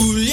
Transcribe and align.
울 0.00 0.29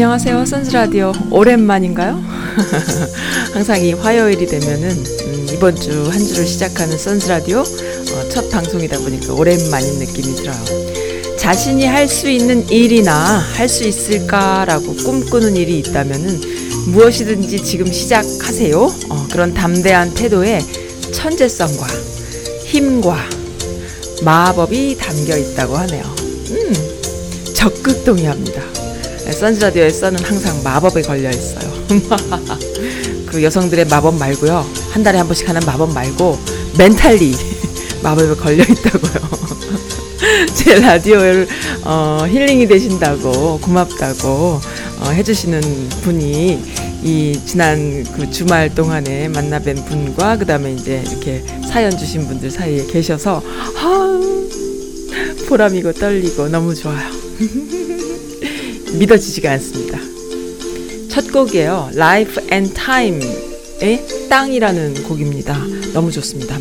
안녕하세요. 0.00 0.44
선즈라디오. 0.44 1.10
오랜만인가요? 1.30 2.22
항상 3.54 3.82
이 3.82 3.94
화요일이 3.94 4.44
되면은, 4.44 4.90
음, 4.90 5.46
이번 5.54 5.74
주 5.74 6.10
한 6.10 6.18
주를 6.22 6.46
시작하는 6.46 6.98
선즈라디오 6.98 7.60
어, 7.60 8.28
첫 8.28 8.50
방송이다 8.50 8.98
보니까 8.98 9.32
오랜만인 9.32 9.98
느낌이 9.98 10.34
들어요. 10.36 10.62
자신이 11.38 11.86
할 11.86 12.06
수 12.08 12.28
있는 12.28 12.68
일이나 12.68 13.14
할 13.54 13.70
수 13.70 13.84
있을까라고 13.84 14.96
꿈꾸는 14.96 15.56
일이 15.56 15.78
있다면은 15.78 16.40
무엇이든지 16.88 17.64
지금 17.64 17.90
시작하세요. 17.90 18.78
어, 19.08 19.26
그런 19.32 19.54
담대한 19.54 20.12
태도에 20.12 20.60
천재성과 21.14 21.86
힘과 22.66 23.16
마법이 24.22 24.98
담겨 24.98 25.38
있다고 25.38 25.74
하네요. 25.74 26.04
음, 26.50 26.72
적극 27.54 28.04
동의합니다. 28.04 28.62
선즈라디오에서는 29.32 30.22
항상 30.24 30.62
마법에 30.62 31.02
걸려 31.02 31.30
있어요. 31.30 31.70
그 33.26 33.42
여성들의 33.42 33.86
마법 33.86 34.16
말고요. 34.16 34.64
한 34.90 35.02
달에 35.02 35.18
한 35.18 35.26
번씩 35.26 35.48
하는 35.48 35.60
마법 35.66 35.92
말고 35.92 36.38
멘탈리 36.78 37.34
마법에 38.02 38.34
걸려 38.34 38.62
있다고요. 38.62 39.46
제 40.54 40.80
라디오를 40.80 41.46
어, 41.84 42.26
힐링이 42.28 42.66
되신다고 42.66 43.60
고맙다고 43.60 44.60
어, 45.00 45.10
해주시는 45.10 45.60
분이 46.02 46.86
이 47.02 47.40
지난 47.44 48.04
그 48.16 48.30
주말 48.30 48.74
동안에 48.74 49.28
만나뵌 49.28 49.84
분과 49.86 50.38
그 50.38 50.46
다음에 50.46 50.72
이제 50.72 51.02
이렇게 51.06 51.44
사연 51.68 51.96
주신 51.96 52.26
분들 52.26 52.50
사이에 52.50 52.86
계셔서 52.86 53.42
아, 53.78 54.20
보람이고 55.48 55.92
떨리고 55.92 56.48
너무 56.48 56.74
좋아요. 56.74 57.08
믿어지지가 58.98 59.52
않습니다. 59.52 59.98
첫 61.08 61.30
곡이에요. 61.32 61.90
Life 61.94 62.44
and 62.52 62.74
Time의 62.74 64.28
땅이라는 64.28 65.04
곡입니다. 65.04 65.56
너무 65.92 66.10
좋습니다. 66.10 66.58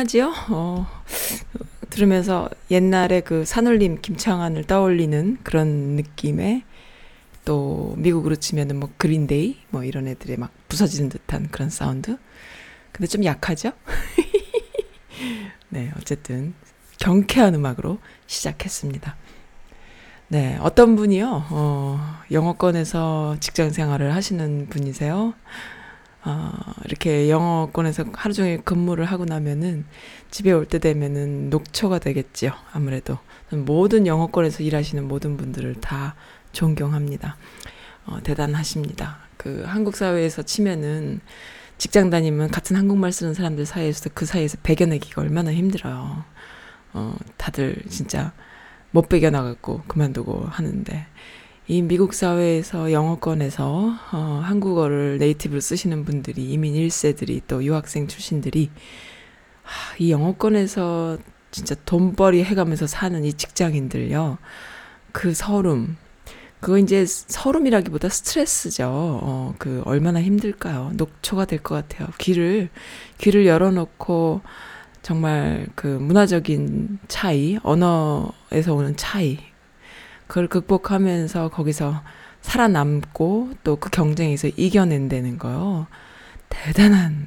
네, 0.00 0.04
상큼하지요? 0.04 0.32
어, 0.50 0.86
들으면서 1.90 2.48
옛날에 2.70 3.20
그 3.20 3.44
산울림 3.44 4.00
김창완을 4.00 4.64
떠올리는 4.64 5.38
그런 5.42 5.68
느낌의 5.96 6.62
또 7.44 7.94
미국으로 7.98 8.36
치면은 8.36 8.78
뭐 8.78 8.90
그린데이 8.96 9.58
뭐 9.70 9.84
이런 9.84 10.06
애들의 10.06 10.36
막 10.38 10.52
부서지는 10.68 11.10
듯한 11.10 11.48
그런 11.50 11.68
사운드. 11.68 12.16
근데 12.92 13.06
좀 13.06 13.24
약하죠? 13.24 13.72
네, 15.68 15.92
어쨌든 15.96 16.54
경쾌한 16.98 17.54
음악으로 17.54 17.98
시작했습니다. 18.26 19.16
네, 20.28 20.56
어떤 20.60 20.96
분이요, 20.96 21.46
어, 21.50 22.20
영어권에서 22.30 23.36
직장 23.40 23.70
생활을 23.70 24.14
하시는 24.14 24.68
분이세요? 24.68 25.34
어, 26.24 26.52
이렇게 26.84 27.30
영어권에서 27.30 28.04
하루 28.12 28.34
종일 28.34 28.62
근무를 28.62 29.06
하고 29.06 29.24
나면은 29.24 29.86
집에 30.30 30.52
올 30.52 30.66
때 30.66 30.78
되면은 30.78 31.50
녹초가 31.50 31.98
되겠지요. 31.98 32.52
아무래도. 32.72 33.18
모든 33.50 34.06
영어권에서 34.06 34.62
일하시는 34.62 35.08
모든 35.08 35.36
분들을 35.36 35.76
다 35.80 36.14
존경합니다. 36.52 37.36
어, 38.06 38.20
대단하십니다. 38.22 39.18
그 39.36 39.64
한국 39.66 39.96
사회에서 39.96 40.42
치면은 40.42 41.20
직장 41.78 42.10
다니면 42.10 42.50
같은 42.50 42.76
한국말 42.76 43.10
쓰는 43.10 43.32
사람들 43.32 43.64
사이에서도 43.64 44.10
그 44.14 44.26
사이에서 44.26 44.58
배겨내기가 44.62 45.22
얼마나 45.22 45.52
힘들어요. 45.52 46.24
어, 46.92 47.16
다들 47.38 47.82
진짜 47.88 48.32
못 48.90 49.08
배겨나갔고 49.08 49.84
그만두고 49.88 50.44
하는데 50.50 51.06
이 51.70 51.82
미국 51.82 52.14
사회에서 52.14 52.90
영어권에서 52.90 53.94
어, 54.12 54.40
한국어를 54.42 55.18
네이티브로 55.18 55.60
쓰시는 55.60 56.04
분들이 56.04 56.42
이민 56.50 56.74
1세들이 56.74 57.42
또 57.46 57.62
유학생 57.62 58.08
출신들이 58.08 58.70
하, 59.62 59.96
이 60.00 60.10
영어권에서 60.10 61.18
진짜 61.52 61.76
돈벌이 61.86 62.42
해가면서 62.42 62.88
사는 62.88 63.24
이 63.24 63.32
직장인들요. 63.32 64.38
그 65.12 65.32
서름 65.32 65.96
그거 66.58 66.76
이제 66.76 67.06
서름이라기보다 67.06 68.08
스트레스죠. 68.08 68.88
어, 68.90 69.54
그 69.58 69.82
얼마나 69.84 70.20
힘들까요? 70.20 70.90
녹초가 70.96 71.44
될 71.44 71.60
것 71.62 71.76
같아요. 71.76 72.08
귀를 72.18 72.68
귀를 73.18 73.46
열어놓고 73.46 74.40
정말 75.02 75.68
그 75.76 75.86
문화적인 75.86 76.98
차이, 77.06 77.58
언어에서 77.62 78.74
오는 78.74 78.96
차이, 78.96 79.38
그걸 80.30 80.46
극복하면서 80.46 81.48
거기서 81.48 82.02
살아남고 82.40 83.50
또 83.64 83.76
그 83.76 83.90
경쟁에서 83.90 84.46
이겨낸다는 84.46 85.38
거요. 85.38 85.88
대단한 86.48 87.26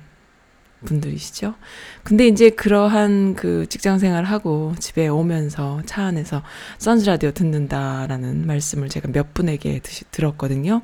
분들이시죠. 0.86 1.56
근데 2.04 2.28
이제 2.28 2.50
그러한 2.50 3.36
그 3.36 3.66
직장 3.68 4.00
생활을 4.00 4.30
하고 4.30 4.74
집에 4.80 5.08
오면서 5.08 5.82
차 5.86 6.04
안에서 6.04 6.44
선즈 6.78 7.06
라디오 7.06 7.32
듣는다라는 7.32 8.46
말씀을 8.46 8.90
제가 8.90 9.10
몇 9.12 9.34
분에게 9.34 9.80
드시, 9.80 10.04
들었거든요. 10.12 10.82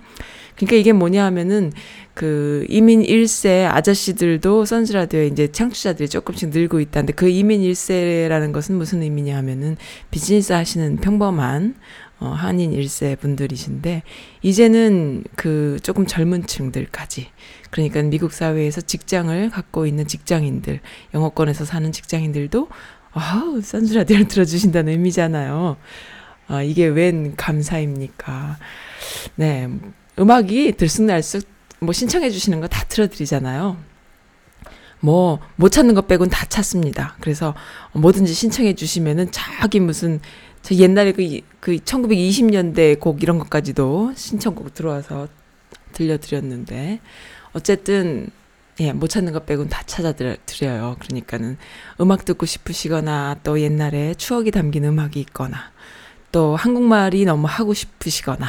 그러니까 0.55 0.75
이게 0.77 0.93
뭐냐 0.93 1.23
하면은 1.25 1.71
그 2.13 2.65
이민 2.69 3.01
1세 3.01 3.65
아저씨들도 3.69 4.65
선즈 4.65 4.93
라디오에 4.93 5.27
이제 5.27 5.51
창취자들이 5.51 6.09
조금씩 6.09 6.49
늘고 6.49 6.79
있다는데 6.79 7.13
그 7.13 7.29
이민 7.29 7.61
1세라는 7.61 8.51
것은 8.51 8.75
무슨 8.75 9.01
의미냐 9.01 9.37
하면은 9.37 9.77
비즈니스 10.11 10.53
하시는 10.53 10.97
평범한 10.97 11.75
어, 12.19 12.27
한인 12.27 12.71
1세 12.71 13.17
분들이신데, 13.19 14.03
이제는 14.41 15.23
그 15.35 15.77
조금 15.83 16.05
젊은 16.05 16.45
층들까지, 16.45 17.27
그러니까 17.69 18.01
미국 18.03 18.33
사회에서 18.33 18.81
직장을 18.81 19.49
갖고 19.49 19.85
있는 19.85 20.05
직장인들, 20.07 20.79
영어권에서 21.13 21.65
사는 21.65 21.91
직장인들도, 21.91 22.67
아우, 23.13 23.61
선즈라디오를 23.61 24.27
들어주신다는 24.27 24.91
의미잖아요. 24.93 25.77
아, 26.47 26.61
이게 26.63 26.85
웬 26.87 27.35
감사입니까? 27.35 28.57
네. 29.35 29.69
음악이 30.19 30.73
들쑥날쑥 30.73 31.43
뭐 31.79 31.93
신청해 31.93 32.29
주시는 32.29 32.59
거 32.59 32.67
다 32.67 32.83
틀어드리잖아요. 32.89 33.77
뭐, 35.01 35.39
못 35.55 35.69
찾는 35.69 35.93
것 35.93 36.07
빼곤 36.07 36.29
다 36.29 36.45
찾습니다. 36.47 37.15
그래서 37.21 37.55
뭐든지 37.93 38.33
신청해 38.33 38.75
주시면은 38.75 39.31
자기 39.31 39.79
무슨 39.79 40.19
저 40.69 40.75
옛날에 40.75 41.13
그, 41.13 41.39
그 41.59 41.77
1920년대 41.77 42.99
곡 42.99 43.23
이런 43.23 43.39
것까지도 43.39 44.13
신청곡 44.15 44.75
들어와서 44.75 45.27
들려드렸는데, 45.93 46.99
어쨌든, 47.53 48.29
예, 48.79 48.93
못 48.93 49.07
찾는 49.07 49.33
것 49.33 49.47
빼곤 49.47 49.67
다 49.67 49.81
찾아드려요. 49.87 50.97
그러니까는 50.99 51.57
음악 51.99 52.23
듣고 52.23 52.45
싶으시거나 52.45 53.39
또 53.41 53.59
옛날에 53.59 54.13
추억이 54.13 54.51
담긴 54.51 54.85
음악이 54.85 55.19
있거나 55.21 55.71
또 56.31 56.55
한국말이 56.55 57.25
너무 57.25 57.47
하고 57.49 57.73
싶으시거나 57.73 58.47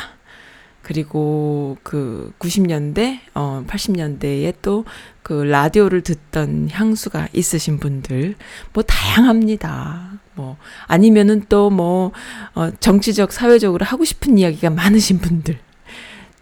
그리고 0.91 1.77
그 1.85 2.33
90년대, 2.41 3.21
어, 3.35 3.63
80년대에 3.69 4.55
또 4.61 4.85
그 5.31 5.45
라디오를 5.45 6.01
듣던 6.01 6.71
향수가 6.73 7.29
있으신 7.33 7.79
분들, 7.79 8.35
뭐 8.73 8.83
다양합니다. 8.83 10.19
뭐, 10.35 10.57
아니면은 10.89 11.45
또 11.49 11.71
뭐, 11.71 12.11
어, 12.57 12.71
정치적, 12.81 13.31
사회적으로 13.31 13.85
하고 13.85 14.05
싶은 14.05 14.39
이야기가 14.39 14.71
많으신 14.71 15.21
분들, 15.21 15.57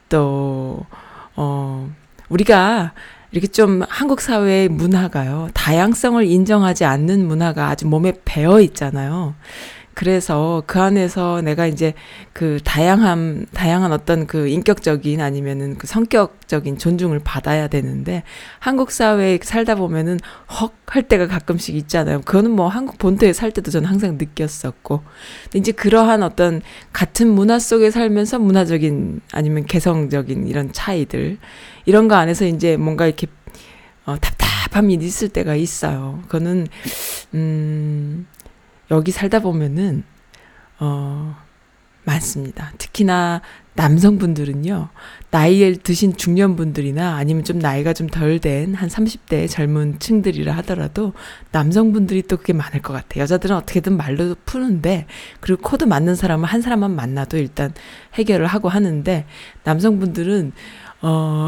또, 0.09 0.87
어, 1.37 1.91
우리가 2.31 2.95
이렇게 3.31 3.47
좀 3.47 3.83
한국 3.91 4.23
사회의 4.23 4.71
문화가요, 4.71 5.51
다양성을 5.53 6.25
인정하지 6.25 6.87
않는 6.87 7.29
문화가 7.29 7.69
아주 7.69 7.87
몸에 7.87 8.15
배어 8.25 8.59
있잖아요. 8.63 9.35
그래서 9.99 10.63
그 10.69 10.81
안에서 10.81 11.43
내가 11.43 11.67
이제 11.67 11.93
그 12.33 12.61
다양한 12.63 13.47
다양한 13.53 13.91
어떤 13.91 14.29
그 14.29 14.47
인격적인 14.47 15.21
아니면은 15.21 15.77
그 15.77 15.89
성격적인 15.89 16.79
존중을 16.79 17.19
받아야 17.25 17.67
되는데 17.67 18.23
한국 18.61 18.93
사회에 18.93 19.41
살다 19.43 19.75
보면은 19.75 20.21
헉 20.61 20.73
할 20.87 21.03
때가 21.03 21.27
가끔씩 21.27 21.75
있잖아요. 21.75 22.23
그거는 22.23 22.53
뭐 22.53 22.69
한국 22.69 22.97
본토에 22.97 23.33
살 23.33 23.51
때도 23.51 23.71
저는 23.71 23.91
항상 23.91 24.17
느꼈었고. 24.17 25.03
근데 25.45 25.59
이제 25.59 25.73
그러한 25.73 26.23
어떤 26.23 26.63
같은 26.93 27.29
문화 27.29 27.59
속에 27.59 27.91
살면서 27.91 28.39
문화적인 28.39 29.21
아니면 29.33 29.67
개성적인 29.67 30.47
이런 30.47 30.73
차이들 30.73 31.37
이런 31.85 32.09
거 32.09 32.15
안에서 32.15 32.47
이제 32.47 32.77
뭔가 32.79 33.05
이렇게 33.05 33.27
어, 34.07 34.17
답답함이 34.17 34.95
있을 34.95 35.29
때가 35.29 35.57
있어요. 35.57 36.21
그거는 36.23 36.69
음 37.35 38.27
여기 38.91 39.11
살다 39.11 39.41
보면은, 39.41 40.05
어, 40.81 41.37
많습니다. 42.05 42.73
특히나 42.79 43.43
남성분들은요, 43.75 44.89
나이에 45.31 45.75
드신 45.75 46.17
중년분들이나 46.17 47.17
아니면 47.17 47.45
좀 47.45 47.59
나이가 47.59 47.93
좀 47.93 48.09
덜 48.09 48.39
된 48.41 48.75
한 48.75 48.89
30대 48.89 49.49
젊은 49.49 49.99
층들이라 50.01 50.53
하더라도 50.57 51.13
남성분들이 51.53 52.23
또 52.23 52.39
그게 52.39 52.53
많을 52.55 52.81
것 52.81 52.95
같아요. 52.95 53.23
여자들은 53.23 53.55
어떻게든 53.57 53.97
말로 53.97 54.35
푸는데, 54.47 55.07
그리고 55.41 55.61
코드 55.63 55.85
맞는 55.85 56.15
사람은 56.15 56.47
한 56.47 56.63
사람만 56.63 56.91
만나도 56.97 57.37
일단 57.37 57.73
해결을 58.15 58.47
하고 58.47 58.69
하는데, 58.71 59.27
남성분들은 59.65 60.53
어, 61.01 61.47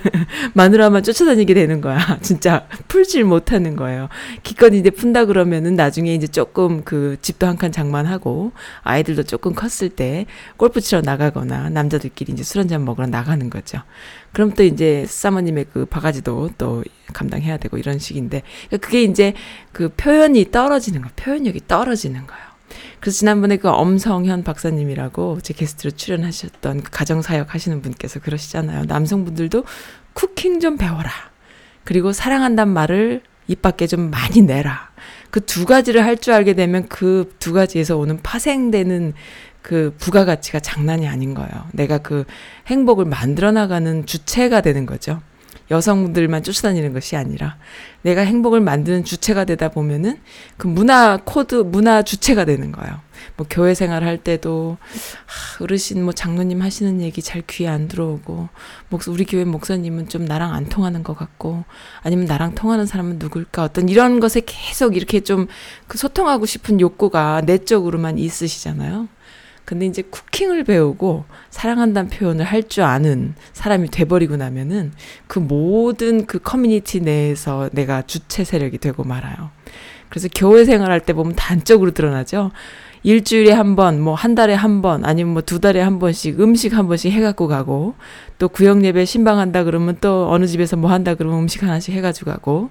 마누라만 0.54 1.02
쫓아다니게 1.02 1.52
되는 1.52 1.82
거야. 1.82 1.98
진짜 2.22 2.66
풀질 2.88 3.24
못하는 3.24 3.76
거예요. 3.76 4.08
기껏 4.42 4.72
이제 4.72 4.88
푼다 4.88 5.26
그러면은 5.26 5.74
나중에 5.76 6.14
이제 6.14 6.26
조금 6.26 6.82
그 6.82 7.16
집도 7.20 7.46
한 7.46 7.56
칸 7.56 7.72
장만하고 7.72 8.52
아이들도 8.82 9.22
조금 9.24 9.54
컸을 9.54 9.90
때 9.90 10.26
골프 10.56 10.80
치러 10.80 11.00
나가거나 11.02 11.70
남자들끼리 11.70 12.32
이제 12.32 12.42
술 12.42 12.60
한잔 12.60 12.84
먹으러 12.84 13.06
나가는 13.06 13.48
거죠. 13.50 13.80
그럼 14.32 14.52
또 14.52 14.62
이제 14.62 15.04
사모님의 15.06 15.66
그 15.72 15.86
바가지도 15.86 16.50
또 16.58 16.82
감당해야 17.12 17.56
되고 17.58 17.78
이런 17.78 17.98
식인데 17.98 18.42
그러니까 18.68 18.86
그게 18.86 19.02
이제 19.02 19.32
그 19.72 19.90
표현이 19.90 20.50
떨어지는 20.50 21.02
거, 21.02 21.08
표현력이 21.16 21.60
떨어지는 21.68 22.26
거예요. 22.26 22.45
그래서 23.06 23.18
지난번에 23.18 23.56
그 23.56 23.68
엄성현 23.68 24.42
박사님이라고 24.42 25.38
제 25.40 25.54
게스트로 25.54 25.92
출연하셨던 25.92 26.82
그 26.82 26.90
가정사역 26.90 27.54
하시는 27.54 27.80
분께서 27.80 28.18
그러시잖아요. 28.18 28.86
남성분들도 28.86 29.62
쿠킹 30.12 30.58
좀 30.58 30.76
배워라. 30.76 31.12
그리고 31.84 32.12
사랑한단 32.12 32.68
말을 32.68 33.22
입 33.46 33.62
밖에 33.62 33.86
좀 33.86 34.10
많이 34.10 34.42
내라. 34.42 34.90
그 35.30 35.38
두 35.38 35.66
가지를 35.66 36.02
할 36.04 36.16
줄 36.16 36.34
알게 36.34 36.54
되면 36.54 36.88
그 36.88 37.30
두 37.38 37.52
가지에서 37.52 37.96
오는 37.96 38.20
파생되는 38.24 39.14
그 39.62 39.94
부가가치가 40.00 40.58
장난이 40.58 41.06
아닌 41.06 41.32
거예요. 41.34 41.68
내가 41.74 41.98
그 41.98 42.24
행복을 42.66 43.04
만들어 43.04 43.52
나가는 43.52 44.04
주체가 44.04 44.62
되는 44.62 44.84
거죠. 44.84 45.22
여성들만 45.70 46.42
쫓아다니는 46.42 46.92
것이 46.92 47.16
아니라 47.16 47.56
내가 48.02 48.22
행복을 48.22 48.60
만드는 48.60 49.04
주체가 49.04 49.44
되다 49.44 49.68
보면은 49.68 50.18
그 50.56 50.66
문화 50.66 51.18
코드, 51.24 51.56
문화 51.56 52.02
주체가 52.02 52.44
되는 52.44 52.70
거예요. 52.72 53.00
뭐 53.36 53.46
교회 53.48 53.74
생활할 53.74 54.18
때도 54.18 54.76
하, 55.24 55.64
어르신 55.64 56.04
뭐 56.04 56.12
장로님 56.12 56.62
하시는 56.62 57.00
얘기 57.00 57.22
잘 57.22 57.42
귀에 57.46 57.66
안 57.66 57.88
들어오고 57.88 58.48
목 58.90 59.08
우리 59.08 59.24
교회 59.24 59.44
목사님은 59.44 60.08
좀 60.08 60.24
나랑 60.26 60.52
안 60.52 60.66
통하는 60.66 61.02
것 61.02 61.16
같고 61.16 61.64
아니면 62.02 62.26
나랑 62.26 62.54
통하는 62.54 62.86
사람은 62.86 63.18
누굴까 63.18 63.64
어떤 63.64 63.88
이런 63.88 64.20
것에 64.20 64.42
계속 64.44 64.96
이렇게 64.96 65.20
좀 65.20 65.46
그 65.86 65.98
소통하고 65.98 66.46
싶은 66.46 66.80
욕구가 66.80 67.42
내적으로만 67.46 68.18
있으시잖아요. 68.18 69.08
근데 69.66 69.84
이제 69.84 70.00
쿠킹을 70.00 70.64
배우고 70.64 71.24
사랑한다는 71.50 72.08
표현을 72.08 72.44
할 72.44 72.62
줄 72.62 72.84
아는 72.84 73.34
사람이 73.52 73.90
돼버리고 73.90 74.36
나면은 74.36 74.92
그 75.26 75.38
모든 75.40 76.24
그 76.26 76.38
커뮤니티 76.38 77.00
내에서 77.00 77.68
내가 77.72 78.02
주체 78.02 78.44
세력이 78.44 78.78
되고 78.78 79.04
말아요. 79.04 79.50
그래서 80.08 80.28
교회 80.34 80.64
생활할 80.64 81.00
때 81.00 81.12
보면 81.12 81.34
단적으로 81.34 81.90
드러나죠. 81.90 82.52
일주일에 83.02 83.52
한 83.52 83.76
번, 83.76 84.00
뭐 84.00 84.14
한 84.14 84.34
달에 84.34 84.54
한 84.54 84.82
번, 84.82 85.04
아니면 85.04 85.32
뭐 85.32 85.42
두 85.42 85.60
달에 85.60 85.80
한 85.80 85.98
번씩 85.98 86.40
음식 86.40 86.72
한 86.72 86.86
번씩 86.86 87.12
해갖고 87.12 87.48
가고, 87.48 87.94
또 88.38 88.48
구역 88.48 88.84
예배 88.84 89.04
심방한다 89.04 89.64
그러면 89.64 89.96
또 90.00 90.30
어느 90.30 90.46
집에서 90.46 90.76
뭐 90.76 90.90
한다 90.90 91.14
그러면 91.14 91.40
음식 91.40 91.62
하나씩 91.62 91.94
해가지고 91.94 92.30
가고, 92.30 92.70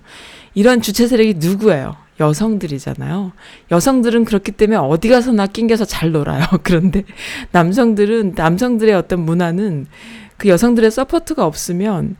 이런 0.53 0.81
주체 0.81 1.07
세력이 1.07 1.35
누구예요? 1.37 1.95
여성들이잖아요. 2.19 3.31
여성들은 3.71 4.25
그렇기 4.25 4.51
때문에 4.53 4.77
어디 4.77 5.09
가서나 5.09 5.47
낑겨서 5.47 5.85
잘 5.85 6.11
놀아요. 6.11 6.43
그런데 6.63 7.03
남성들은, 7.51 8.33
남성들의 8.35 8.93
어떤 8.95 9.21
문화는 9.21 9.87
그 10.37 10.47
여성들의 10.49 10.91
support가 10.91 11.45
없으면 11.45 12.15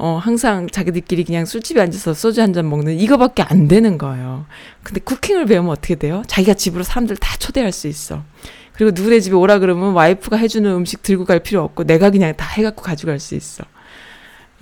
어, 0.00 0.16
항상 0.22 0.68
자기들끼리 0.68 1.24
그냥 1.24 1.44
술집에 1.44 1.80
앉아서 1.80 2.14
소주 2.14 2.40
한 2.40 2.52
잔 2.52 2.68
먹는 2.70 2.94
이거밖에 3.00 3.42
안 3.42 3.66
되는 3.66 3.98
거예요. 3.98 4.46
근데 4.84 5.00
cooking을 5.00 5.46
배우면 5.46 5.72
어떻게 5.72 5.96
돼요? 5.96 6.22
자기가 6.28 6.54
집으로 6.54 6.84
사람들 6.84 7.16
다 7.16 7.36
초대할 7.38 7.72
수 7.72 7.88
있어. 7.88 8.22
그리고 8.74 8.92
누구네 8.94 9.18
집에 9.18 9.34
오라 9.34 9.58
그러면 9.58 9.94
와이프가 9.94 10.36
해주는 10.36 10.70
음식 10.70 11.02
들고 11.02 11.24
갈 11.24 11.40
필요 11.40 11.64
없고 11.64 11.82
내가 11.82 12.10
그냥 12.10 12.32
다 12.36 12.46
해갖고 12.46 12.82
가져갈 12.82 13.18
수 13.18 13.34
있어. 13.34 13.64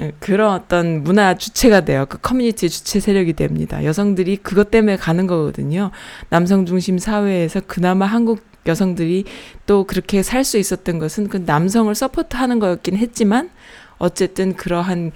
예, 0.00 0.12
그런 0.21 0.53
어떤 0.53 1.03
문화 1.03 1.35
주체가 1.35 1.83
돼요. 1.83 2.07
그 2.09 2.19
커뮤니티 2.21 2.69
주체 2.69 3.00
세력이 3.00 3.33
됩니다. 3.33 3.83
여성들이 3.85 4.38
그것 4.38 4.71
때문에 4.71 4.97
가는 4.97 5.26
거거든요. 5.26 5.91
남성 6.29 6.67
중심 6.67 6.99
사회에서 6.99 7.62
그나마 7.67 8.07
한국 8.07 8.45
여성들이 8.67 9.25
또 9.67 9.85
그렇게 9.85 10.23
살 10.23 10.45
수 10.45 10.59
있었던 10.59 10.99
것은 10.99 11.29
그 11.29 11.38
남성을 11.47 11.95
support하는 11.95 12.59
거였긴 12.59 12.97
했지만 12.97 13.50
어쨌든 13.99 14.55
그러한 14.55 15.12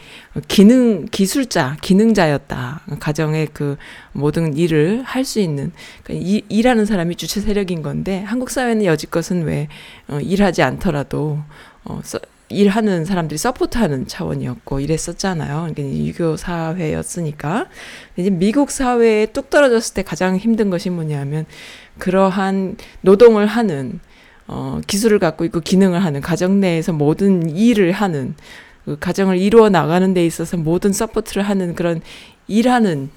기능 0.48 1.04
기술자 1.06 1.76
기능자였다 1.82 2.80
가정의 2.98 3.48
그 3.52 3.76
모든 4.12 4.56
일을 4.56 5.02
할 5.04 5.24
수 5.24 5.38
있는 5.40 5.72
그러니까 6.02 6.26
이, 6.26 6.42
일하는 6.48 6.86
사람이 6.86 7.16
주체 7.16 7.40
세력인 7.40 7.82
건데 7.82 8.22
한국 8.22 8.48
사회는 8.50 8.84
여지껏은 8.86 9.42
왜 9.44 9.68
어, 10.08 10.18
일하지 10.20 10.62
않더라도 10.62 11.40
어, 11.84 12.00
서, 12.02 12.18
일하는 12.50 13.04
사람들이 13.04 13.38
support하는 13.38 14.06
차원이었고 14.06 14.80
이랬었잖아요. 14.80 15.72
그러니까 15.72 15.82
유교 15.82 16.36
사회였으니까 16.36 17.66
이제 18.16 18.30
미국 18.30 18.70
사회에 18.70 19.26
뚝 19.26 19.50
떨어졌을 19.50 19.94
때 19.94 20.02
가장 20.02 20.36
힘든 20.36 20.68
것이 20.68 20.90
뭐냐면 20.90 21.46
그러한 21.98 22.76
노동을 23.02 23.46
하는 23.46 24.00
어, 24.48 24.80
기술을 24.86 25.20
갖고 25.20 25.44
있고 25.44 25.60
기능을 25.60 26.04
하는 26.04 26.20
가정 26.20 26.58
내에서 26.58 26.92
모든 26.92 27.48
일을 27.48 27.92
하는 27.92 28.34
그 28.84 28.98
가정을 28.98 29.38
이루어 29.38 29.68
나가는 29.68 30.12
데 30.12 30.26
있어서 30.26 30.56
모든 30.56 30.92
support를 30.92 31.44
하는 31.44 31.76
그런 31.76 32.00
일하는 32.48 33.10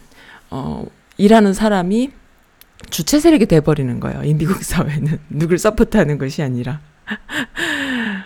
어 0.52 0.86
일하는 1.18 1.54
사람이 1.54 2.12
주체 2.90 3.20
세력이 3.20 3.48
돼 3.48 3.62
버리는 3.62 4.00
거예요. 4.00 4.24
이 4.24 4.34
미국 4.36 4.64
사회는 4.64 5.20
누굴 5.30 5.58
서포트하는 5.58 6.20
것이 6.20 6.44
아니라 6.44 6.82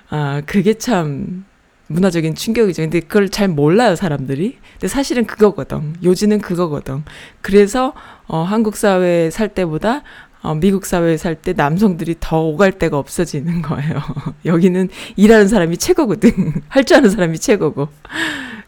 아 0.10 0.42
그게 0.46 0.74
참 0.76 1.46
문화적인 1.88 2.36
충격이죠. 2.36 2.82
근데 2.84 3.00
그걸 3.00 3.30
잘 3.30 3.48
몰라요, 3.48 3.96
사람들이. 3.96 4.58
근데 4.74 4.88
사실은 4.90 5.26
그거거든. 5.26 5.96
요지는 6.04 6.40
그거거든. 6.40 7.04
그래서, 7.42 7.94
어, 8.28 8.44
한국 8.44 8.76
사회에 8.76 9.30
살 9.30 9.48
때보다, 9.50 10.04
어, 10.42 10.54
미국 10.56 10.86
사회에 10.86 11.16
살 11.16 11.36
때 11.36 11.54
남성들이 11.54 12.16
더 12.20 12.42
오갈 12.42 12.74
데가 12.74 12.98
없어지는 12.98 13.62
거예요. 13.62 14.02
여기는 14.46 14.90
일하는 15.16 15.48
사람이 15.48 15.78
최고거든. 15.78 16.32
할 16.68 16.84
줄 16.84 16.98
아는 16.98 17.10
사람이 17.10 17.40
최고고. 17.40 17.88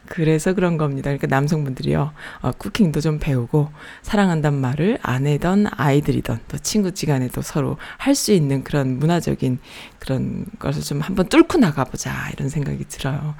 그래서 0.09 0.53
그런 0.53 0.77
겁니다. 0.77 1.03
그러니까 1.11 1.27
남성분들이요, 1.27 2.11
어, 2.41 2.51
쿠킹도 2.51 2.99
좀 2.99 3.19
배우고, 3.19 3.69
사랑한단 4.01 4.55
말을 4.55 4.97
아내든 5.03 5.67
아이들이든 5.69 6.39
또 6.47 6.57
친구지간에 6.57 7.27
도 7.29 7.41
서로 7.41 7.77
할 7.97 8.15
수 8.15 8.33
있는 8.33 8.63
그런 8.63 8.97
문화적인 8.99 9.59
그런 9.99 10.45
것을 10.57 10.81
좀 10.81 10.99
한번 10.99 11.29
뚫고 11.29 11.59
나가보자, 11.59 12.31
이런 12.33 12.49
생각이 12.49 12.85
들어요. 12.89 13.35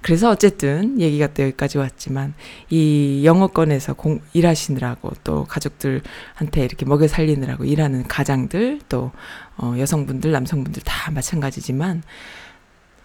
그래서 0.00 0.30
어쨌든 0.30 1.00
얘기가 1.00 1.28
또 1.34 1.42
여기까지 1.42 1.78
왔지만 1.78 2.34
이 2.70 3.22
영어권에서 3.24 3.94
공, 3.94 4.20
일하시느라고 4.32 5.12
또 5.24 5.44
가족들한테 5.44 6.64
이렇게 6.64 6.84
먹여 6.84 7.06
살리느라고 7.06 7.64
일하는 7.64 8.02
가장들 8.04 8.80
또 8.88 9.12
어, 9.56 9.74
여성분들 9.78 10.32
남성분들 10.32 10.82
다 10.82 11.10
마찬가지지만 11.10 12.02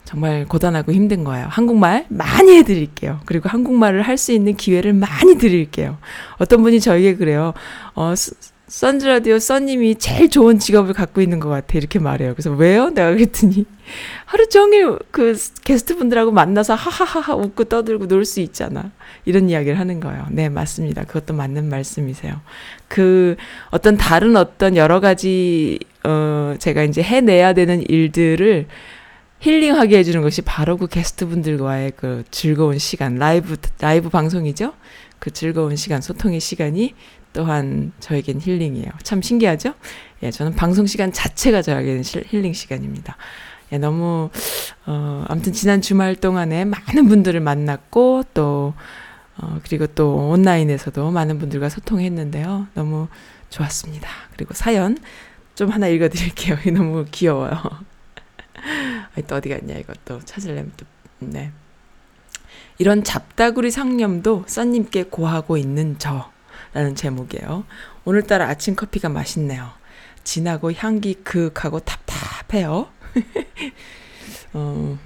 정말 0.08 0.46
고단하고 0.46 0.94
힘든 0.94 1.26
거예요. 1.26 1.48
한국말 1.50 2.06
많이 2.08 2.56
해드릴게요. 2.56 3.20
그리고 3.26 3.50
한국말을 3.50 4.02
할 4.04 4.18
수 4.18 4.32
있는 4.32 4.56
기회를 4.56 4.94
많이 4.94 5.38
드릴게요. 5.38 5.98
어떤 6.38 6.64
분이 6.64 6.80
저에게 6.80 7.18
그래요. 7.18 7.54
어, 7.94 8.14
선즈라디오 8.68 9.38
써님이 9.38 9.96
제일 9.96 10.30
좋은 10.30 10.60
직업을 10.60 10.94
갖고 10.94 11.20
있는 11.22 11.42
것 11.42 11.50
같아. 11.50 11.78
이렇게 11.78 12.00
말해요. 12.00 12.34
그래서 12.34 12.52
왜요? 12.52 12.90
내가 12.90 13.12
그랬더니 13.14 13.66
하루 14.26 14.48
종일 14.48 14.98
그 15.12 15.38
게스트 15.66 15.98
분들하고 15.98 16.32
만나서 16.32 16.74
하하하하 16.74 17.36
웃고 17.36 17.66
떠들고 17.66 18.08
놀 18.08 18.24
수 18.24 18.40
있잖아. 18.40 18.92
이런 19.26 19.50
이야기를 19.50 19.78
하는 19.78 20.00
거예요. 20.00 20.26
네, 20.32 20.48
맞습니다. 20.48 21.04
그것도 21.04 21.34
맞는 21.34 21.68
말씀이세요. 21.70 22.40
그 22.88 23.36
어떤 23.72 23.98
다른 23.98 24.38
어떤 24.38 24.78
여러 24.78 25.02
가지, 25.02 25.80
어, 26.06 26.56
제가 26.60 26.84
이제 26.84 27.04
해내야 27.04 27.52
되는 27.54 27.84
일들을 27.90 28.68
힐링하게 29.40 30.00
해주는 30.00 30.22
것이 30.22 30.42
바로 30.42 30.78
그 30.78 30.88
게스트분들과의 30.88 31.94
그 31.96 32.24
즐거운 32.32 32.78
시간, 32.80 33.16
라이브, 33.16 33.58
라이브 33.80 34.10
방송이죠? 34.10 34.74
그 35.20 35.32
즐거운 35.32 35.76
시간, 35.76 36.02
소통의 36.02 36.40
시간이 36.40 36.96
또한 37.34 37.92
저에겐 38.00 38.42
힐링이에요. 38.42 38.90
참 39.04 39.22
신기하죠? 39.22 39.74
예, 40.24 40.32
저는 40.32 40.56
방송 40.56 40.88
시간 40.88 41.12
자체가 41.12 41.62
저에게는 41.62 42.04
힐링 42.04 42.54
시간입니다. 42.54 43.16
예, 43.72 43.78
너무, 43.78 44.30
어, 44.86 45.26
아무튼 45.28 45.54
지난 45.54 45.82
주말 45.82 46.16
동안에 46.16 46.66
많은 46.66 47.08
분들을 47.08 47.40
만났고, 47.40 48.24
또, 48.34 48.74
어, 49.38 49.60
그리고 49.64 49.86
또 49.88 50.30
온라인에서도 50.30 51.12
많은 51.12 51.38
분들과 51.38 51.70
소통했는데요. 51.70 52.68
너무 52.74 53.08
좋았습니다. 53.50 54.10
그리고 54.34 54.54
사연 54.54 54.98
좀 55.54 55.70
하나 55.70 55.88
읽어드릴게요. 55.88 56.58
너무 56.74 57.06
귀여워요. 57.12 57.52
또 59.28 59.36
어디 59.36 59.50
갔냐 59.50 59.76
이것도 59.76 60.22
찾으려면 60.26 60.72
또 60.78 60.86
네. 61.20 61.52
이런 62.78 63.04
잡다구리 63.04 63.72
상념도 63.72 64.46
써님께 64.48 65.04
고하고 65.04 65.58
있는 65.58 65.98
저라는 65.98 66.96
제목이에요. 66.96 67.66
오늘따라 68.06 68.48
아침 68.48 68.76
커피가 68.76 69.10
맛있네요. 69.10 69.72
진하고 70.24 70.72
향기 70.74 71.16
그윽하고 71.16 71.80
답답해요. 71.80 72.90
어, 74.54 74.98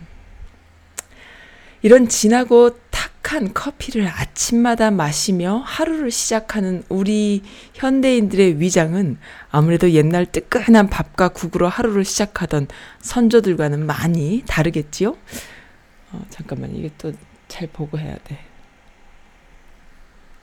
이런 1.81 2.07
진하고 2.07 2.77
탁한 2.91 3.53
커피를 3.53 4.07
아침마다 4.07 4.91
마시며 4.91 5.57
하루를 5.65 6.11
시작하는 6.11 6.83
우리 6.89 7.41
현대인들의 7.73 8.59
위장은 8.59 9.17
아무래도 9.49 9.91
옛날 9.91 10.25
뜨끈한 10.25 10.89
밥과 10.89 11.29
국으로 11.29 11.67
하루를 11.67 12.05
시작하던 12.05 12.67
선조들과는 12.99 13.85
많이 13.85 14.43
다르겠지요? 14.47 15.17
어, 16.11 16.25
잠깐만, 16.29 16.75
이게 16.75 16.89
또 16.97 17.11
잘 17.51 17.67
보고 17.67 17.99
해야 17.99 18.15
돼. 18.23 18.39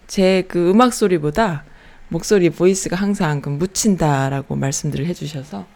제 0.06 0.44
그 0.46 0.70
음악 0.70 0.92
소리보다 0.92 1.64
목소리, 2.08 2.50
보이스가 2.50 2.96
항상 2.96 3.40
그 3.40 3.48
묻힌다라고 3.48 4.56
말씀들을 4.56 5.06
해주셔서 5.06 5.66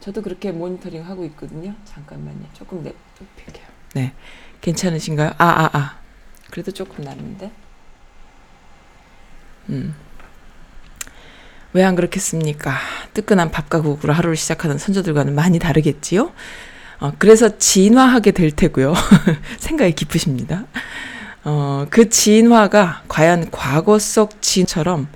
저도 0.00 0.22
그렇게 0.22 0.50
모니터링 0.52 1.04
하고 1.06 1.24
있거든요. 1.26 1.74
잠깐만요. 1.84 2.44
조금 2.54 2.78
내볼게요. 2.78 3.66
네. 3.94 4.12
괜찮으신가요? 4.60 5.32
아, 5.38 5.44
아, 5.44 5.70
아. 5.72 5.98
그래도 6.50 6.72
조금 6.72 7.04
나는데. 7.04 7.50
음. 9.70 9.94
왜 11.74 11.84
안 11.84 11.94
그렇겠습니까? 11.96 12.74
뜨끈한 13.14 13.50
밥과 13.50 13.82
국으로 13.82 14.12
하루를 14.14 14.36
시작하는 14.36 14.78
선조들과는 14.78 15.34
많이 15.34 15.58
다르겠지요? 15.58 16.32
어, 17.00 17.12
그래서 17.18 17.58
진화하게 17.58 18.30
될 18.32 18.50
테고요. 18.50 18.94
생각이 19.60 19.92
깊으십니다. 19.92 20.64
어, 21.44 21.86
그 21.90 22.08
진화가 22.08 23.02
과연 23.08 23.50
과거 23.50 23.98
속 23.98 24.40
진처럼 24.42 25.08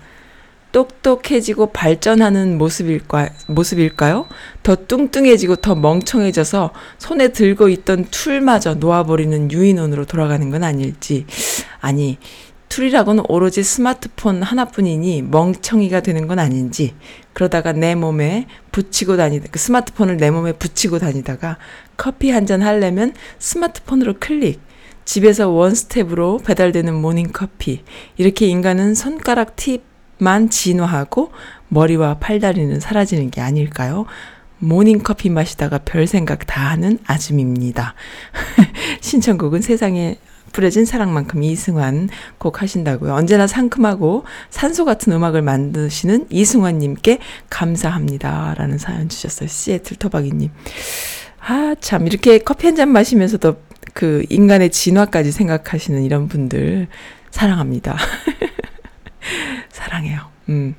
똑똑해지고 0.72 1.66
발전하는 1.66 2.58
모습일까, 2.58 3.28
모습일까요? 3.46 4.26
더 4.62 4.74
뚱뚱해지고 4.88 5.56
더 5.56 5.74
멍청해져서 5.74 6.72
손에 6.98 7.28
들고 7.28 7.68
있던 7.68 8.06
tool마저 8.10 8.74
놓아버리는 8.74 9.52
유인원으로 9.52 10.06
돌아가는 10.06 10.50
건 10.50 10.64
아닐지. 10.64 11.26
아니, 11.80 12.18
tool이라고는 12.70 13.24
오로지 13.28 13.62
스마트폰 13.62 14.42
하나뿐이니 14.42 15.22
멍청이가 15.22 16.00
되는 16.00 16.26
건 16.26 16.38
아닌지. 16.38 16.94
그러다가 17.34 17.72
내 17.72 17.94
몸에 17.94 18.46
붙이고 18.72 19.18
다니다, 19.18 19.48
그 19.50 19.58
스마트폰을 19.58 20.16
내 20.16 20.30
몸에 20.30 20.52
붙이고 20.52 20.98
다니다가 20.98 21.58
커피 21.98 22.30
한 22.30 22.46
잔 22.46 22.62
하려면 22.62 23.12
스마트폰으로 23.38 24.14
클릭. 24.18 24.60
집에서 25.04 25.50
one 25.50 25.74
step으로 25.74 26.38
배달되는 26.38 26.94
모닝커피. 26.94 27.82
이렇게 28.16 28.46
인간은 28.46 28.94
손가락 28.94 29.56
팁 29.56 29.82
만 30.22 30.48
진화하고 30.50 31.32
머리와 31.68 32.18
팔다리는 32.18 32.78
사라지는 32.80 33.30
게 33.30 33.40
아닐까요? 33.40 34.06
모닝커피 34.58 35.28
마시다가 35.30 35.78
별 35.78 36.06
생각 36.06 36.46
다 36.46 36.70
하는 36.70 36.98
아줌입니다. 37.06 37.94
신청곡은 39.00 39.60
세상에 39.60 40.16
뿌려진 40.52 40.84
사랑만큼 40.84 41.42
이승환 41.42 42.10
곡 42.38 42.62
하신다고요. 42.62 43.14
언제나 43.14 43.46
상큼하고 43.46 44.24
산소 44.50 44.84
같은 44.84 45.12
음악을 45.12 45.42
만드시는 45.42 46.26
이승환님께 46.30 47.18
감사합니다. 47.50 48.54
라는 48.56 48.78
사연 48.78 49.08
주셨어요. 49.08 49.48
시애틀 49.48 49.96
토박이님. 49.96 50.50
아, 51.40 51.74
참, 51.80 52.06
이렇게 52.06 52.38
커피 52.38 52.66
한 52.66 52.76
잔 52.76 52.90
마시면서도 52.90 53.56
그 53.94 54.24
인간의 54.28 54.70
진화까지 54.70 55.32
생각하시는 55.32 56.02
이런 56.02 56.28
분들 56.28 56.86
사랑합니다. 57.30 57.96
사랑해요. 59.70 60.20
음. 60.48 60.74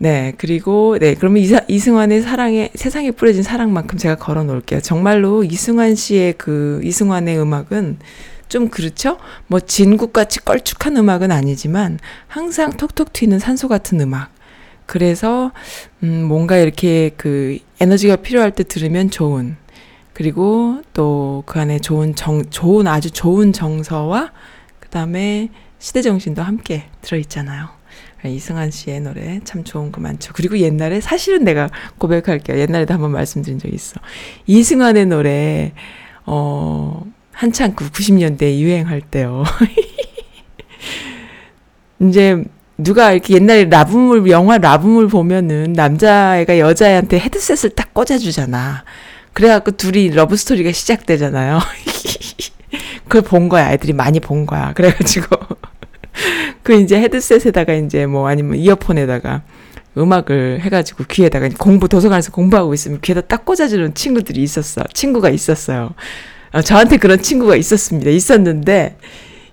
네, 0.00 0.32
그리고, 0.38 0.96
네, 0.98 1.14
그러면 1.14 1.42
이사, 1.42 1.60
이승환의 1.66 2.22
사랑에, 2.22 2.70
세상에 2.74 3.10
뿌려진 3.10 3.42
사랑만큼 3.42 3.98
제가 3.98 4.14
걸어 4.16 4.44
놓을게요. 4.44 4.80
정말로 4.80 5.42
이승환 5.42 5.96
씨의 5.96 6.34
그, 6.38 6.80
이승환의 6.84 7.38
음악은 7.40 7.98
좀 8.48 8.68
그렇죠? 8.68 9.18
뭐 9.48 9.60
진국같이 9.60 10.44
껄쭉한 10.44 10.96
음악은 10.96 11.32
아니지만 11.32 11.98
항상 12.28 12.70
톡톡 12.76 13.12
튀는 13.12 13.38
산소 13.40 13.66
같은 13.68 14.00
음악. 14.00 14.30
그래서, 14.86 15.50
음, 16.04 16.24
뭔가 16.24 16.56
이렇게 16.58 17.10
그 17.16 17.58
에너지가 17.80 18.16
필요할 18.16 18.52
때 18.52 18.62
들으면 18.64 19.10
좋은. 19.10 19.56
그리고 20.14 20.82
또 20.94 21.42
그 21.46 21.58
안에 21.60 21.78
좋은 21.78 22.14
정, 22.14 22.44
좋은, 22.50 22.86
아주 22.86 23.10
좋은 23.10 23.52
정서와 23.52 24.32
그 24.80 24.88
다음에 24.88 25.48
시대 25.78 26.02
정신도 26.02 26.42
함께 26.42 26.84
들어있잖아요. 27.02 27.68
이승환 28.24 28.72
씨의 28.72 29.00
노래 29.00 29.40
참 29.44 29.62
좋은 29.62 29.92
거 29.92 30.00
많죠. 30.00 30.32
그리고 30.34 30.58
옛날에 30.58 31.00
사실은 31.00 31.44
내가 31.44 31.70
고백할게요. 31.98 32.58
옛날에도 32.58 32.94
한번 32.94 33.12
말씀드린 33.12 33.58
적이 33.58 33.76
있어. 33.76 34.00
이승환의 34.46 35.06
노래, 35.06 35.72
어, 36.26 37.04
한창 37.32 37.74
그 37.74 37.90
90년대 37.90 38.58
유행할 38.58 39.00
때요. 39.00 39.44
이제 42.00 42.44
누가 42.76 43.12
이렇게 43.12 43.34
옛날에 43.34 43.66
라붐을 43.66 44.28
영화 44.30 44.58
라붐을 44.58 45.08
보면은 45.08 45.72
남자애가 45.72 46.58
여자애한테 46.58 47.20
헤드셋을 47.20 47.76
딱 47.76 47.94
꽂아주잖아. 47.94 48.84
그래갖고 49.32 49.72
둘이 49.72 50.10
love 50.10 50.36
story가 50.36 50.72
시작되잖아요. 50.72 51.60
그걸 53.06 53.22
본 53.22 53.48
거야. 53.48 53.72
애들이 53.72 53.92
많이 53.92 54.20
본 54.20 54.46
거야. 54.46 54.72
그래가지고 54.74 55.57
그 56.62 56.74
이제 56.74 57.00
헤드셋에다가 57.00 57.74
이제 57.74 58.06
뭐 58.06 58.28
아니면 58.28 58.58
이어폰에다가 58.58 59.42
음악을 59.96 60.60
해가지고 60.60 61.04
귀에다가 61.08 61.48
공부 61.58 61.88
도서관에서 61.88 62.30
공부하고 62.32 62.72
있으면 62.74 63.00
귀에다 63.00 63.22
딱 63.22 63.44
꽂아주는 63.44 63.94
친구들이 63.94 64.42
있었어. 64.42 64.82
친구가 64.92 65.30
있었어요. 65.30 65.94
어, 66.52 66.62
저한테 66.62 66.96
그런 66.98 67.20
친구가 67.20 67.56
있었습니다. 67.56 68.10
있었는데 68.10 68.96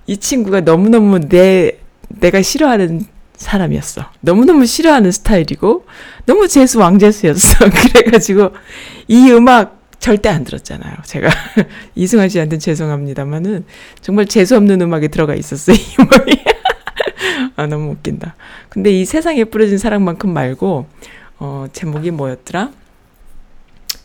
이 0.07 0.17
친구가 0.17 0.61
너무너무 0.61 1.19
내 1.19 1.79
내가 2.07 2.41
싫어하는 2.41 3.05
사람이었어. 3.35 4.05
너무너무 4.21 4.65
싫어하는 4.65 5.11
스타일이고 5.11 5.85
너무 6.25 6.47
재수 6.47 6.79
왕재수였어. 6.79 7.69
그래가지고 7.93 8.51
이 9.07 9.31
음악 9.31 9.83
절대 9.99 10.29
안 10.29 10.43
들었잖아요. 10.43 10.93
제가 11.03 11.29
이승환 11.95 12.29
씨한테 12.29 12.59
죄송합니다만은 12.59 13.65
정말 14.01 14.27
재수 14.27 14.55
없는 14.55 14.79
음악에 14.81 15.07
들어가 15.07 15.33
있었어요. 15.35 15.75
이 15.75 15.95
음악이. 15.99 16.54
아 17.55 17.67
너무 17.67 17.91
웃긴다. 17.91 18.35
근데 18.69 18.91
이 18.91 19.05
세상에 19.05 19.43
뿌려진 19.45 19.77
사랑만큼 19.77 20.33
말고 20.33 20.87
어 21.39 21.67
제목이 21.71 22.11
뭐였더라? 22.11 22.71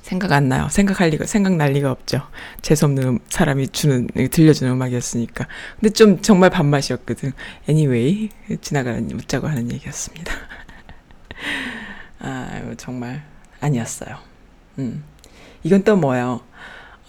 생각 0.03 0.33
안 0.33 0.49
나요. 0.49 0.69
생각할 0.71 1.11
리가 1.11 1.27
생각날 1.27 1.73
리가 1.73 1.91
없죠. 1.91 2.23
재수 2.63 2.85
없는 2.87 3.21
사람이 3.29 3.69
주는 3.69 4.09
들려주는 4.31 4.73
음악이었으니까. 4.73 5.47
근데 5.79 5.93
좀 5.93 6.21
정말 6.21 6.51
밥맛이었거든. 6.51 7.33
Anyway 7.69 8.29
지나가는 8.61 9.09
웃자고 9.13 9.47
하는 9.47 9.71
얘기였습니다. 9.71 10.33
아 12.19 12.75
정말 12.77 13.23
아니었어요. 13.61 14.17
음 14.79 15.05
이건 15.63 15.85
또 15.85 15.97
뭐예요? 15.97 16.41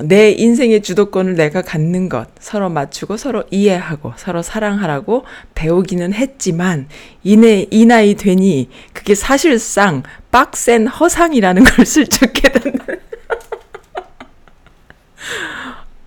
내 0.04 0.32
인생의 0.32 0.82
주도권을 0.82 1.36
내가 1.36 1.62
갖는 1.62 2.10
것, 2.10 2.28
서로 2.40 2.70
맞추고 2.70 3.18
서로 3.18 3.44
이해하고 3.52 4.14
서로 4.18 4.42
사랑하라고 4.42 5.26
배우기는 5.56 6.14
했지만 6.14 6.88
이내 7.24 7.68
이 7.72 7.86
나이 7.86 8.16
되니 8.16 8.70
그게 8.94 9.16
사실상 9.16 10.04
빡센 10.32 10.88
허상이라는 10.88 11.64
걸 11.66 11.86
슬쩍 11.86 12.34
깨닫는 12.34 12.80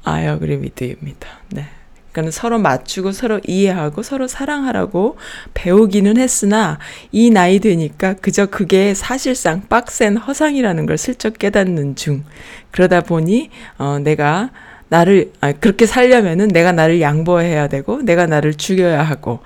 아여 0.04 0.38
그리 0.38 0.56
믿음입니다. 0.56 1.28
네. 1.50 1.66
그러니까 2.14 2.30
서로 2.30 2.58
맞추고 2.58 3.10
서로 3.10 3.40
이해하고 3.44 4.02
서로 4.04 4.28
사랑하라고 4.28 5.16
배우기는 5.52 6.16
했으나 6.16 6.78
이 7.10 7.30
나이 7.30 7.58
되니까 7.58 8.14
그저 8.14 8.46
그게 8.46 8.94
사실상 8.94 9.62
빡센 9.68 10.16
허상이라는 10.16 10.86
걸 10.86 10.96
슬쩍 10.96 11.38
깨닫는 11.38 11.96
중. 11.96 12.24
그러다 12.70 13.00
보니 13.00 13.50
어 13.78 13.98
내가 13.98 14.50
나를 14.88 15.32
아, 15.40 15.52
그렇게 15.52 15.86
살려면은 15.86 16.48
내가 16.48 16.70
나를 16.70 17.00
양보해야 17.00 17.66
되고 17.66 18.00
내가 18.02 18.26
나를 18.26 18.54
죽여야 18.54 19.02
하고 19.02 19.40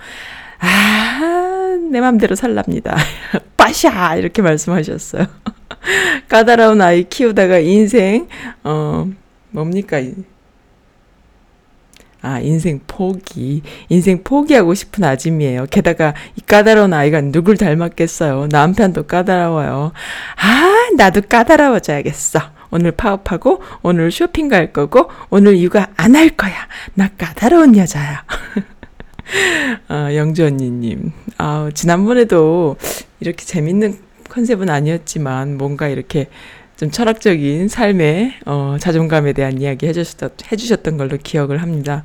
아, 0.59 1.78
내 1.90 2.00
맘대로 2.00 2.35
살랍니다. 2.35 2.96
빠샤! 3.57 4.16
이렇게 4.16 4.42
말씀하셨어요. 4.42 5.26
까다로운 6.28 6.83
아이 6.83 7.04
키우다가 7.04 7.61
인생, 7.61 8.28
어, 8.62 9.09
뭡니까? 9.50 10.00
아, 12.20 12.40
인생 12.40 12.81
포기. 12.87 13.62
인생 13.88 14.22
포기하고 14.24 14.74
싶은 14.74 15.04
아짐이에요. 15.04 15.66
게다가 15.70 16.14
이 16.37 16.40
까다로운 16.40 16.92
아이가 16.92 17.20
누굴 17.20 17.57
닮았겠어요. 17.57 18.48
남편도 18.50 19.04
까다로워요. 19.07 19.92
아, 20.37 20.88
나도 20.96 21.22
까다로워져야겠어. 21.28 22.40
오늘 22.70 22.90
파업하고, 22.92 23.62
오늘 23.83 24.11
쇼핑 24.11 24.48
갈 24.48 24.72
거고, 24.72 25.09
오늘 25.31 25.59
육아 25.61 25.88
안 25.96 26.16
할 26.16 26.31
거야. 26.31 26.52
나 26.94 27.09
까다로운 27.16 27.76
여자야. 27.76 28.24
어, 29.88 30.09
영주 30.14 30.44
언니님. 30.44 31.12
아, 31.38 31.70
지난번에도 31.72 32.76
이렇게 33.20 33.44
재밌는 33.44 33.96
컨셉은 34.28 34.68
아니었지만, 34.68 35.57
뭔가 35.57 35.88
이렇게 35.88 36.28
좀 36.79 36.91
철학적인 36.93 37.69
삶의 37.69 38.35
어, 38.47 38.77
자존감에 38.79 39.33
대한 39.33 39.61
이야기 39.61 39.88
해주셨던, 39.88 40.31
해주셨던 40.53 40.97
걸로 40.97 41.19
기억을 41.21 41.61
합니다. 41.61 42.05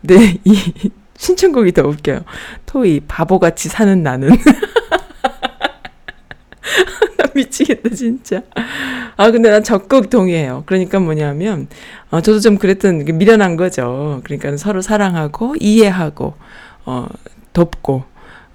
네, 0.00 0.40
이 0.44 0.56
신청곡이 1.16 1.70
더 1.70 1.86
웃겨요. 1.86 2.24
토이 2.66 3.02
바보같이 3.06 3.68
사는 3.68 4.02
나는. 4.02 4.30
나 7.16 7.24
미치겠다 7.36 7.90
진짜. 7.90 8.42
아 9.16 9.30
근데 9.30 9.48
난 9.48 9.62
적극 9.62 10.10
동의해요. 10.10 10.64
그러니까 10.66 10.98
뭐냐면 10.98 11.68
어, 12.10 12.20
저도 12.20 12.40
좀 12.40 12.58
그랬던 12.58 13.04
게 13.04 13.12
미련한 13.12 13.54
거죠. 13.54 14.22
그러니까 14.24 14.56
서로 14.56 14.82
사랑하고 14.82 15.54
이해하고 15.60 16.34
어, 16.84 17.06
돕고 17.52 18.02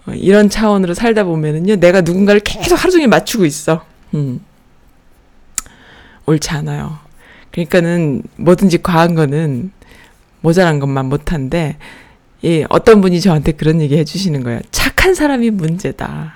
어, 0.06 0.12
이런 0.12 0.49
차원으로 0.49 0.95
살다 0.95 1.23
보면은요 1.23 1.78
내가 1.78 2.02
누군가를 2.02 2.41
계속 2.41 2.75
하루 2.75 2.91
종일 2.91 3.08
맞추고 3.08 3.45
있어. 3.45 3.86
음. 4.15 4.41
옳지 6.29 6.51
않아요. 6.51 6.99
그러니까는 7.51 8.21
뭐든지 8.37 8.81
과한 8.83 9.15
거는 9.15 9.71
모자란 10.41 10.79
것만 10.79 11.07
못한데, 11.07 11.77
예, 12.43 12.65
어떤 12.69 13.01
분이 13.01 13.19
저한테 13.19 13.51
그런 13.53 13.81
얘기 13.81 13.97
해주시는 13.97 14.43
거예요. 14.43 14.61
착한 14.71 15.13
사람이 15.15 15.49
문제다. 15.49 16.33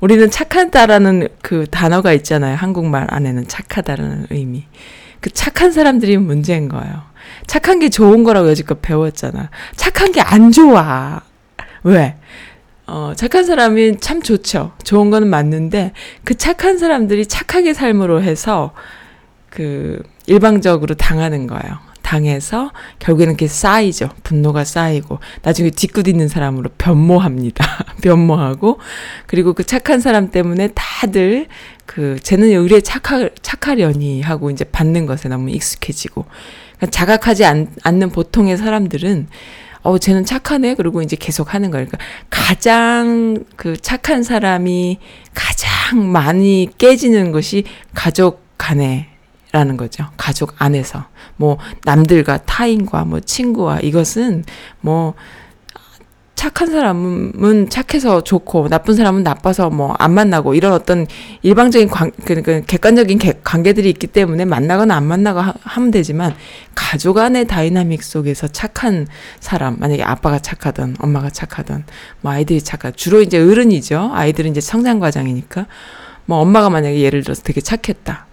우리는 0.00 0.30
착하다라는 0.30 1.28
그 1.42 1.66
단어가 1.70 2.12
있잖아요. 2.12 2.56
한국말 2.56 3.06
안에는 3.08 3.48
착하다라는 3.48 4.26
의미. 4.30 4.64
그 5.20 5.30
착한 5.30 5.72
사람들이 5.72 6.16
문제인 6.18 6.68
거예요. 6.68 7.02
착한 7.46 7.78
게 7.80 7.88
좋은 7.88 8.24
거라고 8.24 8.48
여지껏 8.48 8.80
배웠잖아. 8.80 9.50
착한 9.76 10.12
게 10.12 10.20
안 10.20 10.52
좋아. 10.52 11.20
왜? 11.82 12.16
어, 12.86 13.12
착한 13.16 13.44
사람이 13.44 13.98
참 14.00 14.22
좋죠. 14.22 14.72
좋은 14.84 15.10
거는 15.10 15.28
맞는데, 15.28 15.92
그 16.24 16.34
착한 16.34 16.78
사람들이 16.78 17.26
착하게 17.26 17.74
삶으로 17.74 18.22
해서, 18.22 18.72
그, 19.50 20.02
일방적으로 20.26 20.94
당하는 20.94 21.46
거예요. 21.46 21.78
당해서, 22.02 22.72
결국에는 22.98 23.34
그게 23.34 23.46
쌓이죠. 23.46 24.08
분노가 24.22 24.64
쌓이고, 24.64 25.18
나중에 25.42 25.70
뒤끝 25.70 26.08
있는 26.08 26.28
사람으로 26.28 26.70
변모합니다. 26.78 27.64
변모하고, 28.02 28.78
그리고 29.26 29.52
그 29.52 29.64
착한 29.64 30.00
사람 30.00 30.30
때문에 30.30 30.70
다들, 30.74 31.46
그, 31.86 32.18
쟤는 32.22 32.48
의뢰 32.48 32.80
착하, 32.80 33.28
착하려니 33.42 34.22
하고 34.22 34.50
이제 34.50 34.64
받는 34.64 35.06
것에 35.06 35.28
너무 35.28 35.50
익숙해지고, 35.50 36.24
그러니까 36.76 36.86
자각하지 36.90 37.44
않, 37.44 37.68
않는 37.82 38.10
보통의 38.10 38.56
사람들은, 38.56 39.28
어, 39.82 39.98
쟤는 39.98 40.24
착하네? 40.24 40.74
그리고 40.74 41.02
이제 41.02 41.16
계속 41.16 41.54
하는 41.54 41.70
거예요. 41.70 41.86
그러니까 41.86 42.04
가장 42.28 43.44
그 43.56 43.76
착한 43.76 44.22
사람이 44.22 44.98
가장 45.34 46.10
많이 46.12 46.68
깨지는 46.76 47.32
것이 47.32 47.64
가족 47.94 48.44
간에 48.58 49.09
라는 49.52 49.76
거죠. 49.76 50.06
가족 50.16 50.54
안에서. 50.58 51.06
뭐, 51.36 51.58
남들과 51.84 52.38
타인과 52.44 53.04
뭐, 53.04 53.20
친구와 53.20 53.80
이것은 53.80 54.44
뭐, 54.80 55.14
착한 56.40 56.70
사람은 56.70 57.68
착해서 57.68 58.22
좋고 58.24 58.68
나쁜 58.68 58.94
사람은 58.94 59.22
나빠서 59.22 59.68
뭐 59.68 59.94
안 59.98 60.14
만나고 60.14 60.54
이런 60.54 60.72
어떤 60.72 61.06
일방적인 61.42 61.88
관, 61.90 62.10
그, 62.24 62.40
그 62.40 62.62
객관적인 62.66 63.18
개, 63.18 63.34
관계들이 63.44 63.90
있기 63.90 64.06
때문에 64.06 64.46
만나거나 64.46 64.94
안 64.96 65.04
만나고 65.04 65.38
하, 65.38 65.52
하면 65.60 65.90
되지만 65.90 66.34
가족 66.74 67.18
안의 67.18 67.46
다이나믹 67.46 68.02
속에서 68.02 68.48
착한 68.48 69.06
사람 69.38 69.76
만약에 69.78 70.02
아빠가 70.02 70.38
착하든 70.38 70.96
엄마가 70.98 71.28
착하든 71.28 71.84
뭐 72.22 72.32
아이들이 72.32 72.62
착하 72.62 72.90
주로 72.90 73.20
이제 73.20 73.38
어른이죠 73.38 74.12
아이들은 74.14 74.52
이제 74.52 74.62
성장 74.62 74.98
과정이니까 74.98 75.66
뭐 76.24 76.38
엄마가 76.38 76.70
만약에 76.70 77.00
예를 77.00 77.22
들어서 77.22 77.42
되게 77.42 77.60
착했다 77.60 78.28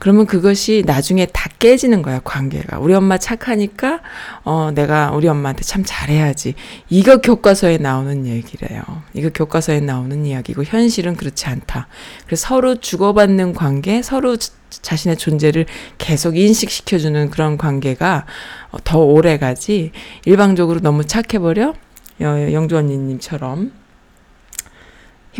그러면 0.00 0.24
그것이 0.24 0.82
나중에 0.86 1.26
다 1.26 1.50
깨지는 1.58 2.00
거야, 2.00 2.20
관계가. 2.24 2.78
우리 2.78 2.94
엄마 2.94 3.18
착하니까, 3.18 4.00
어, 4.44 4.70
내가 4.74 5.10
우리 5.12 5.28
엄마한테 5.28 5.62
참 5.62 5.82
잘해야지. 5.84 6.54
이거 6.88 7.18
교과서에 7.18 7.76
나오는 7.76 8.26
얘기래요. 8.26 8.82
이거 9.12 9.28
교과서에 9.28 9.80
나오는 9.80 10.24
이야기고, 10.24 10.64
현실은 10.64 11.16
그렇지 11.16 11.46
않다. 11.48 11.86
그래서 12.24 12.48
서로 12.48 12.76
주고받는 12.76 13.52
관계, 13.52 14.00
서로 14.00 14.38
자- 14.38 14.52
자신의 14.70 15.18
존재를 15.18 15.66
계속 15.98 16.36
인식시켜주는 16.38 17.28
그런 17.30 17.58
관계가 17.58 18.24
어, 18.70 18.78
더 18.82 19.00
오래 19.00 19.36
가지, 19.36 19.92
일방적으로 20.24 20.80
너무 20.80 21.04
착해버려? 21.04 21.74
여- 22.22 22.52
영주 22.54 22.78
언니님처럼. 22.78 23.72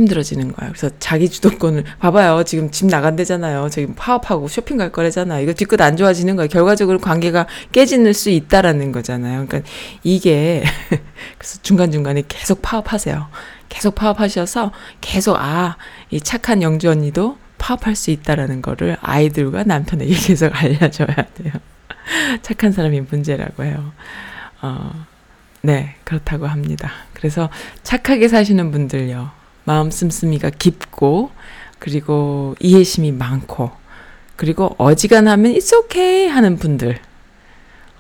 힘들어지는 0.01 0.53
거야. 0.53 0.69
그래서 0.69 0.91
자기 0.99 1.29
주도권을 1.29 1.85
봐봐요. 1.99 2.43
지금 2.45 2.71
집 2.71 2.87
나간대잖아요. 2.87 3.69
지금 3.71 3.95
파업하고 3.95 4.49
쇼핑 4.49 4.77
갈 4.77 4.91
거래잖아요. 4.93 5.43
이거 5.43 5.53
뒤끝 5.53 5.81
안 5.81 5.97
좋아지는 5.97 6.37
거야. 6.37 6.47
결과적으로 6.47 6.99
관계가 6.99 7.47
깨지는 7.73 8.13
수 8.13 8.31
있다라는 8.31 8.93
거잖아요. 8.93 9.47
그러니까 9.47 9.69
이게 10.03 10.65
그래서 11.39 11.59
중간 11.63 11.91
중간에 11.91 12.23
계속 12.29 12.63
파업하세요. 12.63 13.29
계속 13.69 13.95
파업하셔서 13.95 14.73
계속 15.01 15.37
아 15.37 15.77
이 16.11 16.21
착한 16.21 16.61
영주 16.63 16.91
언니도 16.91 17.39
파업할 17.59 17.95
수 17.95 18.11
있다라는 18.11 18.63
거를 18.63 18.97
아이들과 19.01 19.65
남편에게 19.65 20.13
계속 20.15 20.55
알려줘야 20.55 21.07
돼요. 21.35 21.53
착한 22.43 22.73
사람이 22.73 23.03
문제라고 23.03 23.65
해요. 23.65 23.93
어, 24.63 25.07
네, 25.63 25.95
그렇다고 26.05 26.47
합니다. 26.47 26.91
그래서 27.13 27.49
착하게 27.83 28.29
사시는 28.29 28.73
분들요. 28.73 29.31
마음 29.65 29.91
씀씀이가 29.91 30.51
깊고 30.51 31.31
그리고 31.79 32.55
이해심이 32.61 33.13
많고 33.13 33.71
그리고 34.37 34.75
어지간하면 34.79 35.55
it's 35.55 35.73
okay 35.75 36.29
하는 36.29 36.57
분들 36.57 36.99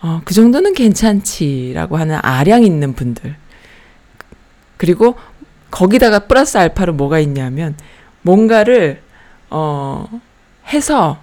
어, 0.02 0.22
그 0.24 0.34
정도는 0.34 0.72
괜찮지라고 0.74 1.96
하는 1.98 2.18
아량 2.22 2.64
있는 2.64 2.94
분들 2.94 3.36
그리고 4.76 5.16
거기다가 5.70 6.20
플러스 6.20 6.56
알파로 6.58 6.94
뭐가 6.94 7.18
있냐면 7.20 7.76
뭔가를 8.22 9.02
어 9.50 10.06
해서 10.72 11.18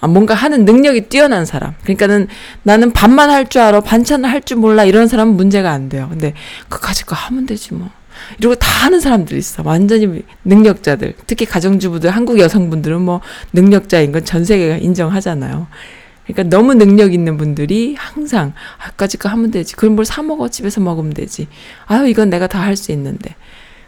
아, 0.00 0.06
뭔가 0.06 0.34
하는 0.34 0.64
능력이 0.64 1.08
뛰어난 1.08 1.44
사람. 1.44 1.74
그러니까는 1.82 2.28
나는 2.62 2.92
밥만 2.92 3.30
할 3.30 3.48
줄 3.48 3.62
알아, 3.62 3.80
반찬을 3.80 4.30
할 4.30 4.42
줄 4.42 4.56
몰라 4.58 4.84
이런 4.84 5.08
사람은 5.08 5.34
문제가 5.34 5.72
안 5.72 5.88
돼요. 5.88 6.06
근데 6.08 6.34
그거 6.68 6.86
가지고 6.86 7.16
하면 7.16 7.46
되지 7.46 7.74
뭐. 7.74 7.90
이러고 8.38 8.54
다 8.56 8.68
하는 8.84 9.00
사람들 9.00 9.36
있어. 9.36 9.62
완전히 9.64 10.22
능력자들. 10.44 11.14
특히 11.26 11.46
가정주부들, 11.46 12.10
한국 12.10 12.38
여성분들은 12.38 13.00
뭐 13.00 13.20
능력자인 13.52 14.12
건 14.12 14.24
전 14.24 14.44
세계가 14.44 14.76
인정하잖아요. 14.78 15.66
그러니까 16.26 16.54
너무 16.56 16.74
능력 16.74 17.14
있는 17.14 17.36
분들이 17.38 17.94
항상 17.96 18.52
아 18.78 18.83
까짓 18.83 19.16
거 19.16 19.28
하면 19.30 19.50
되지. 19.50 19.74
그럼 19.76 19.94
뭘 19.94 20.04
사 20.04 20.22
먹어 20.22 20.48
집에서 20.48 20.80
먹으면 20.80 21.14
되지. 21.14 21.48
아유 21.86 22.06
이건 22.08 22.28
내가 22.30 22.46
다 22.46 22.60
할 22.60 22.76
수 22.76 22.92
있는데. 22.92 23.34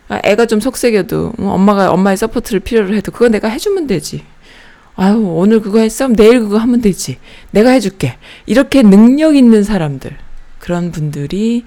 아, 0.09 0.21
애가 0.25 0.47
좀 0.47 0.59
속 0.61 0.78
썩여도 0.78 1.35
어, 1.39 1.47
엄마가 1.51 1.91
엄마의 1.93 2.17
support를 2.17 2.61
필요로 2.61 2.95
해도 2.95 3.13
그거 3.13 3.29
내가 3.29 3.49
해주면 3.49 3.87
되지. 3.87 4.25
아유 4.97 5.17
오늘 5.19 5.61
그거 5.61 5.81
했어? 5.81 6.09
내일 6.09 6.41
그거 6.41 6.59
하면 6.59 6.81
되지. 6.81 7.19
내가 7.51 7.71
해줄게. 7.71 8.17
이렇게 8.47 8.83
능력 8.83 9.37
있는 9.37 9.63
사람들 9.63 10.17
그런 10.59 10.91
분들이 10.93 11.65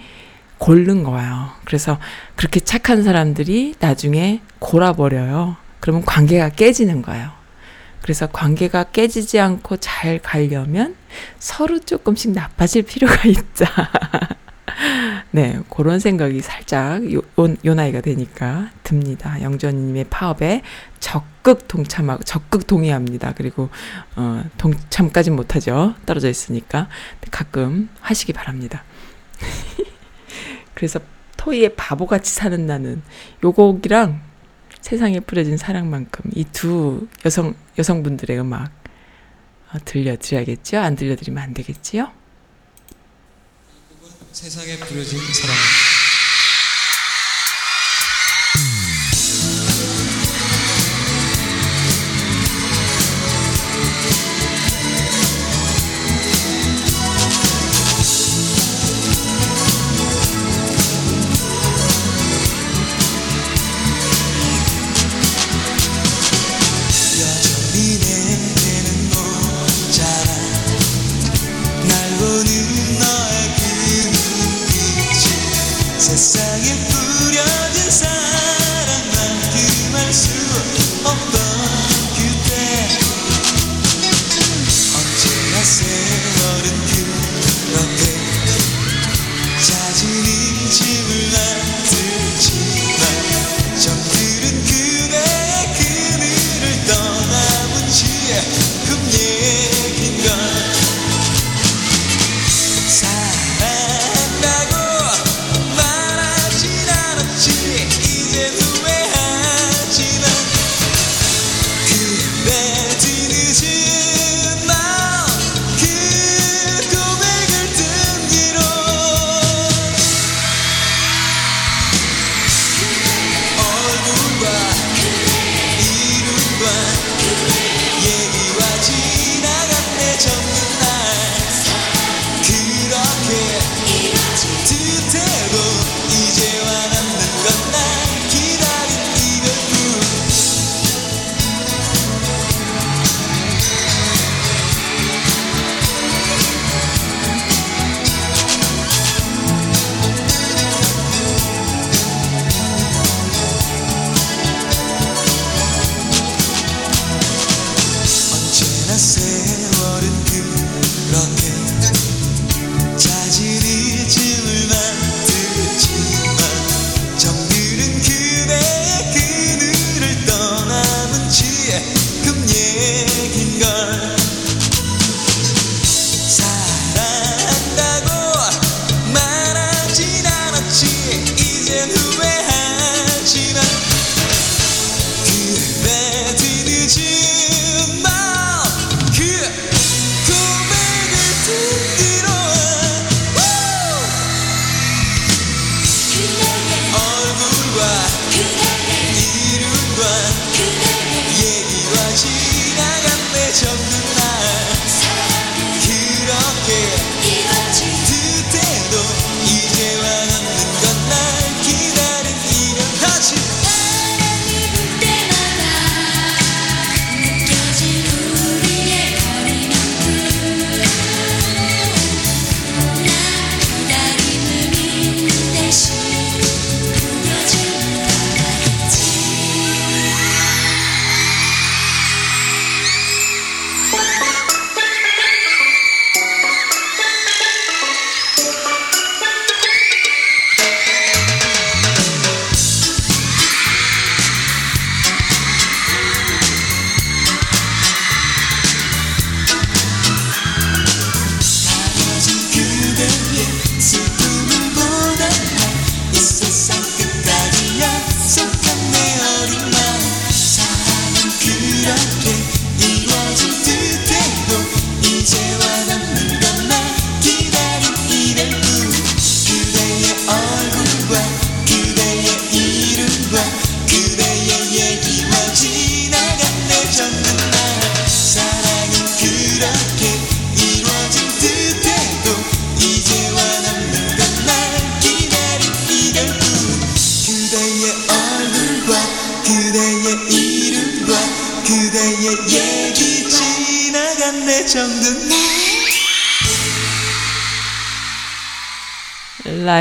곪은 0.63 1.03
거예요. 1.04 1.49
그래서 1.65 1.99
그렇게 2.38 2.62
착한 2.62 3.04
사람들이 3.04 3.76
나중에 3.80 4.39
곪아버려요. 4.59 5.57
그러면 5.82 6.06
관계가 6.06 6.52
깨지는 6.52 7.02
거예요. 7.02 7.32
그래서 8.02 8.28
관계가 8.28 8.86
깨지지 8.86 9.41
않고 9.41 9.76
잘 9.78 10.19
가려면 10.19 10.95
서로 11.38 11.80
조금씩 11.80 12.32
나빠질 12.32 12.84
필요가 12.84 13.13
있다. 13.28 13.89
네, 15.32 15.60
그런 15.69 15.99
생각이 15.99 16.39
살짝 16.39 17.12
요, 17.12 17.17
요, 17.17 17.56
요 17.65 17.76
나이가 17.76 17.99
되니까 17.99 18.69
듭니다. 18.84 19.41
영전님의 19.41 20.06
파업에 20.06 20.62
적극 21.02 21.67
동참하고, 21.67 22.23
적극 22.23 22.67
동의합니다. 22.67 23.34
그리고, 23.36 23.67
어, 24.15 24.45
동참까지 24.58 25.32
못하죠. 25.32 25.93
떨어져 26.06 26.30
있으니까. 26.30 26.88
가끔 27.32 27.89
하시기 27.99 28.32
바랍니다. 28.32 28.86
그래서 30.73 30.99
토이의 31.38 31.75
바보같이 31.75 32.33
사는 32.33 32.65
나는 32.65 33.01
요 33.43 33.51
곡이랑 33.51 34.21
세상에 34.81 35.19
뿌려진 35.19 35.57
사랑만큼 35.57 36.31
이 36.36 36.43
두 36.51 37.07
여성 37.25 37.55
여성분들의 37.77 38.39
음악 38.39 38.71
어, 39.73 39.77
들려드려야겠죠? 39.86 40.77
안 40.79 40.95
들려드리면 40.95 41.41
안 41.41 41.53
되겠지요? 41.53 42.12
세상에 44.31 44.77
뿌려진 44.77 45.19
사랑. 45.19 45.55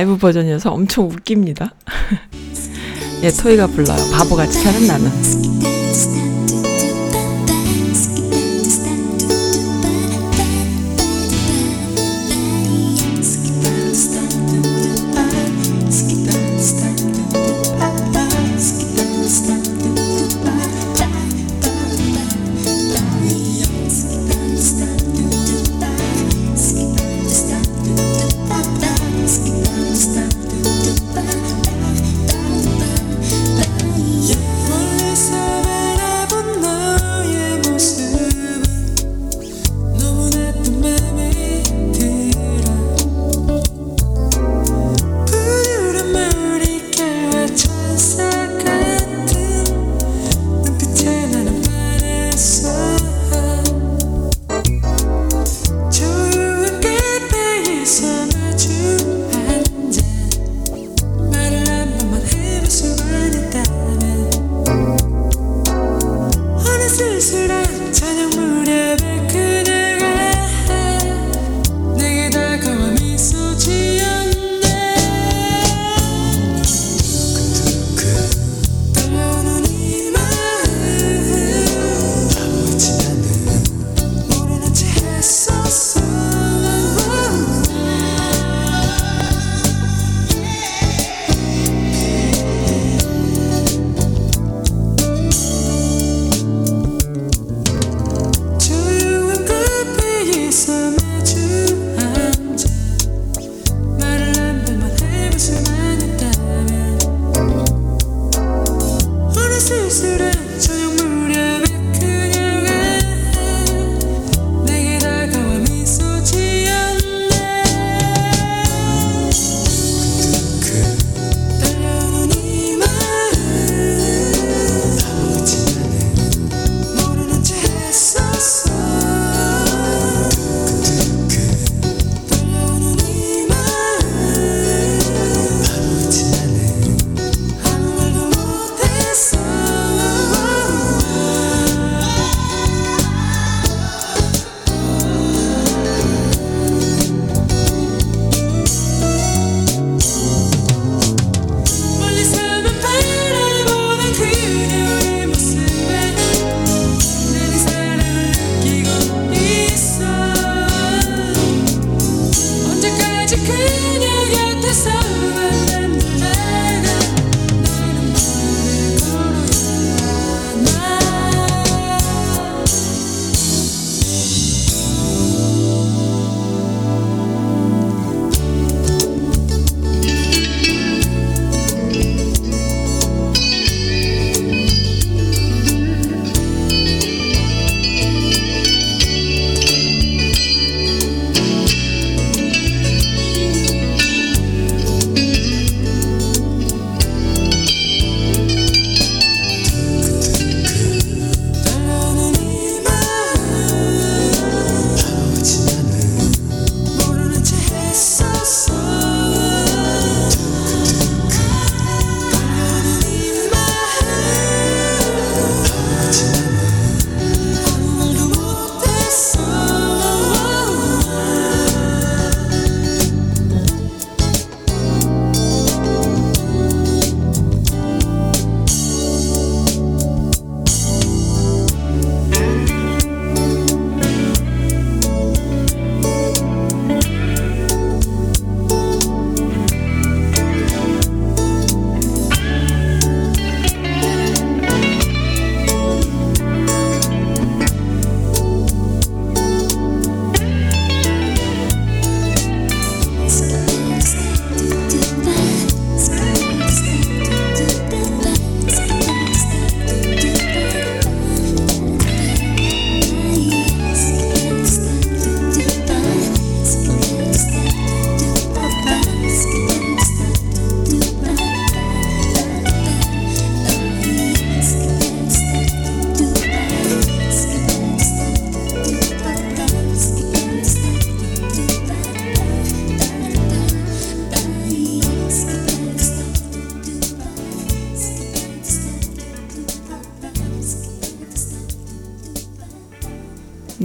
라이브 0.02 0.16
버전이어서 0.18 0.72
엄청 0.72 1.08
웃깁니다. 1.08 1.74
예, 3.22 3.30
토이가 3.30 3.68
불러요. 3.68 4.10
바보같이 4.12 4.58
사는 4.60 4.84
나는. 4.88 5.51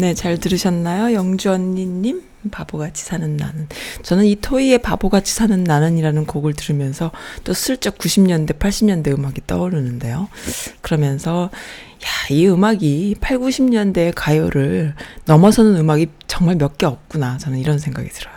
네, 0.08 0.14
잘 0.14 0.38
들으셨나요? 0.38 1.14
영주 1.14 1.51
언니님, 1.51 2.24
바보같이 2.49 3.03
사는 3.03 3.36
나는. 3.36 3.68
저는 4.03 4.24
이 4.24 4.38
토이의 4.38 4.78
바보같이 4.78 5.34
사는 5.34 5.66
나는이라는 5.66 6.26
곡을 6.26 6.53
들으면서 6.53 7.12
또 7.43 7.53
슬쩍 7.53 7.97
90년대, 7.97 8.58
80년대 8.58 9.10
음악이 9.10 9.41
떠오르는데요. 9.47 10.30
그러면서, 10.80 11.49
야, 11.51 12.08
이 12.30 12.47
음악이 12.47 13.16
8, 13.20 13.39
90년대 13.39 14.14
가요를 14.16 14.93
넘어서는 15.26 15.76
음악이 15.76 16.08
정말 16.28 16.55
몇 16.55 16.78
개 16.78 16.86
없구나. 16.86 17.38
저는 17.38 17.60
이런 17.60 17.78
생각이 17.78 18.08
들어요. 18.08 18.34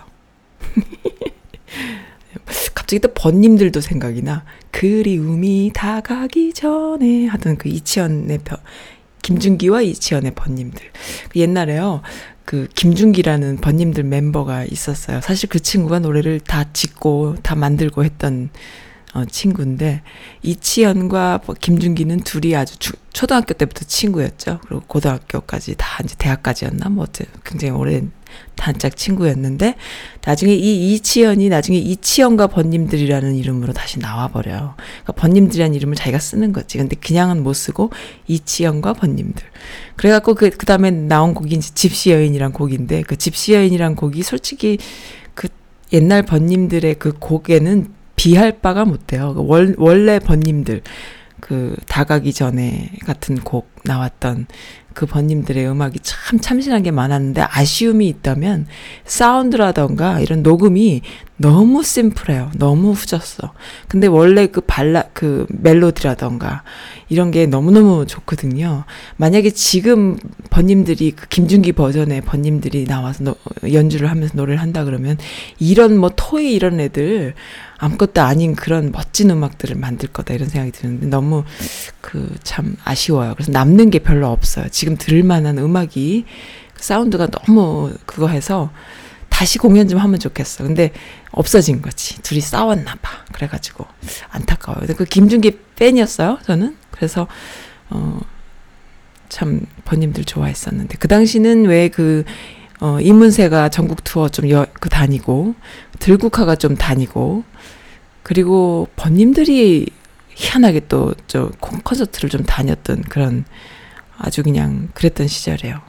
갑자기 2.75 2.99
또 2.99 3.15
번님들도 3.15 3.81
생각이 3.81 4.23
나. 4.23 4.45
그리움이 4.73 5.71
다가기 5.73 6.53
전에 6.53 7.27
하던 7.27 7.59
그 7.59 7.69
이치현의 7.69 8.39
벼, 8.39 8.57
김준기와 9.23 9.83
이치현의 9.83 10.33
번님들. 10.35 10.83
그 11.31 11.39
옛날에요. 11.39 12.03
그 12.45 12.69
김준기라는 12.75 13.59
번님들 13.59 14.05
멤버가 14.05 14.65
있었어요. 14.65 15.21
사실 15.21 15.49
그 15.49 15.61
친구가 15.61 16.01
노래를 16.01 16.41
다 16.41 16.65
짓고 16.73 17.37
다 17.43 17.55
만들고 17.55 18.05
했던 18.05 18.51
어, 19.13 19.25
친구인데 19.25 20.03
이치현과 20.43 21.41
뭐 21.45 21.55
김준기는 21.61 22.21
둘이 22.21 22.55
아주 22.55 22.79
주, 22.79 22.93
초등학교 23.13 23.55
때부터 23.55 23.85
친구였죠. 23.85 24.61
그리고 24.67 24.83
고등학교까지 24.87 25.75
다 25.77 26.01
이제 26.05 26.15
대학까지였나 26.19 26.89
뭐 26.91 27.05
어째 27.05 27.25
굉장히 27.45 27.73
오랜 27.75 28.13
단짝 28.57 28.97
친구였는데 28.97 29.75
나중에 30.25 30.53
이 30.55 30.95
이치현이 30.95 31.49
나중에 31.49 31.79
이치현과 31.79 32.49
번님들이라는 32.49 33.35
이름으로 33.37 33.73
다시 33.73 33.99
나와버려요. 33.99 34.75
그러니까 34.77 35.13
번님들이라는 35.13 35.75
이름을 35.75 35.97
자기가 35.97 36.19
쓰는 36.19 36.53
거지. 36.53 36.79
근데 36.79 36.97
그냥은 36.97 37.43
못 37.43 37.55
쓰고 37.55 37.91
이치현과 38.27 38.95
번님들. 38.95 39.43
그래갖고 39.97 40.35
그, 40.35 40.51
그 40.51 40.67
다음에 40.67 40.91
나온 40.91 41.35
곡이 41.35 41.55
이제 41.55 41.71
집시 41.75 42.11
여인이란 42.11 42.53
곡인데 42.53 43.03
그 43.03 43.17
집시 43.17 43.55
여인이란 43.55 43.97
곡이 43.97 44.23
솔직히 44.23 44.79
그 45.35 45.49
옛날 45.93 46.23
번님들의 46.23 46.97
그 46.97 47.13
곡에는 47.19 47.93
비할 48.17 48.61
바가 48.61 48.85
못 48.85 49.07
돼요. 49.07 49.33
그 49.35 49.43
월, 49.47 49.75
원래 49.79 50.19
번님들 50.19 50.83
그 51.41 51.75
다가기 51.87 52.33
전에 52.33 52.91
같은 53.07 53.37
곡 53.37 53.71
나왔던 53.85 54.47
그 54.95 55.07
번님들의 55.07 55.69
음악이 55.69 56.01
참 56.03 56.41
참신한 56.41 56.83
게 56.83 56.91
많았는데 56.91 57.43
아쉬움이 57.43 58.09
있다면 58.09 58.67
사운드라던가 59.05 60.21
이런 60.21 60.43
녹음이 60.43 61.03
너무 61.37 61.83
심플해요. 61.83 62.51
너무 62.59 62.93
후졌어. 62.93 63.55
근데 63.89 64.07
원래 64.07 64.47
그 64.47 64.61
발라 64.61 65.05
그 65.15 65.47
멜로디라던가 65.49 66.65
이런 67.09 67.31
게 67.31 67.47
너무너무 67.47 68.05
좋거든요. 68.07 68.85
만약에 69.17 69.51
지금 69.51 70.19
번님들이 70.51 71.13
그 71.13 71.29
김준기 71.29 71.73
버전의 71.73 72.21
번님들이 72.23 72.85
나와서 72.85 73.25
노, 73.25 73.37
연주를 73.73 74.11
하면서 74.11 74.35
노래를 74.37 74.61
한다 74.61 74.85
그러면 74.85 75.17
이런 75.59 75.97
뭐 75.97 76.11
토이 76.15 76.53
이런 76.53 76.79
애들 76.79 77.35
아무것도 77.81 78.21
아닌 78.21 78.55
그런 78.55 78.93
멋진 78.93 79.31
음악들을 79.31 79.75
만들 79.77 80.09
거다 80.11 80.35
이런 80.35 80.49
생각이 80.49 80.71
드는데 80.73 81.07
너무 81.07 81.45
그 82.01 82.37
참 82.45 82.77
아쉬워요. 82.85 83.35
그래서 83.35 83.53
남는 83.53 83.91
게 83.91 83.99
별로 84.01 84.29
없어요. 84.29 84.69
지금 84.71 84.97
들을 84.97 85.23
만한 85.23 85.59
음악이 85.59 86.25
그 86.75 86.83
사운드가 86.83 87.29
너무 87.29 87.93
그거 88.07 88.29
해서 88.29 88.71
다시 89.29 89.59
공연 89.59 89.89
좀 89.89 89.99
하면 89.99 90.19
좋겠어. 90.21 90.65
근데 90.65 90.93
없어진 91.31 91.81
거지. 91.81 92.21
둘이 92.23 92.41
싸웠나 92.41 92.97
봐. 93.01 93.25
그래가지고 93.33 93.87
안타까워요. 94.31 94.81
근데 94.81 94.95
그 94.95 95.05
김준기 95.05 95.59
팬이었어요. 95.77 96.39
저는 96.45 96.77
그래서 96.91 97.27
어. 97.89 98.21
참 99.31 99.65
번님들 99.85 100.25
좋아했었는데 100.25 100.97
그 100.99 101.07
당시는 101.07 101.67
왜그 101.67 102.25
어, 102.81 102.99
이문세가 103.01 103.69
전국 103.69 104.03
투어 104.03 104.29
좀 104.29 104.49
그 104.81 104.89
다니고 104.89 105.55
들국화가 106.01 106.57
좀 106.57 106.77
다니고 106.77 107.45
그리고 108.31 108.87
번님들이 108.95 109.89
희한하게 110.37 110.87
또 110.87 111.15
저 111.27 111.51
콘서트를 111.59 112.31
좀 112.31 112.45
다녔던 112.45 113.03
그런 113.09 113.45
아주 114.17 114.45
그냥 114.45 114.89
그랬던 114.95 115.27
시절이에요. 115.27 115.81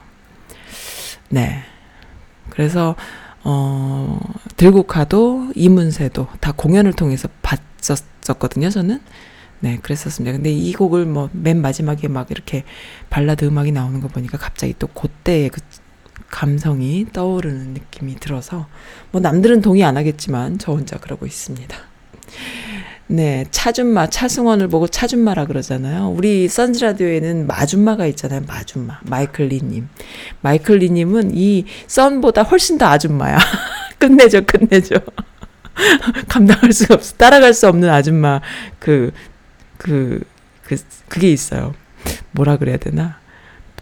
네. 1.28 1.62
그래서 2.50 2.96
어 3.44 4.18
들국화도 4.56 5.52
이문세도 5.54 6.26
다 6.40 6.50
공연을 6.50 6.94
통해서 6.94 7.28
봤었거든요. 7.42 8.70
저는 8.70 9.00
네 9.60 9.78
그랬었습니다. 9.80 10.32
근데 10.32 10.50
이 10.50 10.72
곡을 10.72 11.06
뭐 11.06 11.30
맨 11.32 11.62
마지막에 11.62 12.08
막 12.08 12.32
이렇게 12.32 12.64
발라드 13.08 13.44
음악이 13.44 13.70
나오는 13.70 14.00
거 14.00 14.08
보니까 14.08 14.36
갑자기 14.36 14.74
또 14.80 14.88
그때의 14.88 15.50
그 15.50 15.60
감성이 16.28 17.06
떠오르는 17.12 17.74
느낌이 17.74 18.16
들어서 18.16 18.66
뭐 19.12 19.20
남들은 19.20 19.60
동의 19.60 19.84
안 19.84 19.96
하겠지만 19.96 20.58
저 20.58 20.72
혼자 20.72 20.98
그러고 20.98 21.24
있습니다. 21.24 21.91
네, 23.08 23.44
차준마, 23.50 24.08
차승원을 24.08 24.68
보고 24.68 24.88
차준마라 24.88 25.46
그러잖아요. 25.46 26.08
우리 26.16 26.48
선즈라디오에는 26.48 27.46
마준마가 27.46 28.06
있잖아요. 28.06 28.42
마준마. 28.46 29.00
마이클 29.02 29.48
리님. 29.48 29.88
마이클 30.40 30.78
리님은 30.78 31.32
이 31.34 31.66
썬보다 31.88 32.42
훨씬 32.42 32.78
더 32.78 32.86
아줌마야. 32.86 33.38
끝내줘, 33.98 34.42
끝내줘. 34.42 34.94
감당할 36.28 36.72
수가 36.72 36.94
없어. 36.94 37.16
따라갈 37.16 37.52
수 37.54 37.68
없는 37.68 37.90
아줌마. 37.90 38.40
그, 38.78 39.12
그, 39.76 40.22
그, 40.62 40.76
그게 41.08 41.30
있어요. 41.30 41.74
뭐라 42.30 42.56
그래야 42.56 42.76
되나? 42.78 43.21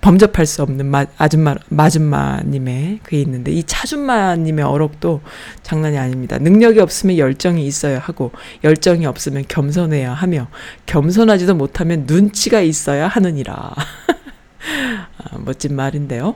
범접할 0.00 0.46
수 0.46 0.62
없는 0.62 0.86
마, 0.86 1.04
아줌마, 1.18 1.54
마줌마님의 1.68 3.00
그게 3.02 3.20
있는데, 3.20 3.52
이 3.52 3.62
차줌마님의 3.62 4.64
어록도 4.64 5.20
장난이 5.62 5.98
아닙니다. 5.98 6.38
능력이 6.38 6.80
없으면 6.80 7.18
열정이 7.18 7.66
있어야 7.66 7.98
하고, 7.98 8.32
열정이 8.64 9.04
없으면 9.04 9.44
겸손해야 9.46 10.12
하며, 10.12 10.48
겸손하지도 10.86 11.54
못하면 11.54 12.04
눈치가 12.06 12.60
있어야 12.60 13.08
하느니라. 13.08 13.74
아, 15.18 15.38
멋진 15.38 15.76
말인데요. 15.76 16.34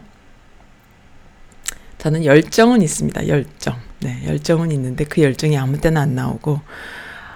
저는 1.99 2.27
열정은 2.27 2.83
있습니다. 2.83 3.29
열정. 3.29 3.77
네, 4.01 4.23
열정은 4.27 4.73
있는데 4.73 5.05
그 5.05 5.23
열정이 5.23 5.57
아무 5.57 5.81
때나 5.81 6.03
안 6.03 6.15
나오고, 6.15 6.61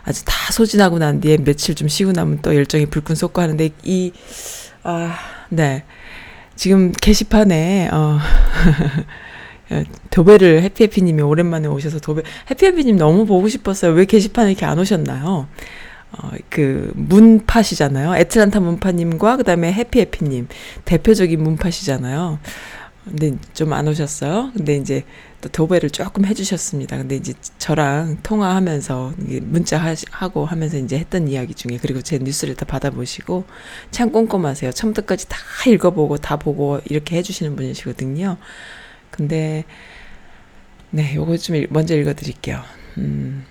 아주 0.05 0.25
다 0.27 0.53
소진하고 0.53 0.99
난 0.99 1.21
뒤에 1.21 1.39
며칠 1.39 1.75
좀 1.75 1.89
쉬고 1.89 2.13
나면 2.13 2.41
또 2.43 2.55
열정이 2.55 2.87
불끈 2.87 3.17
솟고 3.17 3.41
하는데, 3.41 3.71
이, 3.83 4.13
아, 4.83 5.17
네. 5.49 5.85
지금 6.59 6.91
게시판에 6.91 7.89
어 7.93 8.19
도배를 10.11 10.63
해피해피님이 10.63 11.23
오랜만에 11.23 11.69
오셔서 11.69 12.01
도배 12.01 12.23
해피해피님 12.51 12.97
너무 12.97 13.27
보고 13.27 13.49
싶었어요. 13.49 13.93
왜 13.93 14.05
게시판에 14.05 14.51
이렇게 14.51 14.67
안 14.67 14.77
오셨나요? 14.77 15.47
어, 16.11 16.31
그 16.51 16.91
문파시잖아요. 16.97 18.17
애틀란타 18.17 18.59
문파님과 18.59 19.37
그다음에 19.37 19.73
해피해피님 19.73 20.49
대표적인 20.85 21.41
문파시잖아요. 21.41 22.41
근데 23.05 23.37
좀 23.55 23.73
안 23.73 23.87
오셨어요. 23.87 24.51
근데 24.57 24.77
이제 24.77 25.05
또 25.41 25.49
도배를 25.49 25.91
조금 25.91 26.25
해주셨습니다. 26.25 26.97
근데 26.97 27.17
이제 27.17 27.33
저랑 27.59 28.19
통화하면서 28.23 29.15
문자 29.43 29.95
하고 30.11 30.45
하면서 30.45 30.77
이제 30.79 30.99
했던 30.99 31.29
이야기 31.29 31.55
중에 31.55 31.79
그리고 31.81 32.03
제 32.03 32.19
뉴스를 32.19 32.57
다 32.57 32.65
받아보시고 32.65 33.45
참 33.91 34.11
꼼꼼하세요. 34.11 34.73
처음부터까지 34.73 35.29
다 35.29 35.39
읽어보고 35.69 36.19
다 36.19 36.37
보고 36.37 36.81
이렇게 36.87 37.17
해주시는 37.17 37.55
분이시거든요. 37.55 38.37
근데 39.11 39.65
네, 40.91 41.15
요거 41.15 41.37
좀 41.37 41.65
먼저 41.71 41.97
읽어드릴게요. 41.97 42.63
음. 42.99 43.45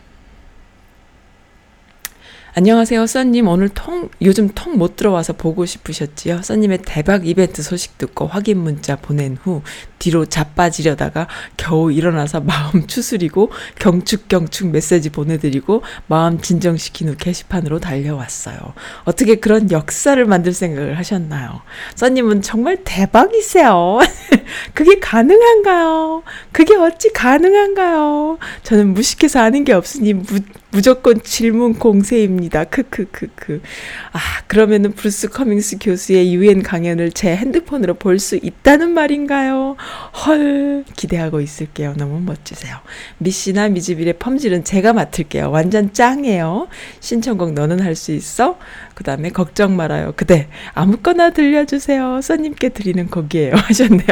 안녕하세요, 2.57 3.05
써님. 3.05 3.47
오늘 3.47 3.69
통, 3.69 4.09
요즘 4.19 4.49
통 4.49 4.79
못 4.79 4.95
들어와서 4.95 5.33
보고 5.33 5.63
싶으셨지요? 5.63 6.41
써님의 6.41 6.79
대박 6.85 7.27
이벤트 7.27 7.61
소식 7.61 7.99
듣고 7.99 8.25
확인 8.25 8.57
문자 8.57 8.95
보낸 8.95 9.37
후 9.39 9.61
뒤로 9.99 10.25
자빠지려다가 10.25 11.27
겨우 11.55 11.91
일어나서 11.91 12.41
마음 12.47 12.87
추스리고 12.87 13.51
경축경축 13.77 14.71
메시지 14.71 15.11
보내드리고 15.11 15.83
마음 16.07 16.41
진정시킨 16.41 17.09
후 17.09 17.15
게시판으로 17.15 17.79
달려왔어요. 17.79 18.57
어떻게 19.03 19.35
그런 19.35 19.69
역사를 19.69 20.23
만들 20.25 20.51
생각을 20.53 20.97
하셨나요? 20.97 21.61
써님은 21.93 22.41
정말 22.41 22.79
대박이세요. 22.83 23.99
그게 24.73 24.99
가능한가요? 24.99 26.23
그게 26.51 26.75
어찌 26.75 27.13
가능한가요? 27.13 28.39
저는 28.63 28.93
무식해서 28.95 29.41
아는 29.41 29.63
게 29.63 29.73
없으니 29.73 30.13
무, 30.13 30.23
무조건 30.81 31.19
질문 31.23 31.73
공세입니다. 31.73 32.65
크크크크. 32.65 33.63
아, 34.11 34.19
그러면은 34.45 34.91
브루스 34.91 35.29
커밍스 35.29 35.77
교수의 35.81 36.35
유엔 36.35 36.61
강연을 36.61 37.13
제 37.13 37.35
핸드폰으로 37.35 37.95
볼 37.95 38.19
수 38.19 38.35
있다는 38.35 38.91
말인가요? 38.91 39.75
헐, 40.25 40.83
기대하고 40.95 41.41
있을게요. 41.41 41.95
너무 41.97 42.19
멋지세요. 42.21 42.77
미씨나 43.17 43.69
미즈빌의 43.69 44.19
펌질은 44.19 44.65
제가 44.65 44.93
맡을게요. 44.93 45.49
완전 45.49 45.93
짱이에요. 45.93 46.67
신청곡 46.99 47.53
너는 47.53 47.79
할 47.79 47.95
수 47.95 48.11
있어? 48.11 48.59
그 48.93 49.03
다음에 49.03 49.29
걱정 49.29 49.75
말아요. 49.75 50.13
그대 50.15 50.47
아무거나 50.75 51.31
들려주세요. 51.31 52.21
써님께 52.21 52.69
드리는 52.69 53.07
곡이에요. 53.07 53.55
하셨네요. 53.65 54.07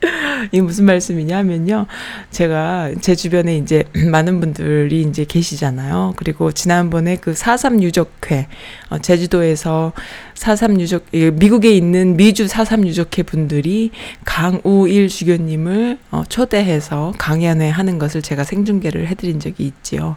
이게 0.52 0.60
무슨 0.60 0.84
말씀이냐 0.84 1.38
하면요. 1.38 1.86
제가 2.30 2.90
제 3.00 3.14
주변에 3.14 3.56
이제 3.56 3.84
많은 4.10 4.40
분들이 4.40 5.02
이제 5.02 5.24
계시잖아요. 5.24 6.14
그리고 6.16 6.52
지난번에 6.52 7.16
그 7.16 7.32
4.3 7.32 7.82
유족회, 7.82 8.48
어, 8.90 8.98
제주도에서 8.98 9.92
4.3 10.34 10.80
유족, 10.80 11.06
이 11.12 11.30
미국에 11.32 11.70
있는 11.70 12.16
미주 12.16 12.46
4.3 12.46 12.86
유족회 12.86 13.22
분들이 13.22 13.90
강우일 14.24 15.08
주교님을 15.08 15.98
어, 16.10 16.24
초대해서 16.28 17.12
강연회 17.18 17.68
하는 17.70 17.98
것을 17.98 18.22
제가 18.22 18.44
생중계를 18.44 19.08
해드린 19.08 19.40
적이 19.40 19.64
있지요. 19.64 20.16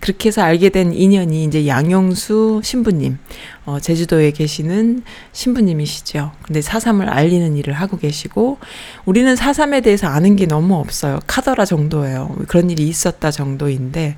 그렇게 0.00 0.28
해서 0.28 0.42
알게 0.42 0.68
된 0.70 0.92
인연이 0.92 1.44
이제 1.44 1.66
양영수 1.66 2.60
신부님, 2.62 3.18
어, 3.64 3.80
제주도에 3.80 4.30
계시는 4.30 5.02
신부님이시죠. 5.32 6.32
근데 6.42 6.60
사삼을 6.60 7.08
알리는 7.08 7.56
일을 7.56 7.74
하고 7.74 7.96
계시고, 7.96 8.58
우리는 9.04 9.34
사삼에 9.36 9.80
대해서 9.80 10.06
아는 10.06 10.36
게 10.36 10.46
너무 10.46 10.76
없어요. 10.76 11.20
카더라 11.26 11.64
정도예요. 11.64 12.36
그런 12.48 12.70
일이 12.70 12.86
있었다 12.88 13.30
정도인데, 13.30 14.16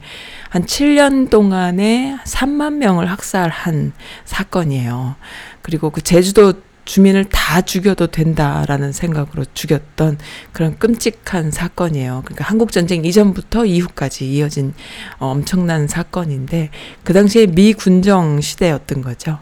한 0.51 0.65
7년 0.65 1.31
동안에 1.31 2.19
3만 2.25 2.75
명을 2.75 3.11
학살한 3.11 3.93
사건이에요. 4.25 5.17
그리고 5.63 5.91
그 5.91 6.03
제주도 6.03 6.55
주민을 6.89 7.27
다 7.27 7.61
죽여도 7.61 8.07
된다라는 8.07 8.93
생각으로 8.93 9.45
죽였던 9.53 10.17
그런 10.53 10.79
끔찍한 10.79 11.51
사건이에요. 11.51 12.23
그러니까 12.25 12.47
한국 12.47 12.73
전쟁 12.73 13.05
이전부터 13.05 13.67
이후까지 13.67 14.33
이어진 14.33 14.73
어, 15.19 15.27
엄청난 15.27 15.87
사건인데 15.87 16.71
그 17.05 17.13
당시에 17.13 17.47
미군정 17.47 18.41
시대였던 18.41 19.03
거죠. 19.03 19.39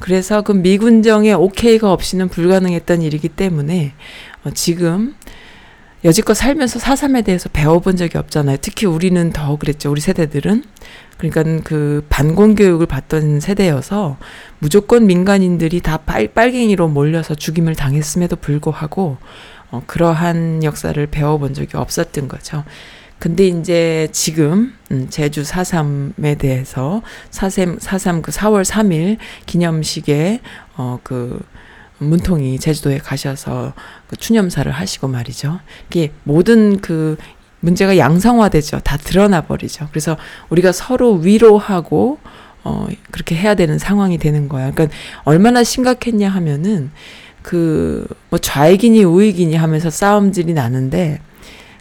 그래서 0.00 0.42
그 0.42 0.50
미군정의 0.50 1.34
오케이가 1.34 1.92
없이는 1.92 2.28
불가능했던 2.28 3.02
일이기 3.02 3.28
때문에 3.28 3.92
어, 4.44 4.50
지금 4.50 5.14
여지껏 6.04 6.36
살면서 6.36 6.78
사삼에 6.78 7.22
대해서 7.22 7.48
배워본 7.48 7.96
적이 7.96 8.18
없잖아요. 8.18 8.58
특히 8.60 8.86
우리는 8.86 9.32
더 9.32 9.56
그랬죠. 9.56 9.90
우리 9.90 10.00
세대들은. 10.00 10.64
그러니까 11.16 11.62
그 11.64 12.06
반공 12.08 12.54
교육을 12.54 12.86
받던 12.86 13.40
세대여서 13.40 14.18
무조건 14.60 15.06
민간인들이 15.06 15.80
다 15.80 15.96
빨, 15.96 16.28
빨갱이로 16.28 16.86
몰려서 16.88 17.34
죽임을 17.34 17.74
당했음에도 17.74 18.36
불구하고 18.36 19.16
어, 19.70 19.82
그러한 19.86 20.62
역사를 20.62 21.04
배워본 21.06 21.54
적이 21.54 21.76
없었던 21.76 22.28
거죠. 22.28 22.64
근데 23.18 23.48
이제 23.48 24.08
지금 24.12 24.74
음, 24.92 25.08
제주 25.10 25.42
4.3에 25.42 26.38
대해서 26.38 27.02
4.3, 27.30 27.80
4.3그 27.80 28.30
4월 28.30 28.64
3일 28.64 29.16
기념식에 29.46 30.40
어그 30.76 31.40
문통이 31.98 32.58
제주도에 32.58 32.98
가셔서 32.98 33.72
그 34.06 34.16
추념사를 34.16 34.70
하시고 34.70 35.08
말이죠. 35.08 35.60
이게 35.88 36.12
모든 36.24 36.80
그 36.80 37.16
문제가 37.60 37.98
양성화되죠. 37.98 38.80
다 38.80 38.96
드러나 38.96 39.42
버리죠. 39.42 39.88
그래서 39.90 40.16
우리가 40.48 40.72
서로 40.72 41.14
위로하고 41.14 42.18
어 42.64 42.86
그렇게 43.10 43.34
해야 43.34 43.54
되는 43.54 43.78
상황이 43.78 44.18
되는 44.18 44.48
거야. 44.48 44.70
그러니까 44.70 44.96
얼마나 45.24 45.64
심각했냐 45.64 46.28
하면은 46.28 46.90
그 47.42 48.06
뭐 48.30 48.38
좌익이니 48.38 49.04
우익이니 49.04 49.56
하면서 49.56 49.90
싸움질이 49.90 50.52
나는데 50.52 51.20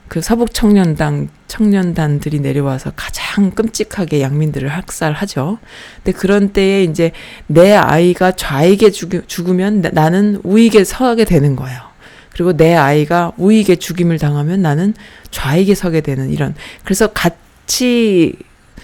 그 0.08 0.22
서북 0.22 0.53
청년당 0.53 1.30
청년단들이 1.47 2.39
내려와서 2.39 2.91
가장 2.95 3.51
끔찍하게 3.51 4.22
양민들을 4.22 4.70
학살하죠. 4.70 5.58
근데 6.03 6.18
그런 6.18 6.53
때에 6.53 6.84
이제 6.84 7.12
내 7.47 7.74
아이가 7.74 8.32
좌익에 8.32 8.91
죽, 8.91 9.28
죽으면 9.28 9.82
나- 9.82 9.89
나는 9.91 10.39
우익에 10.43 10.84
서게 10.84 11.26
되는 11.26 11.55
거예요. 11.55 11.80
그리고 12.32 12.55
내 12.55 12.76
아이가 12.76 13.32
우익에 13.38 13.78
죽임을 13.78 14.20
당하면 14.20 14.62
나는 14.62 14.93
좌익에 15.32 15.74
서게 15.74 16.01
되는 16.01 16.30
이런 16.30 16.53
그래서 16.84 17.08
같이 17.08 18.34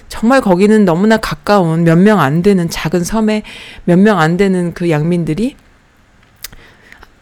정말 0.10 0.42
거기는 0.42 0.86
너무나 0.86 1.18
가까운 1.18 1.84
몇 1.84 1.98
명 1.98 2.20
안 2.20 2.42
되는 2.42 2.70
작은 2.70 3.04
섬에 3.04 3.44
몇 3.86 3.98
명 4.00 4.20
안 4.20 4.38
되는 4.38 4.74
그 4.74 4.90
양민들이 4.90 5.56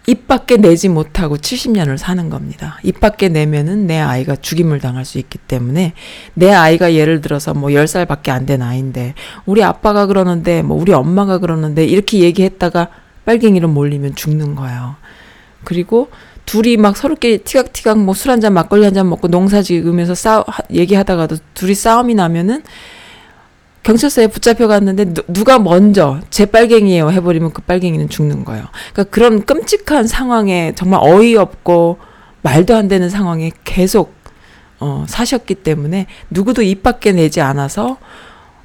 입 0.08 0.28
밖에 0.28 0.58
내지 0.58 0.90
못하고 0.90 1.38
70년을 1.38 1.96
사는 1.98 2.30
겁니다. 2.30 2.80
입 2.84 3.00
밖에 3.00 3.30
내면은 3.30 3.86
내 3.86 4.00
아이가 4.00 4.36
죽임을 4.36 4.80
당할 4.80 5.06
수 5.06 5.20
있기 5.20 5.38
때문에 5.38 5.94
내 6.34 6.52
아이가 6.52 6.94
예를 6.96 7.22
들어서 7.22 7.54
뭐 7.54 7.70
10살밖에 7.70 8.30
안 8.30 8.46
된 8.48 8.62
아이인데 8.64 9.14
우리 9.46 9.64
아빠가 9.64 10.08
그러는데 10.08 10.64
뭐 10.64 10.76
우리 10.82 10.92
엄마가 10.94 11.38
그러는데 11.38 11.86
이렇게 11.86 12.20
얘기했다가 12.20 12.88
빨갱이로 13.26 13.68
몰리면 13.68 14.16
죽는 14.16 14.56
거예요. 14.56 14.96
그리고 15.64 16.10
둘이 16.48 16.76
막 16.78 16.98
서로끼리 16.98 17.38
티각티각 17.44 18.00
뭐 18.00 18.16
술 18.16 18.32
한잔 18.32 18.54
막걸리 18.54 18.84
한 18.84 18.96
잔 18.96 19.08
먹고 19.08 19.28
농사 19.28 19.62
지으면서 19.62 20.44
하- 20.48 20.64
얘기하다가도 20.74 21.38
둘이 21.54 21.76
싸움이 21.76 22.16
나면은 22.16 22.64
경찰서에 23.84 24.28
붙잡혀 24.28 24.68
갔는데 24.68 25.14
누, 25.14 25.24
누가 25.28 25.60
먼저 25.60 26.20
제 26.30 26.46
빨갱이에요 26.46 27.12
해버리면 27.12 27.52
그 27.54 27.62
빨갱이는 27.62 28.10
죽는 28.10 28.46
거예요. 28.46 28.66
그러니까 28.94 29.12
그런 29.12 29.46
끔찍한 29.46 30.08
상황에 30.08 30.74
정말 30.76 31.00
어이없고 31.04 31.98
말도 32.42 32.76
안 32.76 32.88
되는 32.88 33.10
상황에 33.10 33.52
계속 33.64 34.14
어, 34.80 35.06
사셨기 35.08 35.56
때문에 35.56 36.08
누구도 36.30 36.62
입 36.64 36.84
밖에 36.84 37.12
내지 37.12 37.42
않아서 37.42 37.98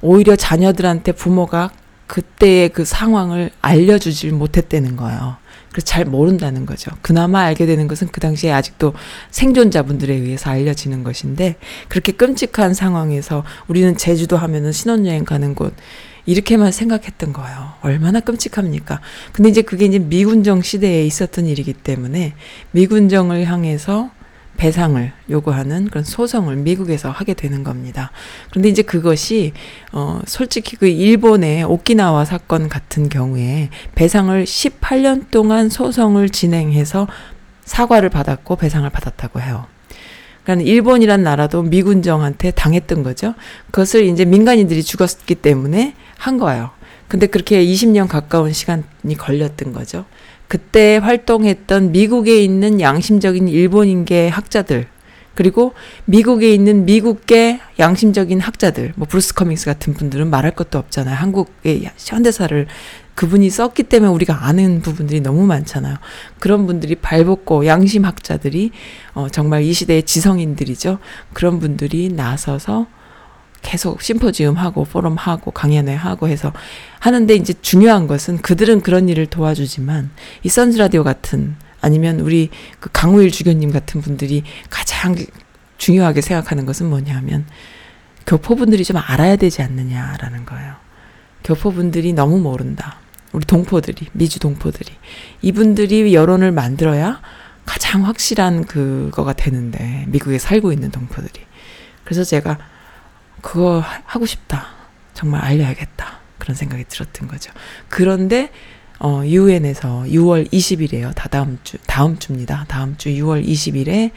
오히려 0.01 0.35
자녀들한테 0.35 1.11
부모가 1.11 1.71
그때의 2.07 2.69
그 2.69 2.85
상황을 2.85 3.51
알려주질 3.61 4.31
못했다는 4.31 4.95
거예요. 4.95 5.37
그래서 5.77 5.85
잘 5.85 6.05
모른다는 6.05 6.65
거죠. 6.65 6.89
그나마 7.03 7.41
알게 7.41 7.67
되는 7.67 7.87
것은 7.87 8.07
그 8.11 8.19
당시에 8.19 8.51
아직도 8.51 8.95
생존자분들에 9.29 10.11
의해서 10.11 10.49
알려지는 10.49 11.03
것인데 11.03 11.57
그렇게 11.87 12.13
끔찍한 12.13 12.73
상황에서 12.73 13.43
우리는 13.67 13.95
제주도 13.95 14.37
하면은 14.37 14.71
신혼여행 14.71 15.23
가는 15.23 15.53
곳 15.53 15.75
이렇게만 16.25 16.71
생각했던 16.71 17.31
거예요. 17.31 17.73
얼마나 17.81 18.21
끔찍합니까? 18.21 19.01
근데 19.33 19.49
이제 19.51 19.61
그게 19.61 19.85
이제 19.85 19.99
미군정 19.99 20.63
시대에 20.63 21.05
있었던 21.05 21.45
일이기 21.45 21.73
때문에 21.73 22.33
미군정을 22.71 23.45
향해서 23.45 24.09
배상을 24.57 25.11
요구하는 25.29 25.87
그런 25.87 26.03
소송을 26.03 26.57
미국에서 26.57 27.09
하게 27.09 27.33
되는 27.33 27.63
겁니다. 27.63 28.11
그런데 28.49 28.69
이제 28.69 28.81
그것이 28.81 29.53
어 29.91 30.19
솔직히 30.25 30.75
그 30.75 30.87
일본의 30.87 31.63
오키나와 31.63 32.25
사건 32.25 32.67
같은 32.67 33.07
경우에 33.07 33.69
배상을 33.95 34.43
18년 34.43 35.31
동안 35.31 35.69
소송을 35.69 36.29
진행해서 36.29 37.07
사과를 37.63 38.09
받았고 38.09 38.55
배상을 38.55 38.89
받았다고 38.89 39.41
해요. 39.41 39.65
그러니까 40.43 40.69
일본이란 40.69 41.23
나라도 41.23 41.61
미군정한테 41.61 42.51
당했던 42.51 43.03
거죠. 43.03 43.35
그것을 43.71 44.05
이제 44.05 44.23
민간인들이 44.25 44.81
죽었기 44.81 45.35
때문에 45.35 45.93
한 46.17 46.37
거예요. 46.37 46.71
근데 47.07 47.27
그렇게 47.27 47.63
20년 47.63 48.07
가까운 48.07 48.53
시간이 48.53 49.17
걸렸던 49.17 49.73
거죠. 49.73 50.05
그때 50.47 50.97
활동했던 50.97 51.91
미국에 51.91 52.41
있는 52.41 52.79
양심적인 52.79 53.47
일본인계 53.47 54.29
학자들 54.29 54.87
그리고 55.37 55.73
미국에 56.05 56.51
있는 56.51 56.85
미국계 56.85 57.59
양심적인 57.77 58.39
학자들 58.39 58.93
뭐 58.95 59.07
브루스 59.07 59.35
커밍스 59.35 59.65
같은 59.65 59.93
분들은 59.93 60.31
말할 60.31 60.55
것도 60.55 60.79
없잖아요. 60.79 61.15
한국의 61.15 61.91
현대사를 61.95 62.65
그분이 63.13 63.49
썼기 63.51 63.83
때문에 63.83 64.11
우리가 64.11 64.45
아는 64.45 64.81
부분들이 64.81 65.21
너무 65.21 65.45
많잖아요. 65.45 65.97
그런 66.39 66.65
분들이 66.65 66.95
발벗고 66.95 67.67
양심 67.67 68.05
학자들이 68.05 68.71
어 69.13 69.27
정말 69.29 69.61
이 69.61 69.73
시대의 69.73 70.03
지성인들이죠. 70.03 70.97
그런 71.33 71.59
분들이 71.59 72.09
나서서 72.09 72.87
계속 73.61 74.01
심포지움 74.01 74.55
하고 74.55 74.85
포럼 74.85 75.15
하고 75.17 75.51
강연회 75.51 75.93
하고 75.93 76.27
해서 76.27 76.53
하는데 76.99 77.33
이제 77.35 77.53
중요한 77.61 78.07
것은 78.07 78.37
그들은 78.37 78.81
그런 78.81 79.09
일을 79.09 79.25
도와주지만 79.25 80.11
이 80.43 80.49
선즈 80.49 80.77
라디오 80.77 81.03
같은 81.03 81.55
아니면 81.81 82.19
우리 82.19 82.49
그 82.79 82.89
강우일 82.91 83.31
주교님 83.31 83.71
같은 83.71 84.01
분들이 84.01 84.43
가장 84.69 85.15
중요하게 85.77 86.21
생각하는 86.21 86.65
것은 86.65 86.89
뭐냐면 86.89 87.45
교포분들이 88.25 88.83
좀 88.83 88.97
알아야 88.97 89.35
되지 89.35 89.61
않느냐라는 89.61 90.45
거예요. 90.45 90.75
교포분들이 91.43 92.13
너무 92.13 92.39
모른다. 92.39 92.99
우리 93.31 93.45
동포들이 93.45 94.07
미주 94.13 94.39
동포들이 94.39 94.91
이분들이 95.41 96.13
여론을 96.13 96.51
만들어야 96.51 97.21
가장 97.65 98.05
확실한 98.05 98.65
그거가 98.65 99.33
되는데 99.33 100.05
미국에 100.07 100.39
살고 100.39 100.71
있는 100.71 100.89
동포들이 100.89 101.41
그래서 102.03 102.23
제가 102.23 102.57
그거 103.41 103.79
하- 103.79 104.01
하고 104.05 104.25
싶다. 104.25 104.67
정말 105.13 105.41
알려야겠다. 105.43 106.19
그런 106.37 106.55
생각이 106.55 106.85
들었던 106.85 107.27
거죠. 107.27 107.51
그런데 107.89 108.51
어 108.99 109.21
유엔에서 109.25 110.03
6월 110.07 110.51
20일이에요. 110.51 111.13
다다음 111.15 111.59
주 111.63 111.77
다음 111.87 112.17
주입니다. 112.17 112.65
다음 112.67 112.97
주 112.97 113.09
6월 113.09 113.45
20일에 113.45 114.11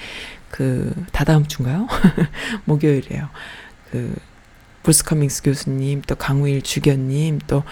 그 0.51 0.93
다다음 1.13 1.47
주인가요? 1.47 1.87
목요일이에요. 2.65 3.29
그 3.91 4.15
브루스 4.83 5.05
커밍스 5.05 5.43
교수님, 5.43 6.03
또 6.07 6.15
강우일 6.15 6.63
주교님, 6.63 7.41
또 7.47 7.63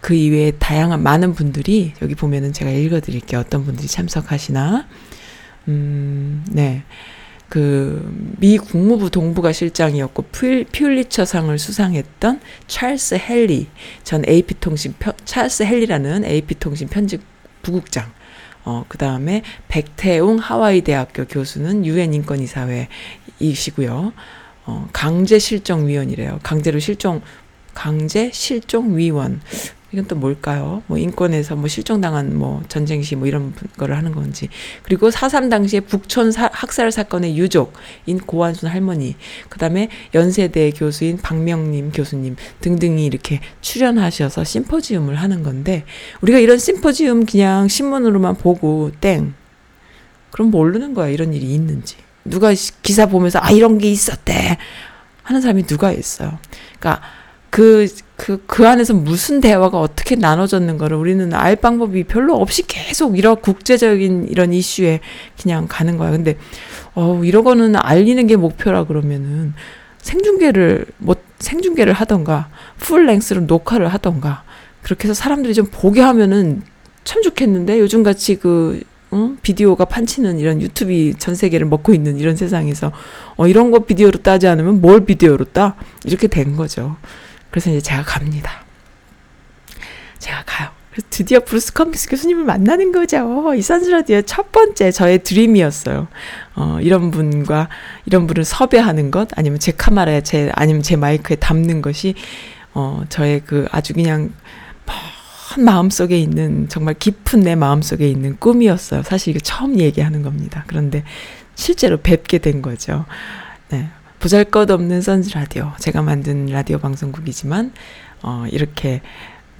그 0.00 0.14
이외에 0.14 0.50
다양한 0.50 1.00
많은 1.00 1.32
분들이 1.32 1.94
여기 2.02 2.16
보면은 2.16 2.52
제가 2.52 2.72
읽어드릴게요. 2.72 3.38
어떤 3.38 3.64
분들이 3.64 3.86
참석하시나. 3.86 4.88
음, 5.68 6.44
네. 6.50 6.82
그, 7.52 8.00
미 8.38 8.56
국무부 8.56 9.10
동부가 9.10 9.52
실장이었고, 9.52 10.22
퓨, 10.32 10.64
퓰리처상을 10.72 11.58
수상했던 11.58 12.40
찰스 12.66 13.16
헨리 13.16 13.66
전 14.04 14.22
AP통신, 14.26 14.94
편, 14.98 15.12
찰스 15.26 15.64
헨리라는 15.64 16.24
AP통신 16.24 16.88
편집 16.88 17.20
부국장. 17.60 18.10
어, 18.64 18.86
그 18.88 18.96
다음에 18.96 19.42
백태웅 19.68 20.38
하와이 20.38 20.80
대학교 20.80 21.26
교수는 21.26 21.84
유엔 21.84 22.14
인권이사회이시고요. 22.14 24.14
어, 24.64 24.88
강제 24.94 25.38
실종위원이래요. 25.38 26.40
강제로 26.42 26.78
실종, 26.78 27.20
강제 27.74 28.30
실종위원. 28.32 29.42
이건 29.92 30.06
또 30.06 30.16
뭘까요? 30.16 30.82
뭐 30.86 30.96
인권에서 30.96 31.54
뭐 31.54 31.68
실종당한 31.68 32.34
뭐 32.36 32.62
전쟁 32.68 33.02
시뭐 33.02 33.26
이런 33.26 33.52
거를 33.76 33.94
하는 33.96 34.12
건지. 34.12 34.48
그리고 34.84 35.10
4.3 35.10 35.50
당시에 35.50 35.80
북촌 35.80 36.32
사, 36.32 36.48
학살 36.50 36.90
사건의 36.90 37.36
유족인 37.36 38.18
고한순 38.24 38.70
할머니, 38.70 39.16
그 39.50 39.58
다음에 39.58 39.90
연세대 40.14 40.70
교수인 40.70 41.18
박명림 41.18 41.92
교수님 41.92 42.36
등등이 42.62 43.04
이렇게 43.04 43.40
출연하셔서 43.60 44.44
심포지움을 44.44 45.16
하는 45.16 45.42
건데, 45.42 45.84
우리가 46.22 46.38
이런 46.38 46.58
심포지움 46.58 47.26
그냥 47.26 47.68
신문으로만 47.68 48.36
보고 48.36 48.90
땡. 49.00 49.34
그럼 50.30 50.50
모르는 50.50 50.94
거야. 50.94 51.08
이런 51.08 51.34
일이 51.34 51.52
있는지. 51.52 51.96
누가 52.24 52.54
시- 52.54 52.72
기사 52.80 53.04
보면서 53.04 53.38
아, 53.42 53.50
이런 53.50 53.76
게 53.76 53.90
있었대. 53.90 54.56
하는 55.22 55.40
사람이 55.42 55.64
누가 55.64 55.92
있어요. 55.92 56.38
그러니까 56.80 57.02
그, 57.52 57.86
그, 58.16 58.42
그 58.46 58.66
안에서 58.66 58.94
무슨 58.94 59.42
대화가 59.42 59.78
어떻게 59.78 60.16
나눠졌는 60.16 60.78
거를 60.78 60.96
우리는 60.96 61.34
알 61.34 61.54
방법이 61.54 62.04
별로 62.04 62.34
없이 62.36 62.62
계속 62.66 63.18
이런 63.18 63.36
국제적인 63.42 64.28
이런 64.30 64.54
이슈에 64.54 65.00
그냥 65.40 65.66
가는 65.68 65.98
거야. 65.98 66.12
근데, 66.12 66.38
어, 66.94 67.20
이러고는 67.22 67.74
알리는 67.76 68.26
게 68.26 68.36
목표라 68.36 68.84
그러면은 68.84 69.52
생중계를, 69.98 70.86
뭐, 70.96 71.14
생중계를 71.40 71.92
하던가, 71.92 72.48
full 72.78 72.99
length로 72.99 73.42
녹화를 73.42 73.88
하던가, 73.88 74.44
그렇게 74.80 75.08
해서 75.08 75.12
사람들이 75.12 75.52
좀 75.52 75.66
보게 75.70 76.00
하면은 76.00 76.62
참 77.04 77.20
좋겠는데, 77.20 77.80
요즘 77.80 78.02
같이 78.02 78.36
그, 78.36 78.80
어? 79.10 79.34
비디오가 79.42 79.84
판치는 79.84 80.38
이런 80.38 80.62
유튜브 80.62 81.12
전 81.18 81.34
세계를 81.34 81.66
먹고 81.66 81.92
있는 81.92 82.16
이런 82.16 82.34
세상에서, 82.34 82.92
어, 83.36 83.46
이런 83.46 83.70
거 83.70 83.80
비디오로 83.80 84.22
따지 84.22 84.48
않으면 84.48 84.80
뭘 84.80 85.04
비디오로 85.04 85.44
따? 85.52 85.76
이렇게 86.06 86.28
된 86.28 86.56
거죠. 86.56 86.96
그래서 87.52 87.70
이제 87.70 87.80
제가 87.80 88.02
갑니다. 88.02 88.64
제가 90.18 90.42
가요. 90.44 90.70
그래서 90.90 91.06
드디어 91.10 91.40
브루스 91.40 91.74
커밍스 91.74 92.08
교수님을 92.08 92.44
만나는 92.44 92.92
거죠. 92.92 93.54
이 93.54 93.62
선즈라디오의 93.62 94.24
첫 94.24 94.50
번째 94.50 94.90
저의 94.90 95.22
dream이었어요. 95.22 96.08
어, 96.56 96.78
이런 96.80 97.10
분과 97.10 97.68
이런 98.06 98.26
분을 98.26 98.44
섭외하는 98.44 99.10
것 99.10 99.28
아니면 99.36 99.58
제 99.58 99.72
카메라에 99.72 100.22
제 100.22 100.50
아니면 100.54 100.82
제 100.82 100.96
마이크에 100.96 101.36
담는 101.36 101.82
것이 101.82 102.14
어, 102.74 103.04
저의 103.08 103.42
그 103.44 103.68
아주 103.70 103.94
그냥 103.94 104.32
먼 105.56 105.64
마음속에 105.64 106.18
있는 106.18 106.68
정말 106.68 106.94
깊은 106.94 107.40
내 107.40 107.54
마음속에 107.54 108.08
있는 108.08 108.36
꿈이었어요. 108.38 109.02
사실 109.02 109.30
이거 109.30 109.40
처음 109.40 109.78
얘기하는 109.78 110.22
겁니다. 110.22 110.64
그런데 110.66 111.04
실제로 111.54 111.98
뵙게 111.98 112.38
된 112.38 112.62
거죠. 112.62 113.04
네. 113.68 113.88
보잘것없는 114.22 115.02
선즈 115.02 115.34
라디오. 115.34 115.72
제가 115.80 116.00
만든 116.00 116.46
라디오 116.46 116.78
방송국이지만 116.78 117.72
어, 118.22 118.44
이렇게 118.52 119.02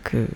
그 0.05 0.29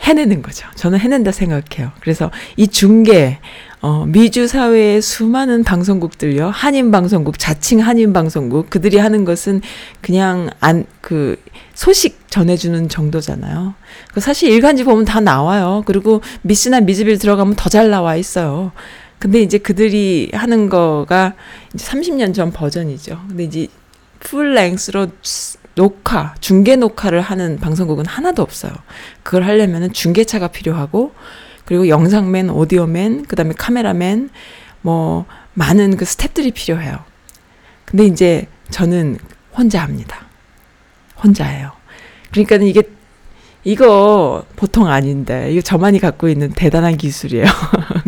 해내는 0.00 0.42
거죠. 0.42 0.66
저는 0.74 0.98
해낸다 0.98 1.30
생각해요. 1.30 1.92
그래서 2.00 2.32
이 2.56 2.66
중계, 2.66 3.38
어, 3.80 4.04
미주 4.06 4.48
사회의 4.48 5.00
수많은 5.00 5.62
방송국들요, 5.62 6.50
한인 6.50 6.90
방송국, 6.90 7.38
자칭 7.38 7.80
한인 7.80 8.12
방송국, 8.12 8.70
그들이 8.70 8.98
하는 8.98 9.24
것은 9.24 9.62
그냥 10.00 10.50
안, 10.60 10.84
그, 11.00 11.40
소식 11.74 12.28
전해주는 12.28 12.88
정도잖아요. 12.88 13.74
그 14.12 14.20
사실 14.20 14.50
일간지 14.50 14.82
보면 14.84 15.04
다 15.04 15.20
나와요. 15.20 15.82
그리고 15.86 16.22
미스나 16.42 16.80
미즈빌 16.80 17.18
들어가면 17.18 17.54
더 17.54 17.68
잘 17.68 17.90
나와 17.90 18.16
있어요. 18.16 18.72
근데 19.18 19.40
이제 19.40 19.58
그들이 19.58 20.30
하는 20.34 20.68
거가 20.68 21.34
이제 21.72 21.86
30년 21.86 22.34
전 22.34 22.52
버전이죠. 22.52 23.24
근데 23.28 23.44
이제 23.44 23.68
풀랭스로 24.20 25.08
녹화, 25.74 26.34
중계 26.40 26.76
녹화를 26.76 27.20
하는 27.20 27.58
방송국은 27.58 28.06
하나도 28.06 28.42
없어요. 28.42 28.72
그걸 29.22 29.44
하려면은 29.44 29.92
중계차가 29.92 30.48
필요하고, 30.48 31.12
그리고 31.64 31.88
영상맨, 31.88 32.50
오디오맨, 32.50 33.24
그 33.26 33.36
다음에 33.36 33.54
카메라맨, 33.56 34.30
뭐, 34.82 35.26
많은 35.54 35.96
그 35.96 36.04
스탭들이 36.04 36.54
필요해요. 36.54 36.98
근데 37.84 38.06
이제 38.06 38.46
저는 38.70 39.18
혼자 39.56 39.82
합니다. 39.82 40.26
혼자 41.22 41.44
해요. 41.44 41.72
그러니까 42.30 42.56
이게, 42.56 42.82
이거 43.64 44.44
보통 44.56 44.86
아닌데, 44.86 45.50
이거 45.50 45.60
저만이 45.60 45.98
갖고 45.98 46.28
있는 46.28 46.50
대단한 46.50 46.96
기술이에요. 46.96 47.46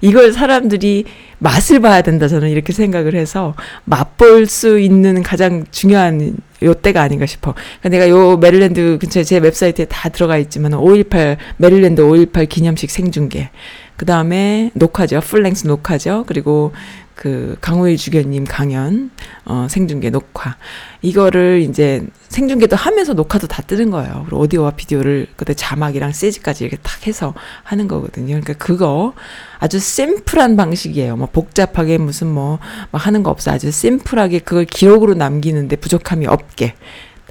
이걸 0.00 0.32
사람들이 0.32 1.04
맛을 1.38 1.80
봐야 1.80 2.02
된다, 2.02 2.28
저는 2.28 2.48
이렇게 2.48 2.72
생각을 2.72 3.14
해서, 3.14 3.54
맛볼 3.84 4.46
수 4.46 4.78
있는 4.78 5.22
가장 5.22 5.64
중요한 5.70 6.36
요 6.62 6.74
때가 6.74 7.02
아닌가 7.02 7.26
싶어. 7.26 7.54
그러니까 7.80 7.88
내가 7.88 8.08
요 8.08 8.38
메릴랜드 8.38 8.98
근처에 8.98 9.24
제 9.24 9.38
웹사이트에 9.38 9.84
다 9.86 10.08
들어가 10.08 10.38
있지만 10.38 10.72
5.18 10.72 11.36
메릴랜드 11.58 12.02
5.18 12.02 12.48
기념식 12.48 12.90
생중계. 12.90 13.50
그 13.96 14.06
다음에 14.06 14.70
녹화죠. 14.74 15.20
full 15.20 15.38
length 15.38 15.66
녹화죠. 15.66 16.24
그리고 16.26 16.72
그 17.16 17.56
강우일 17.62 17.96
주교님 17.96 18.44
강연 18.44 19.10
어 19.46 19.66
생중계 19.70 20.10
녹화. 20.10 20.56
이거를 21.00 21.62
이제 21.62 22.06
생중계도 22.28 22.76
하면서 22.76 23.14
녹화도 23.14 23.46
다 23.46 23.62
뜨는 23.62 23.90
거예요. 23.90 24.24
그리고 24.26 24.42
오디오와 24.42 24.72
비디오를 24.72 25.26
그때 25.34 25.54
자막이랑 25.54 26.12
세지까지 26.12 26.64
이렇게 26.64 26.76
딱 26.82 27.06
해서 27.06 27.32
하는 27.64 27.88
거거든요. 27.88 28.38
그러니까 28.38 28.52
그거 28.52 29.14
아주 29.58 29.78
심플한 29.78 30.56
방식이에요. 30.56 31.16
뭐 31.16 31.26
복잡하게 31.32 31.96
무슨 31.96 32.26
뭐, 32.28 32.58
막 32.92 33.06
하는 33.06 33.22
거 33.22 33.30
없어. 33.30 33.50
아주 33.50 33.70
심플하게 33.70 34.40
그걸 34.40 34.66
기록으로 34.66 35.14
남기는데 35.14 35.76
부족함이 35.76 36.26
없게. 36.26 36.74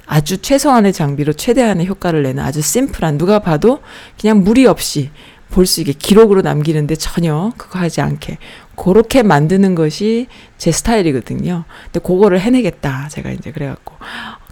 아주 0.04 0.38
최소한의 0.38 0.92
장비로 0.92 1.32
최대한의 1.32 1.86
효과를 1.86 2.24
내는 2.24 2.42
아주 2.42 2.60
심플한 2.60 3.18
누가 3.18 3.38
봐도 3.38 3.80
그냥 4.20 4.42
무리 4.42 4.66
없이 4.66 5.10
볼 5.50 5.66
수 5.66 5.80
있게 5.80 5.92
기록으로 5.92 6.42
남기는데 6.42 6.96
전혀 6.96 7.52
그거 7.56 7.78
하지 7.78 8.00
않게 8.00 8.38
그렇게 8.76 9.22
만드는 9.22 9.74
것이 9.74 10.26
제 10.58 10.70
스타일이거든요. 10.72 11.64
근데 11.84 12.00
그거를 12.00 12.40
해내겠다. 12.40 13.08
제가 13.08 13.30
이제 13.30 13.50
그래갖고 13.50 13.94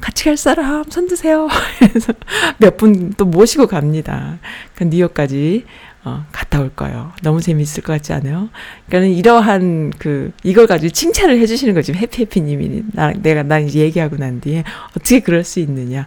같이 0.00 0.24
갈 0.24 0.36
사람 0.36 0.84
손 0.90 1.06
드세요. 1.06 1.48
그래서 1.78 2.12
몇 2.58 2.76
분 2.76 3.12
또 3.16 3.24
모시고 3.26 3.66
갑니다. 3.66 4.38
그 4.74 4.84
뉴욕까지 4.84 5.64
어, 6.06 6.26
갔다 6.32 6.60
올 6.60 6.68
거예요. 6.70 7.12
너무 7.22 7.40
재밌을 7.40 7.82
것 7.82 7.94
같지 7.94 8.12
않아요? 8.12 8.50
그러니까 8.88 9.16
이러한 9.18 9.92
그 9.98 10.32
이걸 10.42 10.66
가지고 10.66 10.90
칭찬을 10.92 11.38
해주시는 11.38 11.72
거지 11.74 11.92
해피 11.94 12.22
해피님이 12.22 12.82
나 12.92 13.12
내가 13.12 13.42
난 13.42 13.70
얘기하고 13.72 14.16
난 14.16 14.40
뒤에 14.40 14.64
어떻게 14.90 15.20
그럴 15.20 15.44
수 15.44 15.60
있느냐? 15.60 16.06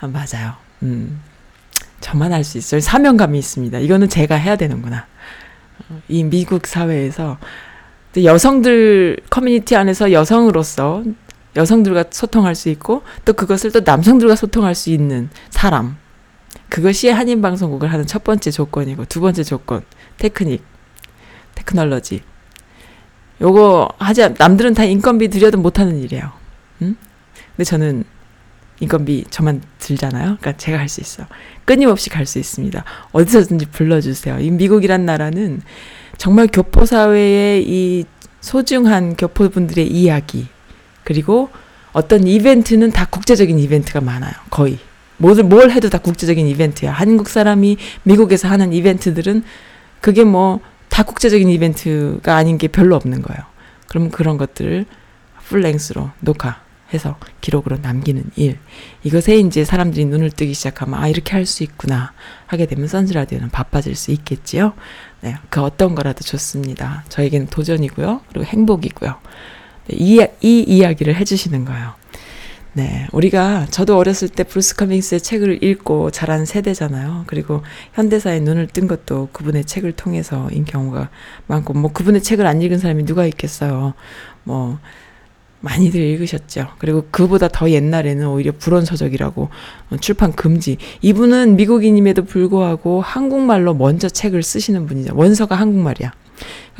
아, 0.00 0.06
맞아요. 0.06 0.52
음, 0.82 1.20
저만 2.00 2.32
할 2.32 2.44
수 2.44 2.58
있어요. 2.58 2.80
사명감이 2.80 3.38
있습니다. 3.38 3.78
이거는 3.78 4.08
제가 4.10 4.34
해야 4.36 4.56
되는구나. 4.56 5.06
어, 5.90 6.00
이 6.08 6.24
미국 6.24 6.66
사회에서 6.66 7.38
또 8.12 8.24
여성들 8.24 9.18
커뮤니티 9.30 9.76
안에서 9.76 10.12
여성으로서 10.12 11.04
여성들과 11.56 12.04
소통할 12.10 12.54
수 12.54 12.68
있고 12.68 13.02
또 13.24 13.32
그것을 13.32 13.72
또 13.72 13.80
남성들과 13.80 14.36
소통할 14.36 14.74
수 14.74 14.90
있는 14.90 15.30
사람. 15.50 15.96
그것이 16.68 17.08
한인 17.08 17.40
방송국을 17.42 17.90
하는 17.92 18.06
첫 18.06 18.24
번째 18.24 18.50
조건이고 18.50 19.06
두 19.06 19.20
번째 19.20 19.42
조건 19.42 19.82
테크닉, 20.18 20.62
테크놀로지. 21.54 22.22
요거 23.40 23.88
하지 23.98 24.22
않- 24.24 24.34
남들은 24.38 24.74
다 24.74 24.84
인건비 24.84 25.28
들여도 25.28 25.58
못하는 25.58 25.98
일이에요. 25.98 26.32
응? 26.82 26.96
근데 27.56 27.64
저는 27.64 28.04
인건비 28.80 29.24
저만 29.30 29.62
들잖아요. 29.78 30.36
그러니까 30.40 30.52
제가 30.56 30.78
할 30.78 30.88
수 30.88 31.00
있어. 31.00 31.26
끊임없이 31.64 32.10
갈 32.10 32.26
수 32.26 32.38
있습니다. 32.38 32.84
어디서든지 33.12 33.66
불러주세요. 33.66 34.38
이 34.40 34.50
미국이란 34.50 35.04
나라는 35.04 35.62
정말 36.16 36.48
교포 36.52 36.86
사회의 36.86 37.64
이 37.66 38.04
소중한 38.40 39.16
교포분들의 39.16 39.86
이야기 39.86 40.46
그리고 41.04 41.50
어떤 41.92 42.26
이벤트는 42.26 42.92
다 42.92 43.06
국제적인 43.06 43.58
이벤트가 43.58 44.00
많아요. 44.00 44.32
거의 44.50 44.78
뭘, 45.16 45.34
뭘 45.42 45.70
해도 45.70 45.88
다 45.88 45.98
국제적인 45.98 46.46
이벤트야. 46.46 46.92
한국 46.92 47.28
사람이 47.28 47.76
미국에서 48.04 48.48
하는 48.48 48.72
이벤트들은 48.72 49.42
그게 50.00 50.24
뭐 50.24 50.60
다 50.88 51.04
국제적인 51.04 51.48
이벤트가 51.48 52.34
아닌 52.34 52.58
게 52.58 52.66
별로 52.66 52.96
없는 52.96 53.22
거예요. 53.22 53.40
그럼 53.86 54.10
그런 54.10 54.36
것들을 54.36 54.84
full 55.44 55.66
length로 55.66 56.10
녹화 56.20 56.60
해서 56.92 57.18
기록으로 57.40 57.78
남기는 57.82 58.24
일. 58.36 58.58
이것에 59.02 59.36
이제 59.38 59.64
사람들이 59.64 60.06
눈을 60.06 60.30
뜨기 60.30 60.54
시작하면 60.54 60.98
아 61.00 61.08
이렇게 61.08 61.32
할 61.32 61.44
수 61.44 61.62
있구나 61.62 62.12
하게 62.46 62.66
되면 62.66 62.88
선즈 62.88 63.12
라디오는 63.12 63.50
바빠질 63.50 63.94
수 63.94 64.10
있겠지요. 64.10 64.72
네, 65.20 65.36
그 65.50 65.60
어떤 65.60 65.94
거라도 65.94 66.24
좋습니다. 66.24 67.04
저에게는 67.08 67.48
도전이고요. 67.48 68.22
그리고 68.28 68.44
행복이고요. 68.46 69.16
네, 69.88 69.96
이, 69.98 70.26
이 70.40 70.62
이야기를 70.62 71.14
해주시는 71.16 71.64
거예요. 71.64 71.94
네, 72.74 73.08
우리가 73.12 73.66
저도 73.70 73.96
어렸을 73.96 74.28
때 74.28 74.44
브루스 74.44 74.76
커밍스의 74.76 75.20
책을 75.20 75.64
읽고 75.64 76.10
자란 76.10 76.44
세대잖아요. 76.44 77.24
그리고 77.26 77.62
현대사에 77.94 78.40
눈을 78.40 78.68
뜬 78.68 78.86
것도 78.86 79.30
그분의 79.32 79.64
책을 79.64 79.92
통해서인 79.92 80.64
경우가 80.64 81.08
많고, 81.48 81.72
뭐 81.72 81.92
그분의 81.92 82.22
책을 82.22 82.46
안 82.46 82.62
읽은 82.62 82.78
사람이 82.78 83.04
누가 83.04 83.26
있겠어요. 83.26 83.94
뭐 84.44 84.78
많이들 85.60 86.00
읽으셨죠. 86.00 86.68
그리고 86.78 87.06
그보다 87.10 87.48
더 87.48 87.70
옛날에는 87.70 88.28
오히려 88.28 88.52
불온서적이라고 88.52 89.48
출판 90.00 90.32
금지. 90.32 90.76
이분은 91.02 91.56
미국인임에도 91.56 92.24
불구하고 92.24 93.00
한국말로 93.00 93.74
먼저 93.74 94.08
책을 94.08 94.42
쓰시는 94.42 94.86
분이죠. 94.86 95.16
원서가 95.16 95.56
한국말이야. 95.56 96.12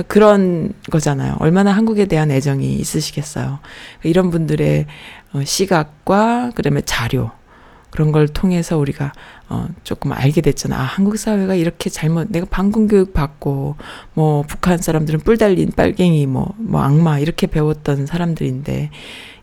그런 0.07 0.73
거잖아요. 0.91 1.37
얼마나 1.41 1.73
한국에 1.73 2.07
대한 2.07 2.31
애정이 2.31 2.75
있으시겠어요. 2.75 3.59
이런 4.05 4.31
분들의 4.31 4.87
어, 5.33 5.45
시각과 5.45 6.53
그다음에 6.55 6.81
자료 6.83 7.33
그런 7.91 8.13
걸 8.13 8.29
통해서 8.29 8.79
우리가 8.79 9.13
어 9.51 9.67
조금 9.83 10.13
알게 10.13 10.43
됐잖아. 10.43 10.77
아, 10.77 10.83
한국 10.83 11.17
사회가 11.17 11.55
이렇게 11.55 11.89
잘못 11.91 12.29
내가 12.31 12.47
방공 12.51 12.87
교육 12.89 13.15
받고 13.15 13.77
뭐 14.15 14.43
북한 14.43 14.79
사람들은 14.79 15.21
뿔 15.21 15.39
달린 15.39 15.71
빨갱이 15.75 16.27
뭐 16.27 16.55
뭐 16.59 16.83
악마 16.83 17.19
이렇게 17.19 17.47
배웠던 17.47 18.07
사람들인데 18.07 18.91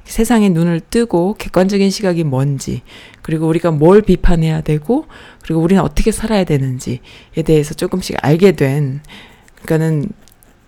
세상에 0.03 0.49
눈을 0.49 0.82
뜨고 0.82 1.34
객관적인 1.39 1.89
시각이 1.89 2.24
뭔지 2.24 2.84
그리고 3.24 3.47
우리가 3.47 3.72
뭘 3.72 4.01
비판해야 4.03 4.62
되고 4.62 5.06
그리고 5.41 5.62
우리는 5.62 5.82
어떻게 5.82 6.12
살아야 6.12 6.43
되는지에 6.43 6.99
대해서 7.45 7.74
조금씩 7.74 8.18
알게 8.22 8.51
된 8.51 9.01
그러니까는 9.64 10.10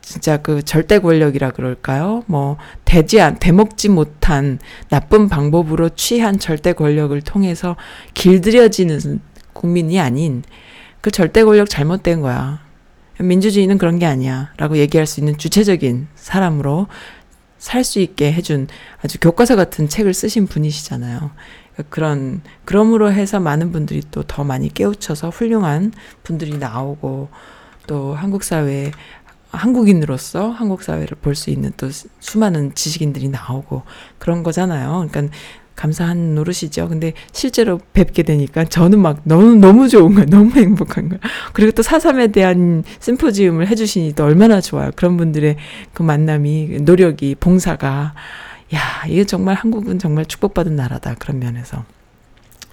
진짜 0.08 0.38
그 0.38 0.64
절대 0.64 1.00
권력이라 1.00 1.52
그럴까요? 1.52 2.24
뭐 2.28 2.56
되지 2.86 3.20
않 3.20 3.40
되먹지 3.40 3.90
못한 3.90 4.58
나쁜 4.88 5.28
방법으로 5.28 5.90
취한 5.90 6.40
절대 6.40 6.72
권력을 6.72 7.20
통해서 7.24 7.76
길들여지는 8.14 9.20
국민이 9.52 10.00
아닌 10.00 10.44
그 11.02 11.12
절대 11.12 11.44
권력 11.44 11.70
잘못된 11.70 12.22
거야. 12.22 12.62
민주주의는 13.20 13.78
그런 13.78 14.00
게 14.00 14.06
아니야 14.06 14.54
라고 14.56 14.78
얘기할 14.78 15.06
수 15.06 15.20
있는 15.20 15.38
주체적인 15.38 16.08
사람으로 16.16 16.88
살 17.58 17.84
수 17.84 18.00
있게 18.00 18.32
해준 18.32 18.68
아주 19.04 19.20
교과서 19.20 19.58
같은 19.58 19.90
책을 19.90 20.14
쓰신 20.14 20.48
분이시잖아요. 20.48 21.32
그런 21.90 22.42
그럼으로 22.64 23.12
해서 23.12 23.42
많은 23.42 23.74
분들이 23.74 24.02
또 24.10 24.24
더 24.24 24.46
많이 24.46 24.74
깨우쳐서 24.74 25.32
훌륭한 25.32 25.92
분들이 26.24 26.58
나오고 26.58 27.28
또 27.88 28.14
한국 28.14 28.44
사회에 28.44 28.92
한국인으로서 29.52 30.50
한국 30.50 30.84
사회를 30.84 31.18
볼 31.22 31.36
수 31.36 31.50
있는 31.50 31.72
또 31.78 31.90
수많은 32.20 32.74
지식인들이 32.76 33.30
나오고 33.30 33.84
그런 34.18 34.44
거잖아요. 34.44 35.08
그러니까 35.10 35.36
감사한 35.76 36.34
노릇이죠. 36.34 36.90
근데 36.90 37.14
실제로 37.32 37.80
뵙게 37.94 38.24
되니까 38.24 38.64
저는 38.66 39.00
막 39.00 39.22
너무 39.24 39.56
너무 39.56 39.88
좋은 39.88 40.16
거야. 40.16 40.26
너무 40.26 40.52
행복한 40.52 41.08
거야. 41.10 41.20
그리고 41.54 41.72
또 41.72 41.84
사삼에 41.84 42.28
대한 42.28 42.84
심포지움을 43.00 43.68
해주시니 43.68 44.14
또 44.14 44.24
얼마나 44.26 44.60
좋아요. 44.60 44.90
그런 44.96 45.18
분들의 45.18 45.56
그 45.94 46.02
만남이 46.02 46.80
노력이 46.82 47.36
봉사가 47.40 48.16
야 48.74 48.80
이게 49.08 49.24
정말 49.24 49.56
한국은 49.56 50.00
정말 50.00 50.26
축복받은 50.26 50.76
나라다 50.76 51.16
그런 51.20 51.40
면에서 51.40 51.86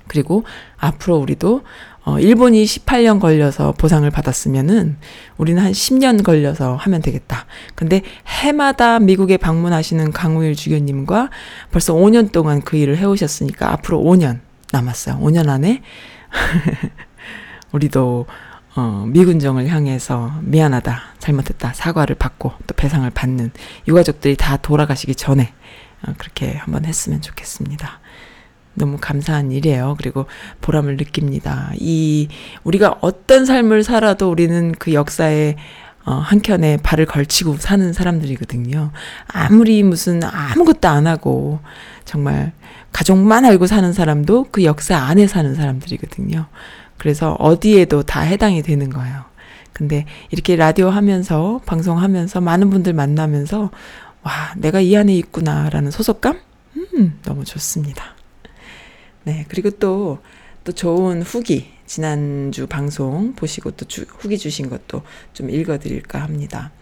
그리고 0.08 0.44
앞으로 0.78 1.16
우리도 1.18 1.62
어, 2.04 2.18
일본이 2.18 2.64
18년 2.64 3.18
걸려서 3.18 3.72
보상을 3.72 4.08
받았으면은 4.10 4.96
우리는 5.38 5.62
한 5.62 5.72
10년 5.72 6.22
걸려서 6.22 6.76
하면 6.76 7.00
되겠다. 7.00 7.46
근데 7.74 8.02
해마다 8.26 8.98
미국에 8.98 9.38
방문하시는 9.38 10.12
강우일 10.12 10.54
주교님과 10.54 11.30
벌써 11.70 11.94
5년 11.94 12.30
동안 12.30 12.60
그 12.60 12.76
일을 12.76 12.98
해오셨으니까 12.98 13.72
앞으로 13.72 14.00
5년 14.02 14.40
남았어요. 14.70 15.18
5년 15.18 15.48
안에 15.48 15.82
우리도 17.72 18.26
어, 18.76 19.04
미군정을 19.08 19.68
향해서 19.68 20.40
미안하다, 20.42 21.00
잘못했다, 21.18 21.72
사과를 21.72 22.16
받고 22.16 22.52
또 22.66 22.74
배상을 22.74 23.08
받는 23.08 23.52
유가족들이 23.86 24.36
다 24.36 24.56
돌아가시기 24.56 25.14
전에 25.14 25.54
어, 26.06 26.12
그렇게 26.18 26.54
한번 26.56 26.84
했으면 26.84 27.22
좋겠습니다. 27.22 28.00
너무 28.74 28.98
감사한 29.00 29.52
일이에요. 29.52 29.94
그리고 29.98 30.26
보람을 30.60 30.96
느낍니다. 30.96 31.72
이, 31.76 32.28
우리가 32.64 32.98
어떤 33.00 33.46
삶을 33.46 33.84
살아도 33.84 34.30
우리는 34.30 34.72
그 34.78 34.92
역사에 34.92 35.56
어, 36.06 36.12
한켠에 36.12 36.78
발을 36.82 37.06
걸치고 37.06 37.56
사는 37.56 37.92
사람들이거든요. 37.92 38.90
아무리 39.26 39.82
무슨 39.82 40.22
아무것도 40.22 40.86
안 40.88 41.06
하고 41.06 41.60
정말 42.04 42.52
가족만 42.92 43.44
알고 43.44 43.66
사는 43.66 43.92
사람도 43.92 44.48
그 44.50 44.64
역사 44.64 44.98
안에 44.98 45.26
사는 45.26 45.54
사람들이거든요. 45.54 46.46
그래서 46.98 47.32
어디에도 47.34 48.02
다 48.02 48.20
해당이 48.20 48.62
되는 48.62 48.90
거예요. 48.90 49.24
근데 49.72 50.04
이렇게 50.30 50.56
라디오 50.56 50.90
하면서 50.90 51.60
방송하면서 51.66 52.40
많은 52.40 52.70
분들 52.70 52.92
만나면서 52.92 53.70
와, 54.22 54.32
내가 54.56 54.80
이 54.80 54.96
안에 54.96 55.14
있구나라는 55.16 55.90
소속감? 55.90 56.38
음, 56.76 57.18
너무 57.24 57.44
좋습니다. 57.44 58.14
네, 59.24 59.46
그리고 59.48 59.70
또, 59.70 60.18
또 60.64 60.72
좋은 60.72 61.22
후기, 61.22 61.72
지난주 61.86 62.66
방송 62.66 63.34
보시고 63.34 63.70
또 63.72 63.86
주, 63.86 64.02
후기 64.02 64.38
주신 64.38 64.68
것도 64.68 65.02
좀 65.32 65.50
읽어드릴까 65.50 66.20
합니다. 66.20 66.72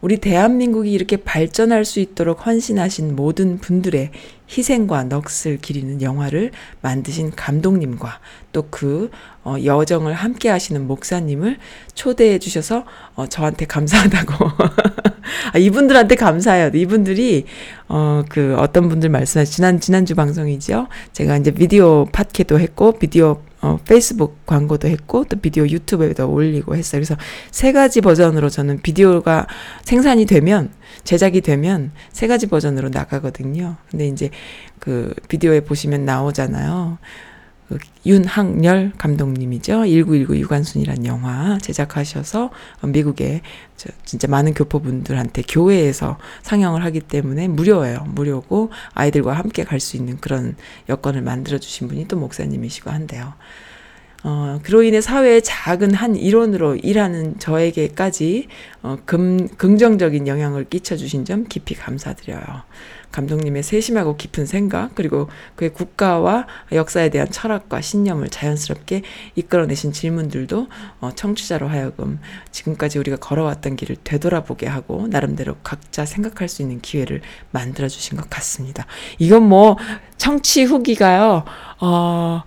우리 0.00 0.18
대한민국이 0.18 0.90
이렇게 0.92 1.16
발전할 1.16 1.84
수 1.84 2.00
있도록 2.00 2.46
헌신하신 2.46 3.16
모든 3.16 3.58
분들의 3.58 4.10
희생과 4.50 5.04
넋을 5.04 5.58
기리는 5.60 6.02
영화를 6.02 6.50
만드신 6.80 7.30
감독님과 7.36 8.18
또그 8.52 9.10
어, 9.44 9.56
여정을 9.64 10.12
함께 10.12 10.48
하시는 10.48 10.86
목사님을 10.86 11.58
초대해 11.94 12.38
주셔서 12.38 12.84
어, 13.14 13.26
저한테 13.26 13.66
감사하다고. 13.66 14.34
아, 15.54 15.58
이분들한테 15.58 16.16
감사해요. 16.16 16.70
이분들이 16.74 17.44
어, 17.88 18.24
그 18.28 18.56
어떤 18.58 18.88
분들 18.88 19.08
말씀하신 19.08 19.52
지난 19.52 19.80
지난주 19.80 20.14
방송이죠. 20.14 20.88
제가 21.12 21.36
이제 21.36 21.52
비디오 21.52 22.06
팟캐도 22.06 22.58
했고 22.58 22.92
비디오 22.92 23.40
어, 23.62 23.78
페이스북 23.86 24.46
광고도 24.46 24.88
했고 24.88 25.24
또 25.24 25.38
비디오 25.38 25.66
유튜브에도 25.66 26.30
올리고 26.30 26.76
했어요. 26.76 27.00
그래서 27.00 27.16
세 27.50 27.72
가지 27.72 28.00
버전으로 28.00 28.48
저는 28.48 28.80
비디오가 28.82 29.46
생산이 29.82 30.26
되면 30.26 30.70
제작이 31.04 31.40
되면 31.42 31.92
세 32.10 32.26
가지 32.26 32.46
버전으로 32.46 32.88
나가거든요. 32.88 33.76
근데 33.90 34.08
이제 34.08 34.30
그 34.78 35.14
비디오에 35.28 35.60
보시면 35.60 36.04
나오잖아요. 36.04 36.98
그 37.70 37.78
윤학열 38.04 38.92
감독님이죠. 38.98 39.86
1919 39.86 40.36
유관순이란 40.36 41.06
영화 41.06 41.56
제작하셔서 41.58 42.50
미국에 42.84 43.42
진짜 44.04 44.28
많은 44.28 44.54
교포분들한테 44.54 45.42
교회에서 45.48 46.18
상영을 46.42 46.84
하기 46.84 47.00
때문에 47.00 47.48
무료예요. 47.48 48.04
무료고 48.08 48.70
아이들과 48.94 49.32
함께 49.32 49.64
갈 49.64 49.80
수 49.80 49.96
있는 49.96 50.18
그런 50.18 50.56
여건을 50.88 51.22
만들어 51.22 51.58
주신 51.58 51.88
분이 51.88 52.06
또 52.06 52.18
목사님이시고 52.18 52.90
한데요. 52.90 53.32
어, 54.22 54.60
그로 54.62 54.82
인해 54.82 55.00
사회의 55.00 55.40
작은 55.42 55.94
한 55.94 56.14
일원으로 56.14 56.76
일하는 56.76 57.38
저에게까지 57.38 58.48
어, 58.82 58.98
금, 59.06 59.48
긍정적인 59.48 60.26
영향을 60.26 60.64
끼쳐주신 60.64 61.24
점 61.24 61.46
깊이 61.48 61.74
감사드려요. 61.74 62.44
감독님의 63.12 63.62
세심하고 63.62 64.16
깊은 64.16 64.46
생각, 64.46 64.94
그리고 64.94 65.28
그의 65.56 65.72
국가와 65.72 66.46
역사에 66.72 67.08
대한 67.08 67.30
철학과 67.30 67.80
신념을 67.80 68.28
자연스럽게 68.28 69.02
이끌어내신 69.34 69.92
질문들도 69.92 70.68
어, 71.00 71.10
청취자로 71.14 71.68
하여금 71.68 72.20
지금까지 72.50 72.98
우리가 72.98 73.16
걸어왔던 73.16 73.76
길을 73.76 73.96
되돌아보게 74.04 74.66
하고 74.66 75.06
나름대로 75.08 75.56
각자 75.62 76.04
생각할 76.04 76.48
수 76.48 76.62
있는 76.62 76.80
기회를 76.80 77.20
만들어 77.50 77.88
주신 77.88 78.16
것 78.16 78.30
같습니다. 78.30 78.86
이건 79.18 79.48
뭐 79.48 79.76
청취 80.16 80.64
후기가요, 80.64 81.44
어, 81.80 82.42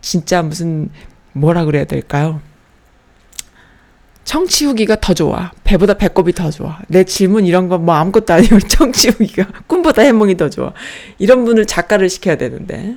진짜 0.00 0.42
무슨 0.42 0.90
뭐라 1.32 1.64
그래야 1.64 1.84
될까요? 1.84 2.40
청취 4.24 4.64
후기가 4.66 4.96
더 5.00 5.14
좋아. 5.14 5.52
배보다 5.64 5.94
배꼽이 5.94 6.32
더 6.32 6.50
좋아. 6.50 6.78
내 6.88 7.04
질문 7.04 7.44
이런 7.46 7.68
거 7.68 7.78
뭐 7.78 7.94
아무것도 7.94 8.32
아니고 8.32 8.58
청취 8.68 9.10
후기가 9.10 9.46
꿈보다 9.66 10.02
해몽이 10.02 10.36
더 10.36 10.48
좋아. 10.50 10.72
이런 11.18 11.44
분을 11.44 11.66
작가를 11.66 12.08
시켜야 12.08 12.36
되는데. 12.36 12.96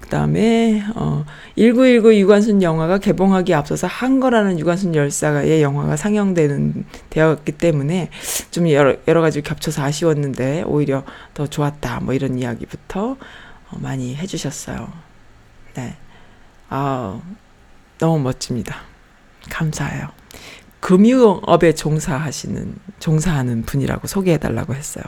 그 0.00 0.10
다음에 0.10 0.84
어 0.94 1.24
1919 1.56 2.14
유관순 2.14 2.62
영화가 2.62 2.98
개봉하기 2.98 3.52
앞서서 3.54 3.88
한 3.88 4.20
거라는 4.20 4.58
유관순 4.60 4.94
열사의 4.94 5.62
영화가 5.62 5.96
상영되는 5.96 6.84
되었기 7.10 7.52
때문에 7.52 8.10
좀 8.52 8.70
여러 8.70 8.94
여러 9.08 9.20
가지 9.20 9.42
겹쳐서 9.42 9.82
아쉬웠는데 9.82 10.62
오히려 10.66 11.02
더 11.34 11.48
좋았다. 11.48 12.00
뭐 12.02 12.14
이런 12.14 12.38
이야기부터 12.38 13.16
어, 13.70 13.78
많이 13.80 14.14
해 14.14 14.26
주셨어요. 14.26 14.92
네. 15.74 15.96
아, 16.68 17.20
너무 17.98 18.20
멋집니다. 18.20 18.76
감사해요. 19.50 20.15
금융업에 20.80 21.74
종사하시는 21.74 22.74
종사하는 22.98 23.62
분이라고 23.62 24.06
소개해 24.06 24.38
달라고 24.38 24.74
했어요. 24.74 25.04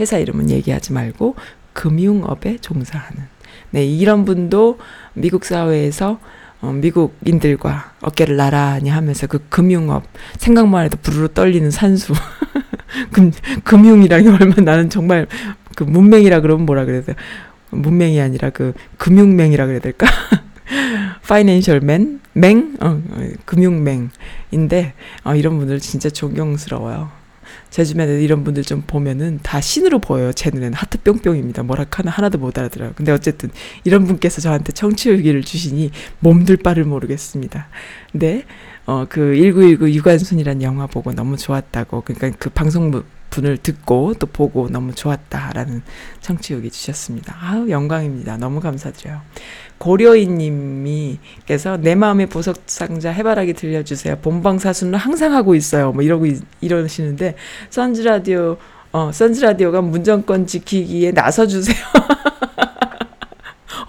회사 0.00 0.18
이름은 0.18 0.50
얘기하지 0.50 0.92
말고 0.92 1.36
금융업에 1.72 2.58
종사하는. 2.58 3.22
네, 3.70 3.84
이런 3.84 4.24
분도 4.24 4.78
미국 5.14 5.44
사회에서 5.44 6.20
어, 6.60 6.70
미국인들과 6.72 7.94
어깨를 8.02 8.36
나란히 8.36 8.88
하면서 8.88 9.26
그 9.26 9.44
금융업 9.48 10.04
생각만 10.38 10.84
해도 10.84 10.96
부르르 11.02 11.28
떨리는 11.32 11.70
산수 11.72 12.12
금 13.12 13.32
금융이라는 13.64 14.24
게 14.24 14.30
얼마나 14.30 14.72
나는 14.72 14.88
정말 14.88 15.26
그 15.74 15.82
문맹이라 15.82 16.40
그러면 16.40 16.66
뭐라 16.66 16.84
그래야 16.84 17.02
돼 17.02 17.16
문맹이 17.70 18.20
아니라 18.20 18.50
그 18.50 18.74
금융맹이라 18.98 19.66
그래야 19.66 19.80
될까 19.80 20.06
파이낸셜 21.32 21.80
맨 21.80 22.20
맹? 22.34 22.76
어, 22.78 22.88
어, 22.88 23.28
금융맹인데 23.46 24.92
어, 25.24 25.34
이런 25.34 25.56
분들 25.56 25.80
진짜 25.80 26.10
존경스러워요. 26.10 27.10
제 27.70 27.86
주변에 27.86 28.22
이런 28.22 28.44
분들 28.44 28.64
좀 28.64 28.82
보면은 28.86 29.38
다 29.42 29.58
신으로 29.58 29.98
보여요. 29.98 30.34
제 30.34 30.50
눈에는 30.50 30.74
하트 30.74 31.00
뿅뿅입니다. 31.00 31.62
뭐라 31.62 31.86
하나 31.90 32.10
하나도 32.10 32.36
못 32.36 32.58
알아들어요. 32.58 32.92
근데 32.96 33.12
어쨌든 33.12 33.48
이런 33.84 34.06
분께서 34.06 34.42
저한테 34.42 34.72
청취율기를 34.72 35.42
주시니 35.42 35.90
몸둘 36.18 36.58
바를 36.58 36.84
모르겠습니다. 36.84 37.68
근데 38.10 38.44
어, 38.84 39.06
그 39.08 39.34
1919 39.34 39.90
유관순이라는 39.90 40.60
영화 40.60 40.86
보고 40.86 41.14
너무 41.14 41.38
좋았다고 41.38 42.02
그러니까 42.02 42.36
그 42.38 42.50
방송 42.50 42.90
분을 43.30 43.56
듣고 43.56 44.12
또 44.18 44.26
보고 44.26 44.68
너무 44.68 44.94
좋았다라는 44.94 45.82
청취율기 46.20 46.70
주셨습니다. 46.70 47.34
아우 47.40 47.70
영광입니다. 47.70 48.36
너무 48.36 48.60
감사드려요. 48.60 49.22
고려인님이께서 49.82 51.78
내 51.78 51.96
마음의 51.96 52.26
보석 52.26 52.58
상자 52.66 53.10
해바라기 53.10 53.54
들려주세요. 53.54 54.18
본방 54.22 54.58
사수는 54.60 54.94
항상 54.96 55.34
하고 55.34 55.56
있어요. 55.56 55.90
뭐 55.92 56.02
이러고 56.02 56.26
있- 56.26 56.42
이러시는데 56.60 57.34
선즈 57.70 58.02
라디오 58.02 58.58
어 58.92 59.10
선즈 59.12 59.40
라디오가 59.44 59.80
문정권 59.80 60.46
지키기에 60.46 61.10
나서 61.12 61.46
주세요. 61.48 61.76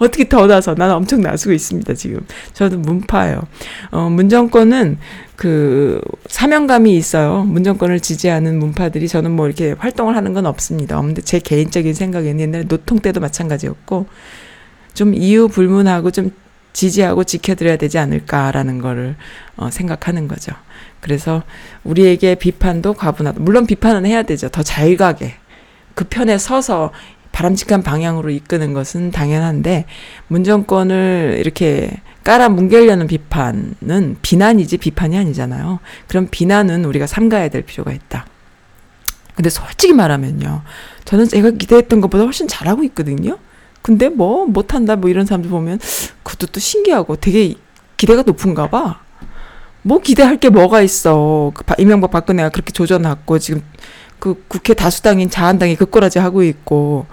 어떻게 0.00 0.28
더 0.28 0.48
나서? 0.48 0.74
나는 0.74 0.96
엄청 0.96 1.20
나서고 1.20 1.52
있습니다, 1.52 1.94
지금. 1.94 2.26
저도 2.52 2.78
문파예요. 2.78 3.42
어, 3.92 4.10
문정권은 4.10 4.98
그 5.36 6.00
사명감이 6.26 6.96
있어요. 6.96 7.44
문정권을 7.44 8.00
지지하는 8.00 8.58
문파들이 8.58 9.06
저는 9.06 9.30
뭐 9.30 9.46
이렇게 9.46 9.76
활동을 9.78 10.16
하는 10.16 10.32
건 10.32 10.46
없습니다. 10.46 10.98
없는데 10.98 11.22
제 11.22 11.38
개인적인 11.38 11.94
생각에는 11.94 12.40
옛날에 12.40 12.64
노통 12.64 12.98
때도 12.98 13.20
마찬가지였고 13.20 14.06
좀 14.94 15.14
이유 15.14 15.48
불문하고 15.48 16.10
좀 16.10 16.30
지지하고 16.72 17.24
지켜드려야 17.24 17.76
되지 17.76 17.98
않을까라는 17.98 18.80
거를 18.80 19.16
어, 19.56 19.70
생각하는 19.70 20.26
거죠. 20.28 20.52
그래서 21.00 21.42
우리에게 21.84 22.34
비판도 22.36 22.94
과분하다. 22.94 23.40
물론 23.40 23.66
비판은 23.66 24.06
해야 24.06 24.22
되죠. 24.22 24.48
더 24.48 24.62
잘 24.62 24.96
가게. 24.96 25.34
그 25.94 26.04
편에 26.04 26.38
서서 26.38 26.90
바람직한 27.30 27.82
방향으로 27.82 28.30
이끄는 28.30 28.72
것은 28.72 29.10
당연한데 29.10 29.86
문정권을 30.28 31.36
이렇게 31.38 31.90
깔아 32.24 32.48
뭉개려는 32.48 33.06
비판은 33.06 34.16
비난이지 34.22 34.78
비판이 34.78 35.18
아니잖아요. 35.18 35.80
그럼 36.08 36.28
비난은 36.30 36.84
우리가 36.84 37.06
삼가야 37.06 37.48
될 37.48 37.62
필요가 37.62 37.92
있다. 37.92 38.26
근데 39.34 39.50
솔직히 39.50 39.92
말하면요. 39.92 40.62
저는 41.04 41.28
제가 41.28 41.50
기대했던 41.50 42.00
것보다 42.00 42.24
훨씬 42.24 42.48
잘하고 42.48 42.84
있거든요. 42.84 43.38
근데 43.84 44.08
뭐 44.08 44.46
못한다 44.46 44.96
뭐 44.96 45.10
이런 45.10 45.26
사람들 45.26 45.50
보면 45.50 45.78
그것도 46.22 46.46
또 46.52 46.58
신기하고 46.58 47.16
되게 47.16 47.54
기대가 47.98 48.22
높은가 48.22 48.70
봐. 48.70 49.00
뭐 49.82 49.98
기대할 50.00 50.38
게 50.38 50.48
뭐가 50.48 50.80
있어. 50.80 51.52
그 51.54 51.62
바- 51.64 51.74
이명박 51.78 52.10
박근혜가 52.10 52.48
그렇게 52.48 52.72
조져놨고 52.72 53.38
지금 53.38 53.62
그 54.18 54.42
국회 54.48 54.72
다수당인 54.72 55.28
자한당이 55.28 55.76
급거라지 55.76 56.18
하고 56.18 56.42
있고 56.42 57.04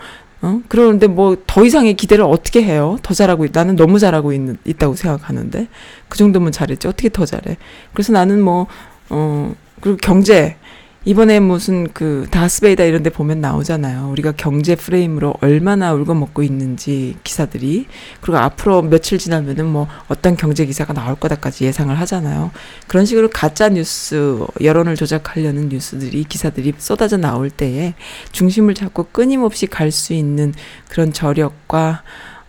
어? 0.41 0.61
그러는데 0.69 1.07
뭐 1.07 1.35
더 1.45 1.65
이상의 1.65 1.95
기대를 1.95 2.23
어떻게 2.23 2.63
해요? 2.63 2.97
더 3.03 3.13
잘하고 3.13 3.43
있, 3.45 3.51
나는 3.53 3.75
너무 3.75 3.99
잘하고 3.99 4.31
있는, 4.31 4.55
있다고 4.63 4.95
생각하는데 4.95 5.67
그 6.07 6.17
정도면 6.17 6.53
잘했지 6.53 6.87
어떻게 6.87 7.09
더 7.09 7.25
잘해? 7.25 7.57
그래서 7.93 8.13
나는 8.13 8.41
뭐 8.41 8.67
어, 9.09 9.53
그리고 9.81 9.97
경제 10.01 10.55
이번에 11.03 11.39
무슨 11.39 11.91
그 11.93 12.27
다스베이다 12.29 12.83
이런 12.83 13.01
데 13.01 13.09
보면 13.09 13.41
나오잖아요. 13.41 14.09
우리가 14.11 14.33
경제 14.33 14.75
프레임으로 14.75 15.33
얼마나 15.41 15.93
울고 15.93 16.13
먹고 16.13 16.43
있는지 16.43 17.17
기사들이. 17.23 17.87
그리고 18.21 18.37
앞으로 18.37 18.83
며칠 18.83 19.17
지나면은 19.17 19.65
뭐 19.65 19.87
어떤 20.09 20.37
경제 20.37 20.63
기사가 20.63 20.93
나올 20.93 21.15
거다까지 21.15 21.65
예상을 21.65 21.97
하잖아요. 22.01 22.51
그런 22.85 23.05
식으로 23.07 23.31
가짜 23.31 23.69
뉴스, 23.69 24.45
여론을 24.61 24.95
조작하려는 24.95 25.69
뉴스들이 25.69 26.23
기사들이 26.25 26.73
쏟아져 26.77 27.17
나올 27.17 27.49
때에 27.49 27.95
중심을 28.31 28.75
잡고 28.75 29.07
끊임없이 29.11 29.65
갈 29.65 29.91
수 29.91 30.13
있는 30.13 30.53
그런 30.87 31.11
저력과 31.11 32.03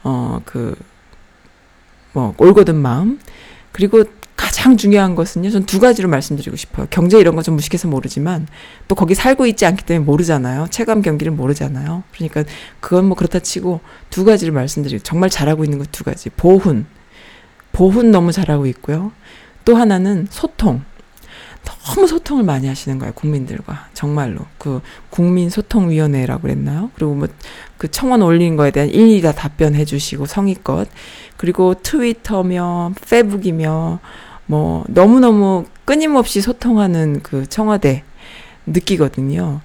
어그 0.04 0.76
뭐 2.12 2.34
올곧은 2.38 2.76
마음 2.76 3.18
그리고 3.72 4.04
가장 4.62 4.76
중요한 4.76 5.16
것은요. 5.16 5.50
전 5.50 5.66
두 5.66 5.80
가지로 5.80 6.08
말씀드리고 6.08 6.56
싶어요. 6.56 6.86
경제 6.88 7.18
이런 7.18 7.34
거 7.34 7.42
좀 7.42 7.56
무식해서 7.56 7.88
모르지만 7.88 8.46
또 8.86 8.94
거기 8.94 9.16
살고 9.16 9.46
있지 9.46 9.66
않기 9.66 9.84
때문에 9.84 10.04
모르잖아요. 10.04 10.68
체감 10.70 11.02
경기를 11.02 11.32
모르잖아요. 11.32 12.04
그러니까 12.14 12.44
그건 12.78 13.06
뭐 13.06 13.16
그렇다 13.16 13.40
치고 13.40 13.80
두 14.10 14.24
가지를 14.24 14.52
말씀드리고 14.52 15.02
정말 15.02 15.30
잘하고 15.30 15.64
있는 15.64 15.78
것 15.78 15.88
두 15.90 16.04
가지. 16.04 16.30
보훈. 16.30 16.86
보훈 17.72 18.12
너무 18.12 18.30
잘하고 18.30 18.66
있고요. 18.66 19.10
또 19.64 19.74
하나는 19.74 20.28
소통. 20.30 20.82
너무 21.64 22.06
소통을 22.06 22.44
많이 22.44 22.68
하시는 22.68 22.98
거예요. 23.00 23.12
국민들과. 23.14 23.88
정말로. 23.94 24.42
그 24.58 24.80
국민소통위원회라고 25.10 26.42
그랬나요? 26.42 26.90
그리고 26.94 27.14
뭐 27.14 27.26
그 27.78 27.90
청원 27.90 28.22
올린 28.22 28.54
거에 28.54 28.70
대한 28.70 28.88
일일이 28.90 29.22
다 29.22 29.32
답변해 29.32 29.84
주시고 29.84 30.26
성의껏. 30.26 30.88
그리고 31.36 31.74
트위터며 31.82 32.92
페북이며 33.10 33.98
뭐 34.46 34.84
너무너무 34.88 35.64
끊임없이 35.84 36.40
소통하는 36.40 37.20
그 37.22 37.46
청와대 37.48 38.02
느끼거든요. 38.66 39.60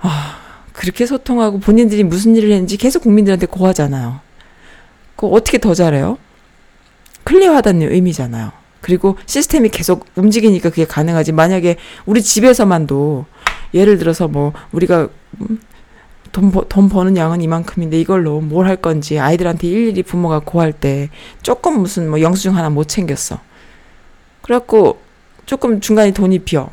아, 0.00 0.36
그렇게 0.72 1.06
소통하고 1.06 1.60
본인들이 1.60 2.04
무슨 2.04 2.36
일을 2.36 2.50
했는지 2.50 2.76
계속 2.76 3.02
국민들한테 3.02 3.46
고하잖아요. 3.46 4.20
그거 5.16 5.28
어떻게 5.28 5.58
더 5.58 5.74
잘해요? 5.74 6.18
클리어하다는 7.24 7.92
의미잖아요. 7.92 8.52
그리고 8.80 9.16
시스템이 9.24 9.70
계속 9.70 10.06
움직이니까 10.14 10.68
그게 10.68 10.84
가능하지. 10.84 11.32
만약에 11.32 11.76
우리 12.04 12.20
집에서만도 12.22 13.24
예를 13.72 13.96
들어서 13.96 14.28
뭐 14.28 14.52
우리가 14.72 15.08
음, 15.40 15.58
돈, 16.32 16.50
버, 16.50 16.64
돈 16.68 16.88
버는 16.88 17.16
양은 17.16 17.40
이만큼인데 17.40 17.98
이걸로 17.98 18.40
뭘 18.40 18.66
할 18.66 18.76
건지 18.76 19.18
아이들한테 19.18 19.68
일일이 19.68 20.02
부모가 20.02 20.40
고할 20.40 20.72
때 20.72 21.08
조금 21.42 21.80
무슨 21.80 22.10
뭐 22.10 22.20
영수증 22.20 22.56
하나 22.56 22.68
못 22.68 22.88
챙겼어. 22.88 23.40
그래갖고 24.44 25.00
조금 25.46 25.80
중간에 25.80 26.12
돈이 26.12 26.40
비어. 26.40 26.70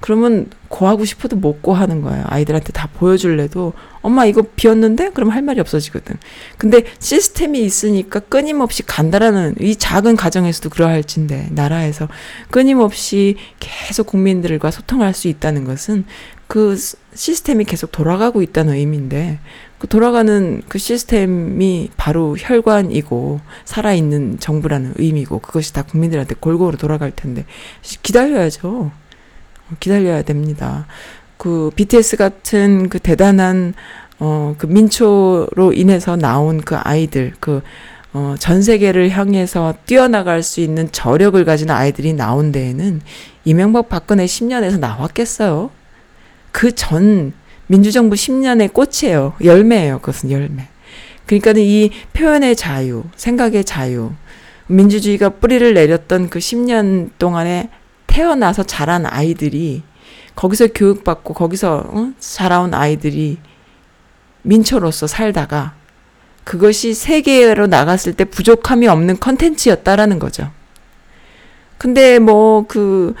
그러면 0.00 0.50
고하고 0.68 1.06
싶어도 1.06 1.36
못 1.36 1.62
고하는 1.62 2.02
거예요. 2.02 2.22
아이들한테 2.26 2.70
다 2.72 2.86
보여줄래도 2.94 3.72
엄마 4.02 4.26
이거 4.26 4.42
비었는데? 4.54 5.10
그럼 5.10 5.30
할 5.30 5.40
말이 5.40 5.58
없어지거든. 5.58 6.16
근데 6.58 6.84
시스템이 6.98 7.60
있으니까 7.64 8.20
끊임없이 8.20 8.82
간다라는 8.84 9.54
이 9.58 9.74
작은 9.76 10.16
가정에서도 10.16 10.68
그러할진데 10.68 11.48
나라에서 11.52 12.08
끊임없이 12.50 13.36
계속 13.58 14.06
국민들과 14.08 14.70
소통할 14.70 15.14
수 15.14 15.28
있다는 15.28 15.64
것은 15.64 16.04
그 16.46 16.76
시- 16.76 16.96
시스템이 17.14 17.64
계속 17.64 17.90
돌아가고 17.90 18.42
있다는 18.42 18.74
의미인데 18.74 19.40
그 19.78 19.86
돌아가는 19.88 20.62
그 20.68 20.78
시스템이 20.78 21.90
바로 21.96 22.34
혈관이고 22.38 23.40
살아있는 23.66 24.38
정부라는 24.40 24.94
의미고 24.96 25.40
그것이 25.40 25.72
다 25.74 25.82
국민들한테 25.82 26.34
골고루 26.40 26.76
돌아갈 26.78 27.10
텐데 27.10 27.44
시- 27.82 28.02
기다려야죠. 28.02 28.90
기다려야 29.80 30.22
됩니다. 30.22 30.86
그 31.36 31.70
BTS 31.76 32.16
같은 32.16 32.88
그 32.88 32.98
대단한 32.98 33.74
어 34.18 34.54
그 34.56 34.64
민초로 34.66 35.74
인해서 35.74 36.16
나온 36.16 36.62
그 36.62 36.74
아이들 36.76 37.34
그 37.38 37.60
어, 38.14 38.34
전 38.38 38.62
세계를 38.62 39.10
향해서 39.10 39.74
뛰어나갈 39.84 40.42
수 40.42 40.60
있는 40.62 40.90
저력을 40.90 41.44
가진 41.44 41.70
아이들이 41.70 42.14
나온 42.14 42.50
데에는 42.50 43.02
이명박 43.44 43.90
박근혜 43.90 44.24
10년에서 44.24 44.78
나왔겠어요. 44.78 45.68
그전 46.50 47.34
민주정부 47.66 48.14
10년의 48.14 48.72
꽃이에요. 48.72 49.34
열매예요. 49.42 49.98
그것은 50.00 50.30
열매. 50.30 50.68
그러니까는 51.26 51.62
이 51.62 51.90
표현의 52.12 52.54
자유, 52.54 53.04
생각의 53.16 53.64
자유, 53.64 54.12
민주주의가 54.68 55.30
뿌리를 55.30 55.74
내렸던 55.74 56.30
그 56.30 56.38
10년 56.38 57.10
동안에 57.18 57.70
태어나서 58.06 58.62
자란 58.62 59.06
아이들이 59.06 59.82
거기서 60.34 60.68
교육받고 60.68 61.34
거기서 61.34 61.84
어? 61.88 62.12
자라온 62.18 62.74
아이들이 62.74 63.38
민초로서 64.42 65.06
살다가 65.06 65.74
그것이 66.44 66.94
세계로 66.94 67.66
나갔을 67.66 68.12
때 68.12 68.24
부족함이 68.24 68.86
없는 68.86 69.18
컨텐츠였다라는 69.18 70.18
거죠. 70.18 70.50
근데 71.78 72.18
뭐 72.18 72.64
그 72.68 73.14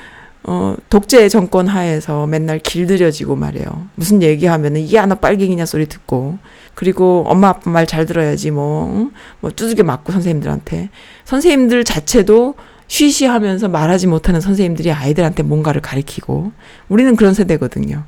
어, 0.48 0.76
독재 0.90 1.28
정권 1.28 1.66
하에서 1.66 2.26
맨날 2.26 2.60
길들여지고 2.60 3.34
말이에요. 3.34 3.88
무슨 3.96 4.22
얘기하면은 4.22 4.80
이게 4.80 4.96
하나 4.96 5.16
빨갱이냐 5.16 5.66
소리 5.66 5.86
듣고 5.86 6.38
그리고 6.74 7.24
엄마 7.26 7.48
아빠 7.48 7.68
말 7.70 7.86
잘 7.86 8.06
들어야지 8.06 8.52
뭐, 8.52 8.92
응? 8.94 9.10
뭐 9.40 9.50
두들겨 9.50 9.82
맞고 9.82 10.12
선생님들한테 10.12 10.90
선생님들 11.24 11.82
자체도 11.82 12.54
쉬쉬하면서 12.86 13.68
말하지 13.68 14.06
못하는 14.06 14.40
선생님들이 14.40 14.92
아이들한테 14.92 15.42
뭔가를 15.42 15.80
가리키고 15.80 16.52
우리는 16.88 17.16
그런 17.16 17.34
세대거든요. 17.34 18.04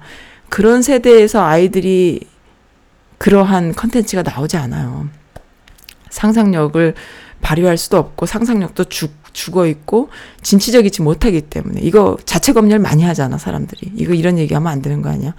그런 0.49 0.83
세대에서 0.83 1.43
아이들이 1.45 2.21
그러한 3.19 3.75
컨텐츠가 3.75 4.23
나오지 4.23 4.57
않아요. 4.59 5.09
상상력을 6.11 6.95
발휘할 7.41 7.77
수도 7.77 7.99
없고 7.99 8.27
상상력도 8.27 8.85
죽, 8.85 9.13
죽어 9.33 9.67
있고 9.67 10.09
진취적이지 10.43 11.03
못하기 11.03 11.43
때문에. 11.43 11.81
이거 11.83 12.17
자체 12.25 12.53
검열 12.53 12.79
많이 12.79 13.05
하잖아 13.05 13.39
사람들이. 13.39 13.93
이거 13.95 14.15
이런 14.15 14.39
얘기하면 14.39 14.71
안 14.71 14.83
되는 14.83 15.03
거 15.03 15.11
아니야? 15.11 15.35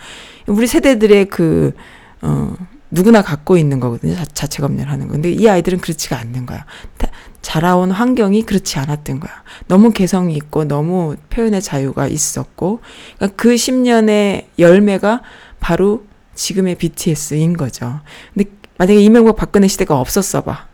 우리 0.48 0.68
세대들의 0.68 1.26
그 1.26 1.74
어, 2.22 2.56
누구나 2.92 3.22
갖고 3.22 3.58
있는 3.58 3.80
거거든요 3.80 4.16
자, 4.16 4.26
자체 4.26 4.62
검열하는 4.62 5.08
거. 5.08 5.14
근데 5.14 5.32
이 5.32 5.48
아이들은 5.48 5.80
그렇지가 5.80 6.18
않는 6.18 6.46
거야. 6.46 6.66
다, 6.98 7.10
자라온 7.42 7.92
환경이 7.92 8.44
그렇지 8.44 8.80
않았던 8.80 9.20
거야. 9.20 9.32
너무 9.68 9.92
개성이 9.92 10.36
있고 10.36 10.66
너무 10.66 11.16
표현의 11.30 11.62
자유가 11.62 12.08
있었고 12.08 12.82
그러니까 13.18 13.36
그 13.42 13.56
10년의 13.56 14.46
열매가 14.58 15.22
바로 15.60 16.06
지금의 16.36 16.76
BTS인 16.76 17.58
거죠. 17.58 18.00
근데 18.34 18.50
만약에 18.78 19.00
이명박 19.02 19.36
박근혜 19.36 19.68
시대가 19.68 20.00
없었어 20.00 20.42
봐 20.42 20.69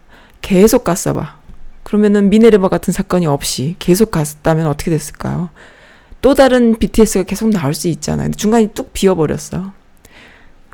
계속 0.46 0.84
갔어 0.84 1.12
봐. 1.12 1.40
그러면은 1.82 2.30
미네르바 2.30 2.70
같은 2.70 2.94
사건이 2.94 3.26
없이 3.26 3.76
계속 3.80 4.12
갔다면 4.12 4.68
어떻게 4.68 4.92
됐을까요? 4.92 5.50
또 6.22 6.36
다른 6.36 6.78
BTS가 6.78 7.24
계속 7.24 7.50
나올 7.50 7.74
수 7.74 7.88
있잖아요. 7.88 8.30
중간에 8.30 8.68
뚝 8.68 8.94
비어버렸어. 8.94 9.74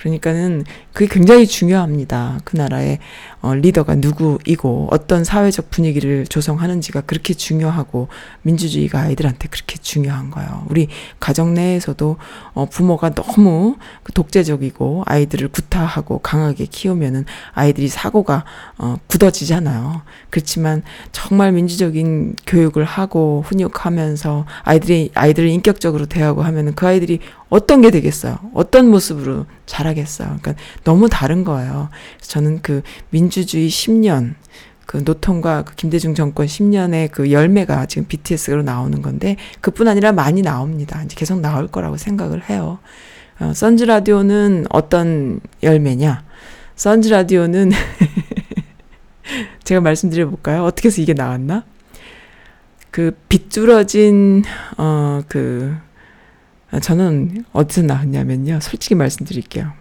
그러니까는 0.02 0.66
그게 0.93 1.14
굉장히 1.14 1.45
중요합니다. 1.45 2.39
그 2.43 2.58
나라의 2.58 2.97
어, 3.41 3.54
리더가 3.54 3.95
누구이고 3.95 4.88
어떤 4.91 5.24
사회적 5.24 5.70
분위기를 5.70 6.26
조성하는지가 6.26 7.02
그렇게 7.02 7.36
중요하고 7.36 8.08
민주주의가 8.41 9.02
아이들한테 9.02 9.47
그렇게 9.49 9.78
중요한 9.78 10.32
거예요. 10.32 10.66
우리 10.70 10.88
가정 11.20 11.54
내에서도 11.54 12.18
어, 12.54 12.66
부모가 12.66 13.12
너무 13.14 13.76
그 14.02 14.12
독재적이고 14.12 15.04
아이들을 15.06 15.49
구타하고 15.49 16.20
강하게 16.20 16.66
키우면은 16.66 17.26
아이들이 17.54 17.88
사고가 17.88 18.43
어, 18.80 18.97
굳어지잖아요. 19.06 20.02
그렇지만 20.32 20.82
정말 21.12 21.52
민주적인 21.52 22.36
교육을 22.47 22.86
하고 22.86 23.43
훈육하면서 23.45 24.45
아이들이 24.64 25.12
아이들을 25.14 25.47
인격적으로 25.49 26.08
대하고 26.08 26.41
하면은 26.41 26.74
그 26.74 26.88
아이들이 26.88 27.20
어떤 27.52 27.82
게 27.82 27.91
되겠어요? 27.91 28.38
어떤 28.54 28.89
모습으로 28.89 29.45
자라겠어요? 29.66 30.38
그러니까 30.41 30.56
너무 30.86 31.10
다른 31.10 31.43
거예요. 31.43 31.89
저는 32.22 32.62
그 32.62 32.82
민주주의 33.10 33.70
10년, 33.70 34.36
그 34.86 35.02
노통과 35.04 35.64
그 35.64 35.76
김대중 35.76 36.16
정권 36.16 36.47
10년의 36.47 37.12
그 37.12 37.30
열매가 37.30 37.88
지금 37.88 38.08
BTS로 38.08 38.64
나오는 38.64 39.02
건데 39.02 39.36
그뿐 39.60 39.89
아니라 39.89 40.14
많이 40.14 40.41
나옵니다. 40.41 41.04
이제 41.04 41.14
계속 41.18 41.41
나올 41.41 41.68
거라고 41.68 41.97
생각을 41.97 42.49
해요. 42.49 42.80
어, 43.41 43.52
선즈 43.54 43.84
라디오는 43.84 44.68
어떤 44.70 45.41
열매냐? 45.62 46.24
선즈 46.78 47.10
라디오는 47.10 47.72
제가 49.66 49.82
말씀드려 49.82 50.30
볼까요? 50.30 50.64
어떻게 50.64 50.88
해서 50.88 51.02
이게 51.02 51.14
나왔나? 51.14 51.66
그 52.91 53.18
빗줄어진 53.28 54.43
어그 54.78 55.90
저는 56.80 57.45
어디서 57.51 57.82
나왔냐면요. 57.84 58.59
솔직히 58.61 58.95
말씀드릴게요. 58.95 59.74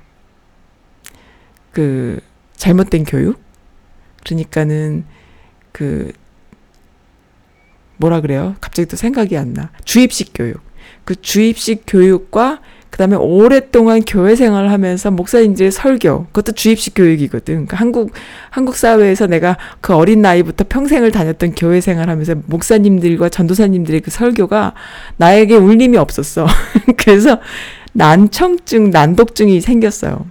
그 1.71 2.21
잘못된 2.57 3.05
교육? 3.05 3.41
그러니까는 4.25 5.05
그 5.73 6.13
뭐라 7.97 8.21
그래요? 8.21 8.57
갑자기 8.61 8.89
또 8.89 8.97
생각이 8.97 9.37
안 9.37 9.53
나. 9.53 9.71
주입식 9.85 10.33
교육. 10.35 10.61
그 11.05 11.15
주입식 11.21 11.85
교육과 11.87 12.61
그 12.91 12.99
다음에 12.99 13.17
오랫동안 13.17 14.03
교회 14.07 14.35
생활을 14.35 14.71
하면서 14.71 15.11
목사님들의 15.11 15.71
설교 15.71 16.27
그것도 16.27 16.53
주입식 16.53 16.95
교육이거든. 16.95 17.55
그러니까 17.55 17.77
한국 17.77 18.13
한국 18.51 18.77
사회에서 18.77 19.27
내가 19.27 19.57
그 19.81 19.95
어린 19.95 20.23
나이부터 20.23 20.65
평생을 20.69 21.11
다녔던 21.11 21.55
교회 21.55 21.81
생활 21.81 22.11
하면서 22.11 22.35
목사님들과 22.47 23.29
전도사님들의 23.29 24.01
그 24.01 24.11
설교가 24.11 24.75
나에게 25.17 25.57
울림이 25.57 25.97
없었어. 25.97 26.47
그래서 26.99 27.39
난청증, 27.93 28.91
난독증이 28.91 29.61
생겼어요. 29.61 30.27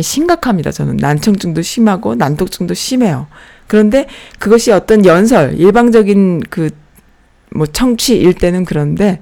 심각합니다. 0.00 0.72
저는 0.72 0.96
난청증도 0.96 1.62
심하고 1.62 2.14
난독증도 2.14 2.74
심해요. 2.74 3.26
그런데 3.66 4.06
그것이 4.38 4.72
어떤 4.72 5.04
연설, 5.04 5.54
일방적인 5.58 6.40
그 6.50 6.70
뭐 7.54 7.66
청취일 7.66 8.34
때는 8.34 8.64
그런데 8.64 9.20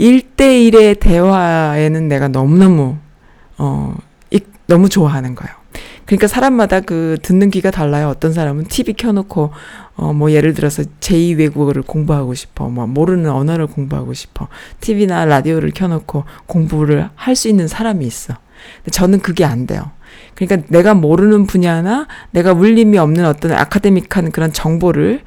1대1의 0.00 0.98
대화에는 0.98 2.08
내가 2.08 2.28
너무너무, 2.28 2.96
어, 3.58 3.94
이, 4.30 4.40
너무 4.66 4.88
좋아하는 4.88 5.34
거예요. 5.34 5.54
그러니까 6.06 6.26
사람마다 6.26 6.80
그 6.80 7.18
듣는 7.22 7.50
귀가 7.50 7.70
달라요. 7.70 8.08
어떤 8.08 8.32
사람은 8.32 8.64
TV 8.64 8.94
켜놓고, 8.94 9.52
어, 9.94 10.12
뭐 10.12 10.32
예를 10.32 10.54
들어서 10.54 10.82
제2 11.00 11.38
외국어를 11.38 11.82
공부하고 11.82 12.34
싶어. 12.34 12.68
뭐 12.68 12.86
모르는 12.86 13.30
언어를 13.30 13.66
공부하고 13.68 14.12
싶어. 14.14 14.48
TV나 14.80 15.24
라디오를 15.26 15.70
켜놓고 15.72 16.24
공부를 16.46 17.10
할 17.14 17.36
수 17.36 17.48
있는 17.48 17.68
사람이 17.68 18.04
있어. 18.06 18.34
근데 18.78 18.90
저는 18.90 19.20
그게 19.20 19.44
안 19.44 19.66
돼요. 19.66 19.92
그러니까 20.34 20.66
내가 20.68 20.94
모르는 20.94 21.46
분야나 21.46 22.08
내가 22.32 22.52
울림이 22.52 22.98
없는 22.98 23.24
어떤 23.26 23.52
아카데믹한 23.52 24.32
그런 24.32 24.52
정보를 24.52 25.20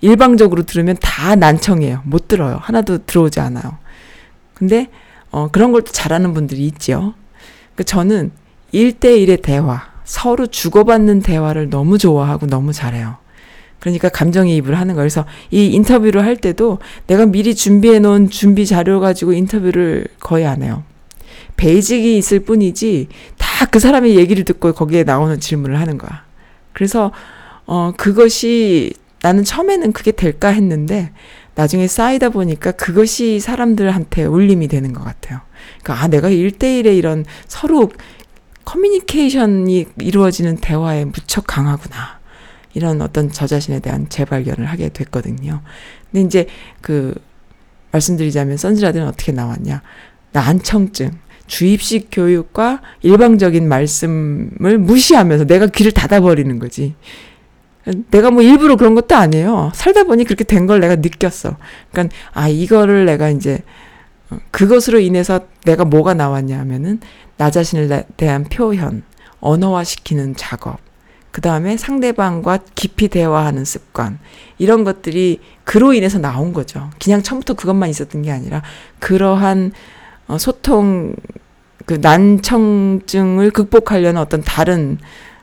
일방적으로 0.00 0.62
들으면 0.62 0.96
다 1.00 1.34
난청이에요. 1.34 2.02
못 2.04 2.28
들어요. 2.28 2.58
하나도 2.62 3.06
들어오지 3.06 3.40
않아요. 3.40 3.78
근데 4.58 4.88
어 5.30 5.48
그런 5.52 5.72
걸 5.72 5.82
또 5.82 5.92
잘하는 5.92 6.34
분들이 6.34 6.66
있죠. 6.66 7.14
그 7.76 7.84
저는 7.84 8.32
1대1의 8.74 9.42
대화, 9.42 9.82
서로 10.04 10.46
주고받는 10.46 11.20
대화를 11.20 11.70
너무 11.70 11.98
좋아하고 11.98 12.46
너무 12.46 12.72
잘해요. 12.72 13.16
그러니까 13.78 14.08
감정이입을 14.08 14.74
하는 14.76 14.94
거예요. 14.94 15.04
그래서 15.04 15.24
이 15.50 15.66
인터뷰를 15.66 16.24
할 16.24 16.36
때도 16.36 16.78
내가 17.06 17.26
미리 17.26 17.54
준비해 17.54 18.00
놓은 18.00 18.28
준비 18.30 18.66
자료 18.66 18.98
가지고 19.00 19.32
인터뷰를 19.32 20.06
거의 20.18 20.46
안 20.46 20.62
해요. 20.62 20.82
베이직이 21.56 22.16
있을 22.18 22.40
뿐이지 22.40 23.08
다 23.38 23.46
그 23.70 23.80
사람의 23.80 24.14
얘기를 24.16 24.44
듣고 24.44 24.72
거기에 24.72 25.02
나오는 25.04 25.38
질문을 25.40 25.80
하는 25.80 25.98
거야. 25.98 26.24
그래서 26.72 27.10
어 27.66 27.92
그것이 27.96 28.92
나는 29.20 29.42
처음에는 29.44 29.92
그게 29.92 30.12
될까 30.12 30.48
했는데 30.48 31.10
나중에 31.58 31.88
쌓이다 31.88 32.28
보니까 32.28 32.70
그것이 32.70 33.40
사람들한테 33.40 34.24
울림이 34.24 34.68
되는 34.68 34.92
것 34.92 35.02
같아요. 35.02 35.40
그러니까 35.82 36.04
아 36.04 36.06
내가 36.06 36.30
1대1의 36.30 36.96
이런 36.96 37.24
서로 37.48 37.90
커뮤니케이션이 38.64 39.86
이루어지는 39.98 40.58
대화에 40.58 41.04
무척 41.06 41.48
강하구나. 41.48 42.20
이런 42.74 43.02
어떤 43.02 43.32
저 43.32 43.48
자신에 43.48 43.80
대한 43.80 44.08
재발견을 44.08 44.66
하게 44.66 44.90
됐거든요. 44.90 45.62
근데 46.12 46.24
이제 46.24 46.46
그 46.80 47.12
말씀드리자면 47.90 48.56
선즈라드는 48.56 49.08
어떻게 49.08 49.32
나왔냐? 49.32 49.82
난청증, 50.30 51.10
주입식 51.48 52.10
교육과 52.12 52.82
일방적인 53.02 53.66
말씀을 53.66 54.78
무시하면서 54.78 55.46
내가 55.46 55.66
귀를 55.66 55.90
닫아버리는 55.90 56.56
거지. 56.60 56.94
내가 58.10 58.30
뭐 58.30 58.42
일부러 58.42 58.76
그런 58.76 58.94
것도 58.94 59.14
아니에요. 59.16 59.72
살다 59.74 60.04
보니 60.04 60.24
그렇게 60.24 60.44
된 60.44 60.66
걸 60.66 60.80
내가 60.80 60.96
느꼈어. 60.96 61.56
그러니까 61.92 62.14
아 62.32 62.48
이거를 62.48 63.06
내가 63.06 63.30
이제 63.30 63.60
어, 64.30 64.36
그것으로 64.50 65.00
인해서 65.00 65.40
내가 65.64 65.84
뭐가 65.84 66.14
나왔냐 66.14 66.58
하면은 66.60 67.00
나 67.36 67.50
자신을 67.50 68.04
대한 68.16 68.44
표현, 68.44 69.02
언어화시키는 69.40 70.34
작업, 70.36 70.78
그 71.30 71.40
다음에 71.40 71.76
상대방과 71.76 72.58
깊이 72.74 73.08
대화하는 73.08 73.64
습관, 73.64 74.18
이런 74.58 74.84
것들이 74.84 75.40
그로 75.64 75.92
인해서 75.94 76.18
나온 76.18 76.52
거죠. 76.52 76.90
그냥 77.02 77.22
처음부터 77.22 77.54
그것만 77.54 77.88
있었던 77.90 78.22
게 78.22 78.30
아니라 78.32 78.62
그러한 78.98 79.72
어, 80.26 80.36
소통, 80.36 81.14
그 81.86 81.94
난청증을 82.02 83.50
극복하려는 83.52 84.20
어떤 84.20 84.42
다른 84.42 84.98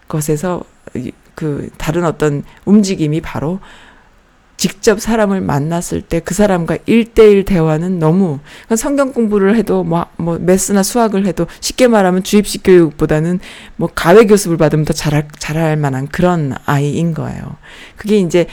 것에서 0.08 0.62
이- 0.96 1.12
그 1.36 1.70
다른 1.78 2.06
어떤 2.06 2.44
움직임이 2.66 3.22
바로 3.22 3.60
직접 4.58 5.02
사람을 5.02 5.42
만났을 5.42 6.02
때 6.02 6.22
그 6.22 6.34
사람과 6.34 6.78
일대일 6.86 7.44
대화는 7.44 8.00
너무 8.00 8.40
성경 8.76 9.14
공부를 9.14 9.56
해도 9.56 9.84
뭐, 9.84 10.06
뭐 10.18 10.40
메스나 10.40 10.82
수학을 10.82 11.26
해도 11.26 11.46
쉽게 11.60 11.88
말하면 11.88 12.24
주입식 12.24 12.64
교육보다는 12.64 13.40
뭐 13.76 13.90
가외 13.94 14.26
교습을 14.26 14.58
받으면 14.58 14.86
더 14.86 14.94
잘할 14.94 15.28
잘할 15.38 15.78
만한 15.78 16.08
그런 16.08 16.54
아이인 16.66 17.14
거예요. 17.14 17.58
그게 17.96 18.18
이제 18.18 18.48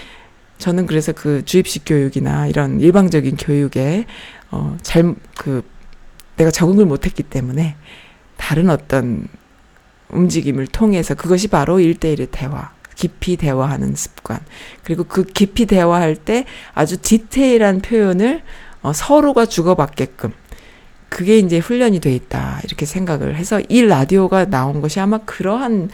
저는 0.58 0.86
그래서 0.86 1.12
그 1.12 1.44
주입식 1.44 1.84
교육이나 1.86 2.46
이런 2.46 2.80
일방적인 2.80 3.36
교육에 3.36 4.06
어잘 4.50 5.14
그 5.38 5.62
내가 6.36 6.50
적응을 6.50 6.84
못했기 6.84 7.22
때문에 7.22 7.76
다른 8.36 8.70
어떤 8.70 9.28
움직임을 10.12 10.66
통해서 10.68 11.14
그것이 11.14 11.48
바로 11.48 11.80
일대일의 11.80 12.28
대화, 12.30 12.70
깊이 12.94 13.36
대화하는 13.36 13.94
습관. 13.94 14.40
그리고 14.84 15.04
그 15.04 15.24
깊이 15.24 15.66
대화할 15.66 16.16
때 16.16 16.44
아주 16.74 16.96
디테일한 17.00 17.80
표현을 17.80 18.42
어, 18.82 18.92
서로가 18.92 19.46
주고받게끔 19.46 20.32
그게 21.08 21.38
이제 21.38 21.58
훈련이 21.58 22.00
돼 22.00 22.14
있다. 22.14 22.60
이렇게 22.64 22.86
생각을 22.86 23.36
해서 23.36 23.60
이 23.68 23.82
라디오가 23.82 24.46
나온 24.46 24.80
것이 24.80 24.98
아마 24.98 25.18
그러한 25.18 25.90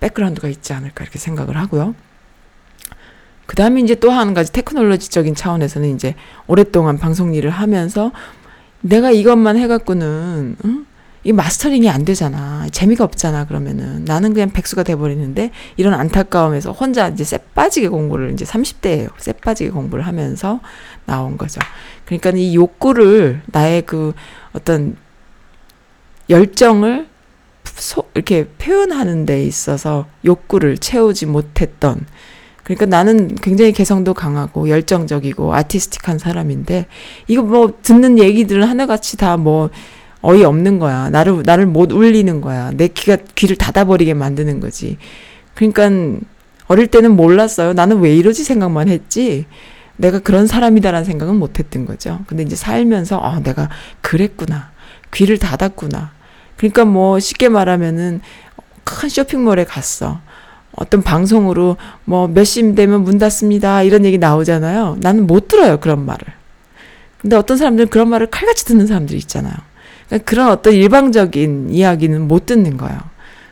백그라운드가 0.00 0.48
있지 0.48 0.72
않을까 0.72 1.04
이렇게 1.04 1.18
생각을 1.18 1.56
하고요. 1.56 1.94
그 3.46 3.54
다음에 3.54 3.80
이제 3.80 3.94
또 3.94 4.10
한 4.10 4.34
가지 4.34 4.52
테크놀로지적인 4.52 5.34
차원에서는 5.34 5.94
이제 5.94 6.14
오랫동안 6.46 6.98
방송 6.98 7.32
일을 7.32 7.50
하면서 7.50 8.10
내가 8.80 9.10
이것만 9.10 9.56
해갖고는, 9.56 10.56
응? 10.64 10.86
이 11.26 11.32
마스터링이 11.32 11.90
안 11.90 12.04
되잖아. 12.04 12.68
재미가 12.70 13.02
없잖아, 13.02 13.46
그러면은. 13.46 14.04
나는 14.04 14.32
그냥 14.32 14.50
백수가 14.50 14.84
돼버리는데, 14.84 15.50
이런 15.76 15.92
안타까움에서 15.94 16.70
혼자 16.70 17.08
이제 17.08 17.24
쎄 17.24 17.38
빠지게 17.52 17.88
공부를, 17.88 18.32
이제 18.32 18.44
30대예요. 18.44 19.08
쎄 19.18 19.32
빠지게 19.32 19.70
공부를 19.70 20.06
하면서 20.06 20.60
나온 21.04 21.36
거죠. 21.36 21.60
그러니까 22.04 22.30
이 22.30 22.54
욕구를, 22.54 23.42
나의 23.46 23.82
그 23.82 24.12
어떤 24.52 24.94
열정을 26.30 27.08
소, 27.64 28.04
이렇게 28.14 28.46
표현하는 28.46 29.26
데 29.26 29.44
있어서 29.44 30.06
욕구를 30.24 30.78
채우지 30.78 31.26
못했던, 31.26 32.06
그러니까 32.62 32.86
나는 32.86 33.34
굉장히 33.34 33.72
개성도 33.72 34.14
강하고 34.14 34.68
열정적이고 34.68 35.54
아티스틱한 35.54 36.18
사람인데 36.18 36.86
이거 37.28 37.42
뭐 37.42 37.78
듣는 37.80 38.18
얘기들은 38.18 38.64
하나같이 38.64 39.16
다 39.16 39.36
뭐 39.36 39.70
어이 40.28 40.42
없는 40.42 40.80
거야. 40.80 41.08
나를 41.08 41.44
나를 41.44 41.66
못 41.66 41.92
울리는 41.92 42.40
거야. 42.40 42.72
내 42.74 42.88
귀가 42.88 43.16
귀를 43.36 43.54
닫아버리게 43.54 44.12
만드는 44.12 44.58
거지. 44.58 44.98
그러니까 45.54 45.88
어릴 46.66 46.88
때는 46.88 47.14
몰랐어요. 47.14 47.74
나는 47.74 48.00
왜 48.00 48.12
이러지 48.16 48.42
생각만 48.42 48.88
했지. 48.88 49.46
내가 49.96 50.18
그런 50.18 50.48
사람이다라는 50.48 51.04
생각은 51.04 51.36
못 51.36 51.60
했던 51.60 51.86
거죠. 51.86 52.24
근데 52.26 52.42
이제 52.42 52.56
살면서 52.56 53.20
아, 53.20 53.38
내가 53.38 53.68
그랬구나. 54.00 54.72
귀를 55.14 55.38
닫았구나. 55.38 56.10
그러니까 56.56 56.84
뭐 56.84 57.20
쉽게 57.20 57.48
말하면은 57.48 58.20
큰 58.82 59.08
쇼핑몰에 59.08 59.62
갔어. 59.62 60.20
어떤 60.72 61.02
방송으로 61.02 61.76
뭐 62.04 62.26
몇시 62.26 62.74
되면 62.74 63.04
문 63.04 63.18
닫습니다. 63.18 63.84
이런 63.84 64.04
얘기 64.04 64.18
나오잖아요. 64.18 64.96
나는 64.98 65.28
못 65.28 65.46
들어요. 65.46 65.78
그런 65.78 66.04
말을. 66.04 66.26
근데 67.18 67.36
어떤 67.36 67.56
사람들은 67.56 67.90
그런 67.90 68.08
말을 68.08 68.26
칼같이 68.26 68.64
듣는 68.64 68.88
사람들이 68.88 69.18
있잖아요. 69.20 69.54
그런 70.24 70.50
어떤 70.50 70.74
일방적인 70.74 71.70
이야기는 71.70 72.28
못 72.28 72.46
듣는 72.46 72.76
거예요. 72.76 72.98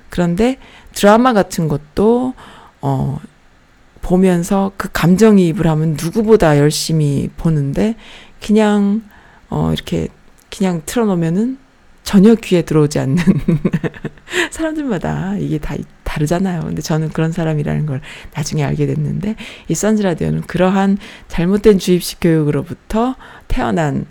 그런데 0.09 0.59
드라마 0.93 1.33
같은 1.33 1.69
것도 1.69 2.35
어 2.81 3.19
보면서 4.01 4.71
그 4.77 4.89
감정이입을 4.93 5.67
하면 5.67 5.97
누구보다 6.01 6.59
열심히 6.59 7.31
보는데 7.37 7.97
그냥 8.45 9.03
어 9.51 9.73
이렇게 9.73 10.09
그냥 10.57 10.83
틀어놓으면은 10.87 11.59
전혀 12.05 12.35
귀에 12.35 12.63
들어오지 12.63 12.99
않는 12.99 13.17
사람들마다 14.53 15.37
이게 15.39 15.59
다 15.59 15.75
다르잖아요. 16.05 16.61
근데 16.61 16.81
저는 16.81 17.09
그런 17.09 17.33
사람이라는 17.33 17.87
걸 17.87 18.01
나중에 18.35 18.63
알게 18.63 18.87
됐는데 18.87 19.35
이 19.69 19.75
선즈 19.75 20.03
라디오는 20.03 20.43
그러한 20.43 20.99
잘못된 21.29 21.79
주입식 21.79 22.21
교육으로부터 22.21 23.17
태어난 23.49 24.07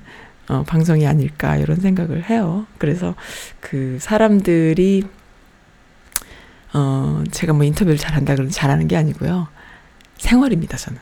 어, 0.50 0.64
방송이 0.68 1.08
아닐까 1.08 1.56
이런 1.58 1.80
생각을 1.80 2.30
해요. 2.30 2.66
그래서 2.78 3.16
그 3.60 3.98
사람들이 4.02 5.04
어 6.74 7.24
제가 7.32 7.54
뭐 7.54 7.64
인터뷰를 7.66 7.98
잘한다 7.98 8.34
그러면 8.34 8.52
잘하는 8.52 8.88
게 8.88 8.98
아니고요. 8.98 9.48
생활입니다. 10.18 10.78
저는 10.78 11.00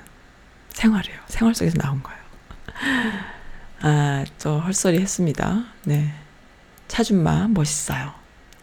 생활이에요. 0.73 1.17
생활 1.27 1.55
속에서 1.55 1.77
나온 1.77 2.01
거예요. 2.03 2.19
아 3.83 4.25
또 4.43 4.59
헐소리 4.59 4.99
했습니다. 4.99 5.63
네. 5.85 6.11
차준마 6.87 7.47
멋있어요. 7.49 8.11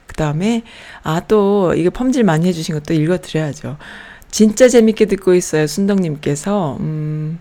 그 0.06 0.14
다음에 0.14 0.62
아 1.02 1.20
또 1.26 1.74
이거 1.74 1.90
펌질 1.90 2.24
많이 2.24 2.46
해주신 2.46 2.74
것도 2.74 2.94
읽어드려야죠. 2.94 3.78
진짜 4.30 4.68
재밌게 4.68 5.06
듣고 5.06 5.34
있어요. 5.34 5.66
순덕님께서 5.66 6.76
음, 6.80 7.38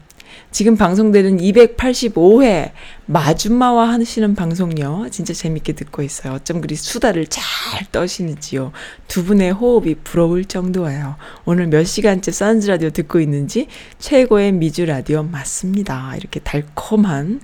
지금 0.52 0.76
방송되는 0.78 1.38
285회 1.38 2.72
마줌마와 3.06 3.89
하시는 3.89 4.34
방송요. 4.34 5.08
진짜 5.12 5.34
재밌게 5.34 5.74
듣고 5.74 6.02
있어요. 6.02 6.34
어쩜 6.34 6.62
그리 6.62 6.76
수다를 6.76 7.28
잘 7.28 7.43
떠시는지요. 7.91 8.72
두 9.08 9.24
분의 9.24 9.52
호흡이 9.52 9.95
부러울 9.95 10.45
정도예요. 10.45 11.16
오늘 11.45 11.68
몇 11.68 11.84
시간째 11.84 12.32
선즈 12.32 12.68
라디오 12.68 12.89
듣고 12.89 13.20
있는지 13.20 13.68
최고의 14.00 14.54
미주 14.54 14.86
라디오 14.86 15.24
맞습니다. 15.24 16.16
이렇게 16.18 16.39
달콤한 16.39 17.41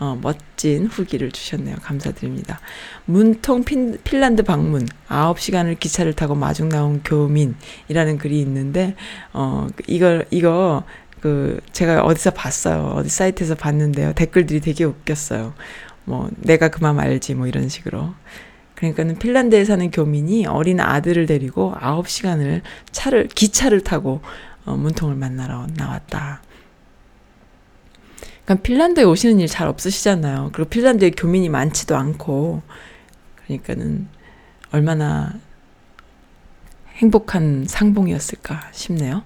어, 0.00 0.18
멋진 0.20 0.86
후기를 0.86 1.30
주셨네요. 1.30 1.76
감사드립니다. 1.82 2.60
문통 3.04 3.62
핀, 3.62 3.98
핀란드 4.02 4.42
방문 4.42 4.86
9시간을 5.08 5.78
기차를 5.78 6.14
타고 6.14 6.34
마중 6.34 6.68
나온 6.68 7.02
교민이라는 7.04 8.18
글이 8.18 8.40
있는데 8.40 8.96
어 9.32 9.68
이걸 9.86 10.26
이거 10.30 10.82
그 11.24 11.58
제가 11.72 12.02
어디서 12.02 12.32
봤어요. 12.32 12.92
어디 12.96 13.08
사이트에서 13.08 13.54
봤는데요. 13.54 14.12
댓글들이 14.12 14.60
되게 14.60 14.84
웃겼어요. 14.84 15.54
뭐 16.04 16.28
내가 16.36 16.68
그만 16.68 17.00
알지 17.00 17.34
뭐 17.34 17.46
이런 17.46 17.70
식으로. 17.70 18.12
그러니까는 18.74 19.18
핀란드에 19.18 19.64
사는 19.64 19.90
교민이 19.90 20.44
어린 20.44 20.80
아들을 20.80 21.24
데리고 21.24 21.72
9시간을 21.80 22.60
차를 22.92 23.28
기차를 23.28 23.80
타고 23.80 24.20
어, 24.66 24.76
문통을 24.76 25.14
만나러 25.14 25.66
나왔다. 25.74 26.42
그러니까 28.44 28.62
핀란드에 28.62 29.04
오시는 29.04 29.40
일 29.40 29.48
잘 29.48 29.66
없으시잖아요. 29.66 30.50
그리고 30.52 30.68
핀란드에 30.68 31.12
교민이 31.12 31.48
많지도 31.48 31.96
않고 31.96 32.60
그러니까는 33.46 34.08
얼마나 34.72 35.32
행복한 36.96 37.64
상봉이었을까 37.66 38.68
싶네요. 38.72 39.22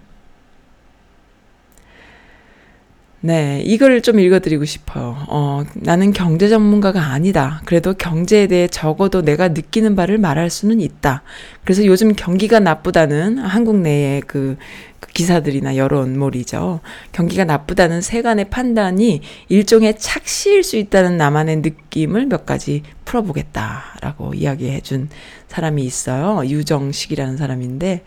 네, 3.21 3.61
이걸 3.65 4.01
좀 4.01 4.21
읽어드리고 4.21 4.65
싶어요. 4.65 5.17
어, 5.27 5.65
나는 5.75 6.13
경제 6.13 6.49
전문가가 6.49 7.07
아니다. 7.07 7.61
그래도 7.65 7.95
경제에 7.95 8.47
대해 8.47 8.69
적어도 8.69 9.23
내가 9.23 9.49
느끼는 9.49 9.97
바를 9.97 10.19
말할 10.19 10.51
수는 10.51 10.81
있다. 10.81 11.23
그래서 11.65 11.85
요즘 11.85 12.15
경기가 12.15 12.61
나쁘다는 12.61 13.39
한국 13.39 13.81
내의 13.81 14.21
그, 14.21 14.57
그 15.01 15.11
기사들이나 15.11 15.77
여론몰이죠. 15.77 16.79
경기가 17.11 17.45
나쁘다는 17.45 18.03
세간의 18.03 18.51
판단이 18.51 19.23
일종의 19.49 19.99
착시일 19.99 20.63
수 20.63 20.77
있다는 20.77 21.17
나만의 21.17 21.57
느낌을 21.57 22.27
몇 22.27 22.47
가지 22.47 22.85
풀어보겠다라고 23.05 24.35
이야기해 24.35 24.81
준 24.83 25.09
사람이 25.49 25.83
있어요. 25.83 26.49
유정식이라는 26.49 27.37
사람인데, 27.37 28.05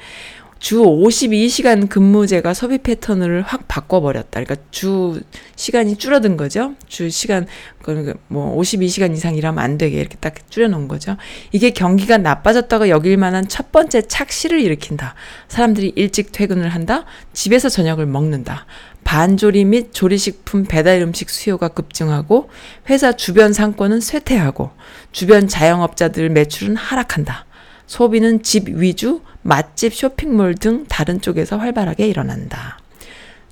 주 0.62 0.78
52시간 0.78 1.90
근무제가 1.90 2.54
소비 2.54 2.78
패턴을 2.78 3.42
확 3.42 3.68
바꿔버렸다. 3.68 4.44
그러니까 4.44 4.56
주 4.70 5.20
시간이 5.56 5.98
줄어든 5.98 6.38
거죠. 6.38 6.76
주 6.86 7.10
시간, 7.10 7.48
그러니까 7.82 8.14
뭐 8.28 8.56
52시간 8.62 9.12
이상 9.12 9.36
일하면 9.36 9.64
안 9.64 9.80
되게 9.80 10.00
이렇게 10.00 10.18
딱 10.20 10.36
줄여놓은 10.52 10.88
거죠. 10.88 11.18
이게 11.52 11.72
경기가 11.72 12.20
나빠졌다가 12.20 12.90
여길 12.90 13.18
만한 13.18 13.48
첫 13.48 13.72
번째 13.72 14.04
착시를 14.04 14.62
일으킨다. 14.62 15.16
사람들이 15.48 15.94
일찍 15.96 16.32
퇴근을 16.32 16.70
한다. 16.70 17.06
집에서 17.34 17.68
저녁을 17.68 18.06
먹는다. 18.06 18.68
반조리 19.04 19.66
및 19.66 19.96
조리식품 19.96 20.66
배달 20.66 21.02
음식 21.02 21.32
수요가 21.32 21.70
급증하고 21.70 22.52
회사 22.88 23.14
주변 23.14 23.52
상권은 23.52 24.00
쇠퇴하고 24.00 24.70
주변 25.12 25.48
자영업자들 25.48 26.30
매출은 26.30 26.76
하락한다. 26.76 27.48
소비는 27.92 28.42
집 28.42 28.70
위주, 28.70 29.20
맛집, 29.42 29.94
쇼핑몰 29.94 30.56
등 30.56 30.86
다른 30.88 31.20
쪽에서 31.20 31.58
활발하게 31.58 32.08
일어난다. 32.08 32.80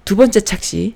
두 0.05 0.15
번째 0.15 0.39
착시, 0.39 0.95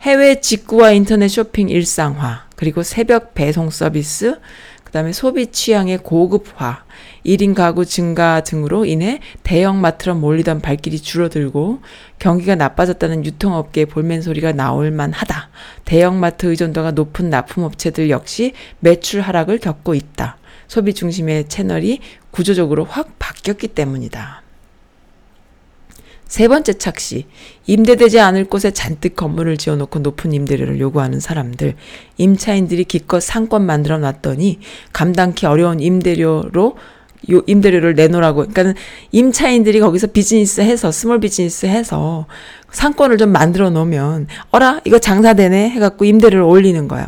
해외 0.00 0.40
직구와 0.40 0.90
인터넷 0.90 1.28
쇼핑 1.28 1.68
일상화, 1.68 2.46
그리고 2.56 2.82
새벽 2.82 3.32
배송 3.34 3.70
서비스, 3.70 4.40
그 4.82 4.90
다음에 4.90 5.12
소비 5.12 5.52
취향의 5.52 5.98
고급화, 5.98 6.82
1인 7.24 7.54
가구 7.54 7.86
증가 7.86 8.40
등으로 8.40 8.84
인해 8.84 9.20
대형 9.44 9.80
마트로 9.80 10.16
몰리던 10.16 10.60
발길이 10.60 10.98
줄어들고 10.98 11.82
경기가 12.18 12.56
나빠졌다는 12.56 13.24
유통업계의 13.24 13.86
볼멘 13.86 14.20
소리가 14.20 14.50
나올 14.50 14.90
만 14.90 15.12
하다. 15.12 15.50
대형 15.84 16.18
마트 16.18 16.46
의존도가 16.46 16.90
높은 16.90 17.30
납품업체들 17.30 18.10
역시 18.10 18.52
매출 18.80 19.20
하락을 19.20 19.58
겪고 19.58 19.94
있다. 19.94 20.38
소비 20.70 20.94
중심의 20.94 21.48
채널이 21.48 21.98
구조적으로 22.30 22.84
확 22.84 23.18
바뀌었기 23.18 23.68
때문이다. 23.68 24.42
세 26.30 26.46
번째 26.46 26.74
착시. 26.74 27.26
임대되지 27.66 28.20
않을 28.20 28.44
곳에 28.44 28.70
잔뜩 28.70 29.16
건물을 29.16 29.56
지어놓고 29.56 29.98
높은 29.98 30.32
임대료를 30.32 30.78
요구하는 30.78 31.18
사람들. 31.18 31.74
임차인들이 32.18 32.84
기껏 32.84 33.20
상권 33.20 33.66
만들어 33.66 33.98
놨더니 33.98 34.60
감당키 34.92 35.46
어려운 35.46 35.80
임대료로 35.80 36.76
요 37.32 37.42
임대료를 37.46 37.96
내놓으라고. 37.96 38.42
그러니까는 38.42 38.74
임차인들이 39.10 39.80
거기서 39.80 40.06
비즈니스 40.06 40.60
해서 40.60 40.92
small 40.92 41.18
business 41.18 41.66
해서 41.66 42.26
상권을 42.70 43.18
좀 43.18 43.32
만들어 43.32 43.70
놓으면 43.70 44.28
어라 44.52 44.80
이거 44.84 45.00
장사되네 45.00 45.70
해갖고 45.70 46.04
임대료를 46.04 46.44
올리는 46.44 46.86
거예요. 46.86 47.06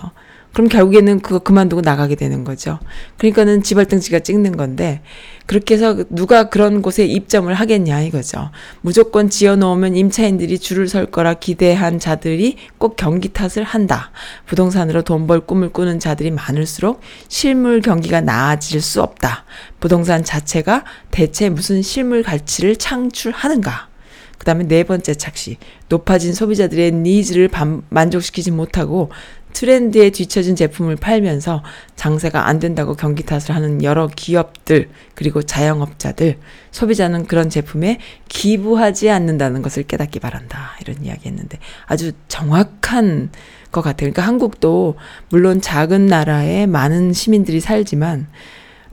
그럼 0.52 0.68
결국에는 0.68 1.20
그거 1.20 1.38
그만두고 1.38 1.80
나가게 1.80 2.14
되는 2.14 2.44
거죠. 2.44 2.78
그러니까는 3.16 3.62
지 3.62 3.70
발등 3.70 4.02
지가 4.02 4.18
찍는 4.20 4.56
건데 4.58 5.00
그렇게 5.46 5.74
해서 5.74 6.04
누가 6.10 6.50
그런 6.50 6.82
곳에 6.82 7.06
입점을 7.06 7.52
하겠냐 7.52 8.02
이거죠. 8.02 8.50
무조건 8.82 9.30
지어 9.30 9.56
놓으면 9.56 9.96
임차인들이 9.96 10.58
줄을 10.58 10.88
설 10.88 11.06
거라 11.06 11.34
기대한 11.34 11.98
자들이 11.98 12.56
꼭 12.78 12.96
경기 12.96 13.30
탓을 13.30 13.64
한다. 13.64 14.10
부동산으로 14.46 15.02
돈 15.02 15.26
벌 15.26 15.40
꿈을 15.40 15.68
꾸는 15.70 16.00
자들이 16.00 16.30
많을수록 16.32 17.00
실물 17.28 17.80
경기가 17.80 18.20
나아질 18.20 18.80
수 18.80 19.00
없다. 19.02 19.44
부동산 19.80 20.22
자체가 20.24 20.84
대체 21.10 21.48
무슨 21.48 21.80
실물 21.80 22.22
가치를 22.22 22.76
창출하는가? 22.76 23.88
그 24.36 24.44
다음에 24.44 24.64
네 24.66 24.82
번째 24.82 25.14
착시. 25.14 25.58
높아진 25.88 26.34
소비자들의 26.34 26.90
needs를 26.90 27.46
반- 27.46 27.82
만족시키지 27.90 28.50
못하고 28.50 29.10
트렌드에 29.52 30.10
뒤처진 30.10 30.56
제품을 30.56 30.96
팔면서 30.96 31.62
장사가 31.96 32.48
안 32.48 32.58
된다고 32.58 32.94
경기 32.94 33.22
탓을 33.22 33.54
하는 33.54 33.82
여러 33.82 34.08
기업들, 34.08 34.88
그리고 35.14 35.42
자영업자들, 35.42 36.38
소비자는 36.70 37.26
그런 37.26 37.50
제품에 37.50 37.98
기부하지 38.28 39.10
않는다는 39.10 39.62
것을 39.62 39.84
깨닫기 39.84 40.20
바란다. 40.20 40.72
이런 40.80 41.04
이야기 41.04 41.28
했는데 41.28 41.58
아주 41.86 42.12
정확한 42.28 43.30
것 43.70 43.82
같아요. 43.82 44.10
그러니까 44.10 44.22
한국도 44.22 44.96
물론 45.30 45.60
작은 45.60 46.06
나라에 46.06 46.66
많은 46.66 47.12
시민들이 47.12 47.60
살지만 47.60 48.28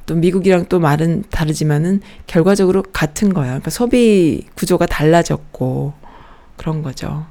또 0.05 0.15
미국이랑 0.15 0.65
또 0.69 0.79
말은 0.79 1.25
다르지만은 1.29 2.01
결과적으로 2.25 2.81
같은 2.81 3.33
거야. 3.33 3.47
그러니까 3.47 3.69
소비 3.69 4.47
구조가 4.55 4.87
달라졌고 4.87 5.93
그런 6.57 6.81
거죠. 6.81 7.27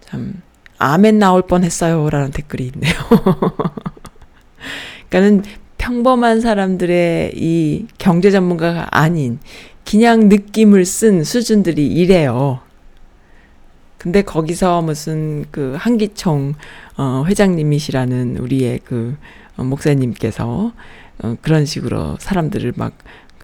참 0.00 0.42
아멘 0.80 1.18
나올 1.18 1.42
뻔 1.42 1.62
했어요 1.62 2.08
라는 2.10 2.30
댓글이 2.30 2.72
있네요. 2.74 2.94
그러니까는 5.10 5.44
평범한 5.76 6.40
사람들의 6.40 7.32
이 7.34 7.86
경제 7.98 8.30
전문가가 8.30 8.88
아닌 8.90 9.38
그냥 9.84 10.28
느낌을 10.28 10.86
쓴 10.86 11.22
수준들이 11.22 11.86
이래요. 11.86 12.60
근데 13.98 14.22
거기서 14.22 14.80
무슨 14.80 15.44
그 15.50 15.76
한기총 15.78 16.54
어 16.96 17.24
회장님이시라는 17.26 18.38
우리의 18.38 18.80
그 18.82 19.16
어, 19.58 19.64
목사님께서 19.64 20.72
어 21.22 21.36
그런 21.42 21.66
식으로 21.66 22.16
사람들을 22.18 22.72
막 22.76 22.94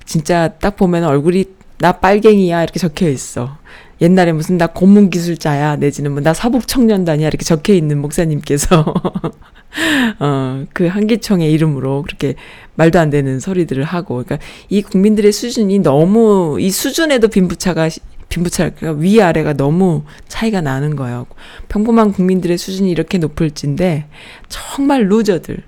진짜 0.07 0.49
딱 0.49 0.77
보면 0.77 1.05
얼굴이 1.05 1.45
나 1.79 1.93
빨갱이야 1.93 2.63
이렇게 2.63 2.79
적혀 2.79 3.11
있어. 3.11 3.59
옛날에 4.01 4.33
무슨 4.33 4.59
나 4.59 4.67
고문 4.67 5.11
기술자야 5.11 5.77
내지는 5.77 6.13
뭐 6.13 6.21
나 6.23 6.35
사복 6.35 6.67
청년단이야 6.67 7.29
이렇게 7.29 7.45
적혀 7.45 7.73
있는 7.73 7.99
목사님께서 7.99 8.85
어그 10.19 10.87
한기총의 10.87 11.53
이름으로 11.53 12.03
그렇게 12.03 12.35
말도 12.75 12.99
안 12.99 13.11
되는 13.11 13.41
소리들을 13.41 13.85
하고 13.85 14.23
그러니까 14.23 14.39
이 14.69 14.83
국민들의 14.83 15.33
수준이 15.33 15.79
너무 15.81 16.59
이 16.61 16.71
수준에도 16.71 17.29
빈부차가 17.29 17.89
빈부차가 18.29 18.93
위아래가 18.93 19.53
너무 19.53 20.03
차이가 20.29 20.61
나는 20.61 20.97
거예요. 20.97 21.27
평범한 21.69 22.13
국민들의 22.13 22.59
수준이 22.59 22.91
이렇게 22.91 23.19
높을진데 23.19 24.07
정말 24.49 25.05
loser들 25.05 25.59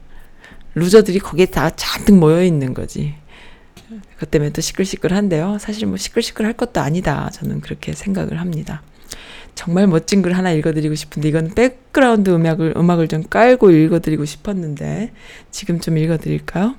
loser들이 0.74 1.18
거기에 1.20 1.46
다 1.46 1.70
잔뜩 1.70 2.16
모여 2.16 2.42
있는 2.42 2.74
거지. 2.74 3.14
그것 4.18 4.32
때문에 4.32 4.50
또 4.50 4.60
시끌시끌한데요. 4.60 5.58
사실 5.60 5.86
뭐 5.86 5.96
시끌시끌할 5.96 6.54
것도 6.54 6.80
아니다. 6.80 7.30
저는 7.32 7.60
그렇게 7.60 7.92
생각을 7.92 8.40
합니다. 8.40 8.82
정말 9.54 9.86
멋진 9.86 10.22
글 10.22 10.36
하나 10.36 10.50
읽어드리고 10.50 10.96
싶은데 10.96 11.28
이건 11.28 11.54
background 11.54 12.30
음악을 12.30 12.74
음악을 12.76 13.06
좀 13.06 13.22
깔고 13.22 13.70
읽어드리고 13.70 14.24
싶었는데 14.24 15.12
지금 15.52 15.78
좀 15.78 15.98
읽어드릴까요? 15.98 16.74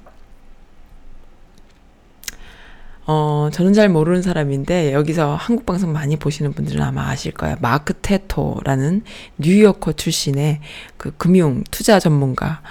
어, 3.05 3.49
저는 3.53 3.71
잘 3.71 3.87
모르는 3.87 4.21
사람인데 4.21 4.91
여기서 4.91 5.35
한국 5.35 5.65
방송 5.65 5.93
많이 5.93 6.17
보시는 6.17 6.51
분들은 6.51 6.81
아마 6.81 7.07
아실 7.07 7.31
거예요. 7.31 7.55
마크 7.61 7.93
테토라는 7.93 9.03
뉴요커 9.37 9.93
출신의 9.93 10.59
그 10.97 11.13
금융 11.15 11.63
투자 11.71 11.99
전문가 11.99 12.61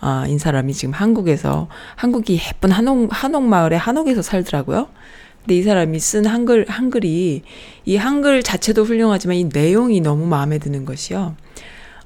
아, 0.00 0.26
인 0.28 0.38
사람이 0.38 0.72
지금 0.74 0.94
한국에서 0.94 1.68
한국이 1.96 2.40
예쁜 2.48 2.70
한옥 2.70 3.08
한옥 3.10 3.42
마을에 3.44 3.76
한옥에서 3.76 4.22
살더라고요. 4.22 4.88
근데 5.40 5.56
이 5.56 5.62
사람이 5.62 5.98
쓴 5.98 6.26
한글 6.26 6.66
한글이 6.68 7.42
이 7.84 7.96
한글 7.96 8.42
자체도 8.42 8.84
훌륭하지만 8.84 9.36
이 9.36 9.44
내용이 9.44 10.00
너무 10.00 10.26
마음에 10.26 10.58
드는 10.58 10.84
것이요. 10.84 11.34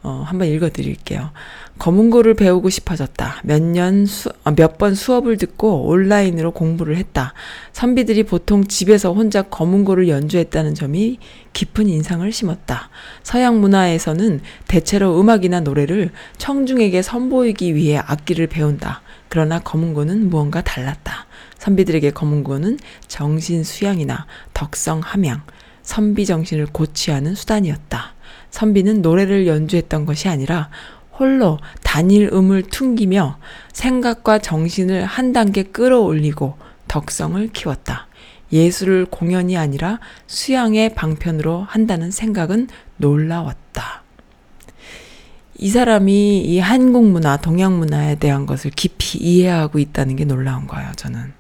어, 0.05 0.25
한번 0.27 0.49
읽어 0.49 0.69
드릴게요. 0.69 1.31
검은고를 1.79 2.35
배우고 2.35 2.71
싶어졌다. 2.71 3.41
몇년 3.45 4.05
수, 4.07 4.31
어, 4.45 4.51
몇번 4.51 4.97
수업을 4.97 5.37
듣고 5.37 5.87
온라인으로 5.87 6.51
공부를 6.51 6.97
했다. 6.97 7.35
선비들이 7.73 8.25
보통 8.25 8.65
집에서 8.65 9.13
혼자 9.13 9.43
검은고를 9.43 10.09
연주했다는 10.09 10.75
점이 10.75 11.19
깊은 11.53 11.89
인상을 11.89 12.31
심었다. 12.33 12.91
서양 13.23 13.61
문화에서는 13.61 14.41
대체로 14.67 15.21
음악이나 15.21 15.61
노래를 15.61 16.11
청중에게 16.39 17.01
선보이기 17.03 17.77
위해 17.77 17.99
악기를 17.99 18.49
배운다. 18.49 19.03
그러나 19.29 19.61
검은고는 19.61 20.29
무언가 20.31 20.63
달랐다. 20.63 21.27
선비들에게 21.59 22.11
검은고는 22.11 22.79
정신 23.07 23.63
수양이나 23.63 24.27
덕성 24.53 25.01
함양, 25.01 25.43
선비 25.83 26.27
정신을 26.27 26.67
고취하는 26.67 27.37
수단이었다. 27.37 28.15
선비는 28.53 29.03
노래를 29.03 29.49
연주했던 29.49 30.07
것이 30.07 30.29
아니라 30.29 30.71
홀로 31.19 31.59
단일 31.83 32.31
음을 32.33 32.63
퉁기며 32.65 33.39
생각과 33.73 34.39
정신을 34.39 35.05
한 35.05 35.33
단계 35.33 35.65
끌어올리고 35.65 36.57
덕성을 36.87 37.49
키웠다. 37.49 38.07
예술을 38.53 39.07
공연이 39.07 39.57
아니라 39.57 39.99
수양의 40.27 40.95
방편으로 40.95 41.67
한다는 41.69 42.11
생각은 42.11 42.69
놀라웠다. 42.99 44.03
이 45.59 45.69
사람이 45.71 46.41
이 46.41 46.59
한국 46.59 47.07
문화, 47.07 47.37
동양 47.37 47.79
문화에 47.79 48.17
대한 48.17 48.47
것을 48.47 48.71
깊이 48.71 49.19
이해하고 49.19 49.79
있다는 49.79 50.17
게 50.17 50.25
놀라운 50.25 50.67
거예요, 50.67 50.91
저는. 50.97 51.33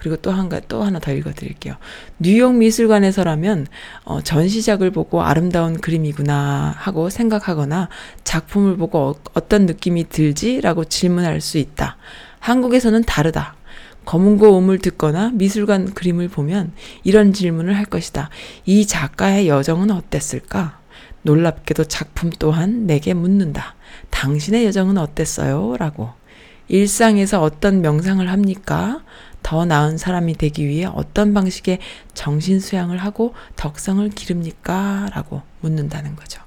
그리고 0.00 0.16
또 0.16 0.30
한, 0.30 0.48
가- 0.48 0.60
또 0.66 0.82
하나 0.82 0.98
더 0.98 1.12
읽어드릴게요. 1.12 1.74
뉴욕 2.18 2.54
미술관에서라면, 2.54 3.66
어, 4.04 4.22
전시작을 4.22 4.90
보고 4.92 5.22
아름다운 5.22 5.78
그림이구나 5.78 6.74
하고 6.74 7.10
생각하거나 7.10 7.90
작품을 8.24 8.78
보고 8.78 8.98
어, 8.98 9.14
어떤 9.34 9.66
느낌이 9.66 10.08
들지라고 10.08 10.84
질문할 10.86 11.42
수 11.42 11.58
있다. 11.58 11.98
한국에서는 12.38 13.04
다르다. 13.04 13.56
검은고 14.06 14.58
음을 14.58 14.78
듣거나 14.78 15.32
미술관 15.34 15.92
그림을 15.92 16.28
보면 16.28 16.72
이런 17.04 17.34
질문을 17.34 17.76
할 17.76 17.84
것이다. 17.84 18.30
이 18.64 18.86
작가의 18.86 19.48
여정은 19.48 19.90
어땠을까? 19.90 20.78
놀랍게도 21.22 21.84
작품 21.84 22.30
또한 22.38 22.86
내게 22.86 23.12
묻는다. 23.12 23.74
당신의 24.08 24.64
여정은 24.64 24.96
어땠어요? 24.96 25.76
라고. 25.78 26.08
일상에서 26.68 27.42
어떤 27.42 27.82
명상을 27.82 28.26
합니까? 28.30 29.02
더 29.42 29.64
나은 29.64 29.98
사람이 29.98 30.34
되기 30.34 30.66
위해 30.66 30.86
어떤 30.86 31.34
방식의 31.34 31.78
정신 32.14 32.60
수양을 32.60 32.98
하고 32.98 33.34
덕성을 33.56 34.08
기릅니까? 34.10 35.10
라고 35.14 35.42
묻는다는 35.60 36.16
거죠. 36.16 36.40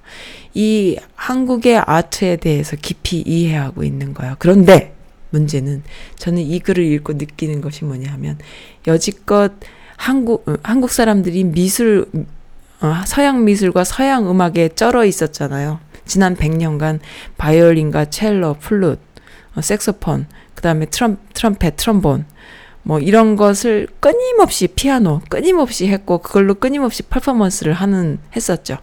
이 0.53 0.97
한국의 1.15 1.77
아트에 1.85 2.35
대해서 2.37 2.75
깊이 2.75 3.21
이해하고 3.25 3.83
있는 3.83 4.13
거예요. 4.13 4.35
그런데 4.39 4.95
문제는 5.31 5.83
저는 6.17 6.41
이 6.41 6.59
글을 6.59 6.83
읽고 6.83 7.13
느끼는 7.13 7.61
것이 7.61 7.85
뭐냐 7.85 8.11
하면 8.13 8.37
여지껏 8.85 9.51
한국, 9.97 10.47
어, 10.47 10.55
한국 10.63 10.91
사람들이 10.91 11.43
미술, 11.45 12.05
어, 12.81 12.93
서양 13.05 13.43
미술과 13.45 13.83
서양 13.83 14.29
음악에 14.29 14.69
쩔어 14.69 15.05
있었잖아요. 15.05 15.79
지난 16.05 16.35
100년간 16.35 16.99
바이올린과 17.37 18.05
첼로, 18.05 18.55
플룻, 18.59 18.99
어, 19.55 19.61
색소폰, 19.61 20.27
그 20.29 20.55
그다음에 20.55 20.85
트럼 20.85 21.17
트럼펫, 21.33 21.77
트럼본 21.77 22.25
뭐 22.83 22.99
이런 22.99 23.35
것을 23.35 23.87
끊임없이 23.99 24.67
피아노 24.67 25.21
끊임없이 25.29 25.87
했고 25.87 26.17
그걸로 26.19 26.53
끊임없이 26.55 27.01
퍼포먼스를 27.03 27.73
하는 27.73 28.19
했었죠. 28.35 28.77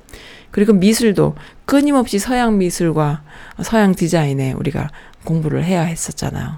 그리고 0.51 0.73
미술도 0.73 1.37
끊임없이 1.67 2.19
서양 2.19 2.59
미술과 2.59 3.23
서양 3.63 3.95
디자인에 3.95 4.53
우리가 4.53 4.91
공부를 5.25 5.65
해야 5.65 5.83
했었잖아요. 5.83 6.57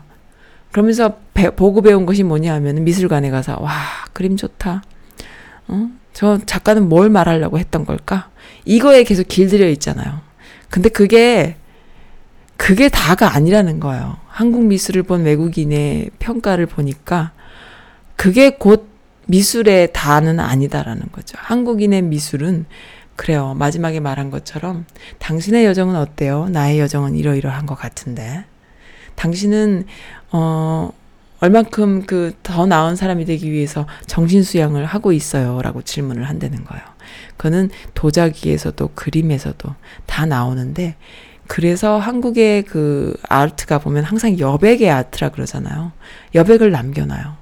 그러면서 0.71 1.17
배- 1.35 1.51
보고 1.51 1.83
배운 1.83 2.07
것이 2.07 2.23
뭐냐 2.23 2.55
하면 2.55 2.85
미술관에 2.85 3.31
가서 3.31 3.61
와 3.61 3.73
그림 4.13 4.37
좋다. 4.37 4.83
어? 5.69 5.89
저 6.15 6.39
작가는 6.47 6.89
뭘 6.89 7.11
말하려고 7.11 7.59
했던 7.59 7.85
걸까? 7.85 8.31
이거에 8.65 9.03
계속 9.05 9.29
길들여 9.29 9.69
있잖아요. 9.71 10.21
근데 10.71 10.89
그게 10.89 11.57
그게 12.57 12.89
다가 12.89 13.35
아니라는 13.35 13.81
거예요. 13.81 14.17
한국 14.33 14.65
미술을 14.65 15.03
본 15.03 15.25
외국인의 15.25 16.11
평가를 16.19 16.65
보니까 16.67 17.33
그게 18.17 18.51
곧 18.51 18.89
미술의 19.27 19.93
다는 19.93 20.41
아니다라는 20.41 21.13
거죠. 21.13 21.37
한국인의 21.39 22.03
미술은 22.03 22.65
그래요. 23.15 23.55
마지막에 23.55 24.01
말한 24.01 24.31
것처럼 24.31 24.87
당신의 25.19 25.67
여정은 25.67 25.97
어때요? 25.97 26.49
나의 26.49 26.81
여정은 26.81 27.15
이러이러한 27.15 27.67
것 27.67 27.75
같은데. 27.75 28.45
당신은 29.17 29.85
어 30.33 30.91
얼만큼 31.41 32.07
그 32.07 32.33
더 32.43 32.67
나은 32.67 32.97
사람이 32.97 33.25
되기 33.27 33.51
위해서 33.53 33.87
정신 34.07 34.43
수양을 34.43 34.85
하고 34.87 35.13
있어요라고 35.13 35.83
질문을 35.83 36.25
한다는 36.25 36.65
거예요. 36.65 36.85
그거는 37.37 37.71
도자기에서도 37.95 38.91
그림에서도 38.95 39.75
다 40.07 40.25
나오는데 40.25 40.97
그래서 41.53 41.99
한국의 41.99 42.63
그 42.63 43.15
아트가 43.29 43.79
보면 43.79 44.05
항상 44.05 44.39
여백의 44.39 44.89
아트라 44.89 45.29
그러잖아요. 45.29 45.93
여백을 46.35 46.71
남겨놔요. 46.71 47.37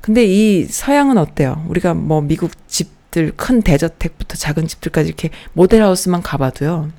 근데 0.00 0.24
이 0.24 0.66
서양은 0.66 1.18
어때요? 1.18 1.66
우리가 1.68 1.94
뭐 1.94 2.20
미국 2.20 2.52
집들 2.68 3.32
큰 3.34 3.60
대저택부터 3.60 4.36
작은 4.36 4.68
집들까지 4.68 5.08
이렇게 5.08 5.30
모델하우스만 5.52 6.22
가봐도요. 6.22 6.90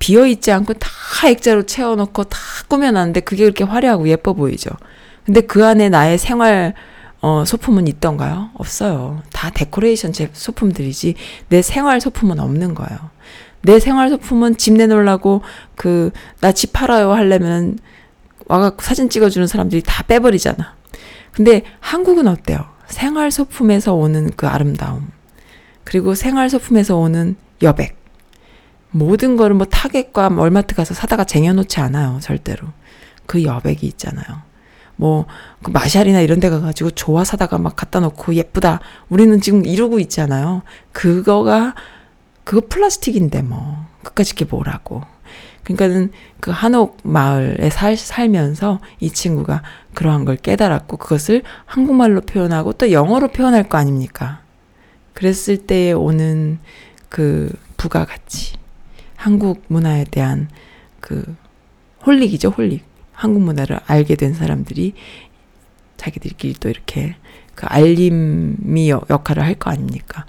비어 0.00 0.26
있지 0.26 0.52
않고 0.52 0.74
다 0.74 0.90
액자로 1.26 1.64
채워놓고 1.64 2.24
다 2.24 2.38
꾸며놨는데 2.68 3.20
그게 3.20 3.44
그렇게 3.44 3.64
화려하고 3.64 4.06
예뻐 4.06 4.34
보이죠. 4.34 4.68
근데 5.24 5.40
그 5.40 5.64
안에 5.64 5.88
나의 5.88 6.18
생활 6.18 6.74
어, 7.22 7.46
소품은 7.46 7.88
있던가요? 7.88 8.50
없어요. 8.52 9.22
다 9.32 9.48
데코레이션 9.48 10.12
제 10.12 10.28
소품들이지 10.34 11.14
내 11.48 11.62
생활 11.62 12.02
소품은 12.02 12.38
없는 12.38 12.74
거예요. 12.74 13.16
내 13.66 13.78
생활 13.80 14.08
소품은 14.10 14.56
집 14.56 14.74
내놓으려고 14.74 15.42
그 15.74 16.10
나 16.40 16.52
집 16.52 16.72
팔아요 16.72 17.12
하려면 17.12 17.78
와갖고 18.46 18.82
사진 18.82 19.10
찍어주는 19.10 19.46
사람들이 19.46 19.82
다 19.84 20.02
빼버리잖아. 20.04 20.74
근데 21.32 21.62
한국은 21.80 22.28
어때요? 22.28 22.64
생활 22.86 23.30
소품에서 23.30 23.94
오는 23.94 24.30
그 24.36 24.46
아름다움 24.46 25.10
그리고 25.84 26.14
생활 26.14 26.48
소품에서 26.48 26.96
오는 26.96 27.36
여백 27.62 27.96
모든 28.90 29.36
거를 29.36 29.54
뭐 29.56 29.66
타겟과 29.66 30.30
월마트 30.36 30.74
가서 30.74 30.94
사다가 30.94 31.24
쟁여놓지 31.24 31.80
않아요 31.80 32.18
절대로 32.22 32.68
그 33.26 33.42
여백이 33.42 33.84
있잖아요. 33.86 34.24
뭐, 34.98 35.26
그 35.62 35.70
마샬이나 35.72 36.20
이런 36.20 36.40
데 36.40 36.48
가가지고 36.48 36.92
좋아 36.92 37.22
사다가 37.24 37.58
막 37.58 37.76
갖다 37.76 38.00
놓고 38.00 38.34
예쁘다. 38.34 38.80
우리는 39.10 39.40
지금 39.42 39.66
이러고 39.66 39.98
있잖아요. 39.98 40.62
그거가, 40.92 41.74
그거 42.46 42.62
플라스틱인데 42.68 43.42
뭐. 43.42 43.86
끝까지 44.04 44.32
이게 44.36 44.44
뭐라고. 44.44 45.02
그러니까는 45.64 46.12
그 46.38 46.52
한옥 46.52 46.98
마을에 47.02 47.70
살, 47.70 47.96
살면서 47.96 48.80
이 49.00 49.10
친구가 49.10 49.64
그러한 49.94 50.24
걸 50.24 50.36
깨달았고 50.36 50.96
그것을 50.96 51.42
한국말로 51.64 52.20
표현하고 52.20 52.74
또 52.74 52.92
영어로 52.92 53.28
표현할 53.28 53.68
거 53.68 53.78
아닙니까? 53.78 54.42
그랬을 55.12 55.56
때에 55.66 55.90
오는 55.90 56.60
그 57.08 57.50
부가가치. 57.78 58.54
한국 59.16 59.64
문화에 59.66 60.04
대한 60.04 60.48
그 61.00 61.34
홀릭이죠, 62.06 62.50
홀릭. 62.50 62.84
한국 63.12 63.42
문화를 63.42 63.80
알게 63.86 64.14
된 64.14 64.34
사람들이 64.34 64.94
자기들끼리 65.96 66.54
또 66.60 66.68
이렇게 66.68 67.16
그 67.56 67.66
알림이 67.66 68.88
여- 68.90 69.02
역할을 69.10 69.42
할 69.42 69.54
거 69.58 69.70
아닙니까? 69.70 70.26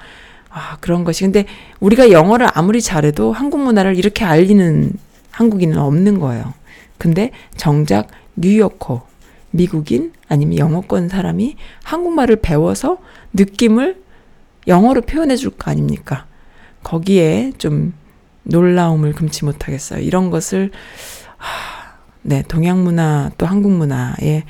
아, 0.57 0.77
그런 0.79 1.03
것이. 1.03 1.23
근데 1.23 1.45
우리가 1.79 2.11
영어를 2.11 2.47
아무리 2.53 2.81
잘해도 2.81 3.31
한국 3.31 3.61
문화를 3.61 3.97
이렇게 3.97 4.25
알리는 4.25 4.91
한국인은 5.31 5.77
없는 5.77 6.19
거예요. 6.19 6.53
근데 6.97 7.31
정작 7.55 8.07
뉴요커, 8.35 9.05
미국인 9.51 10.13
아니면 10.27 10.57
영어권 10.57 11.09
사람이 11.09 11.55
한국말을 11.84 12.38
배워서 12.38 12.97
느낌을 13.34 14.01
영어로 14.67 15.01
표현해 15.01 15.35
줄 15.35 15.51
거 15.51 15.71
아닙니까? 15.71 16.25
거기에 16.84 17.53
좀 17.57 17.93
놀라움을 18.43 19.13
금치 19.13 19.45
못하겠어요. 19.45 19.99
이런 20.01 20.29
것을 20.31 20.71
하, 21.38 21.93
네, 22.23 22.43
동양 22.47 22.84
문화 22.84 23.31
또 23.38 23.45
한국 23.45 23.71
문화에 23.71 24.43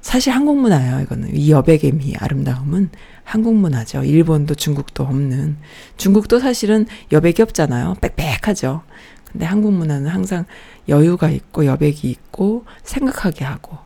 사실 0.00 0.32
한국 0.32 0.58
문화예요. 0.58 1.00
이거는 1.00 1.34
이 1.34 1.50
여백의 1.50 1.92
미 1.92 2.14
아름다움은 2.18 2.90
한국 3.24 3.54
문화죠. 3.54 4.04
일본도 4.04 4.54
중국도 4.54 5.02
없는 5.02 5.56
중국도 5.96 6.38
사실은 6.38 6.86
여백이 7.10 7.42
없잖아요. 7.42 7.96
빽빽하죠. 8.00 8.82
근데 9.30 9.46
한국 9.46 9.72
문화는 9.72 10.08
항상 10.08 10.44
여유가 10.88 11.30
있고 11.30 11.66
여백이 11.66 12.08
있고 12.08 12.64
생각하게 12.84 13.44
하고 13.44 13.78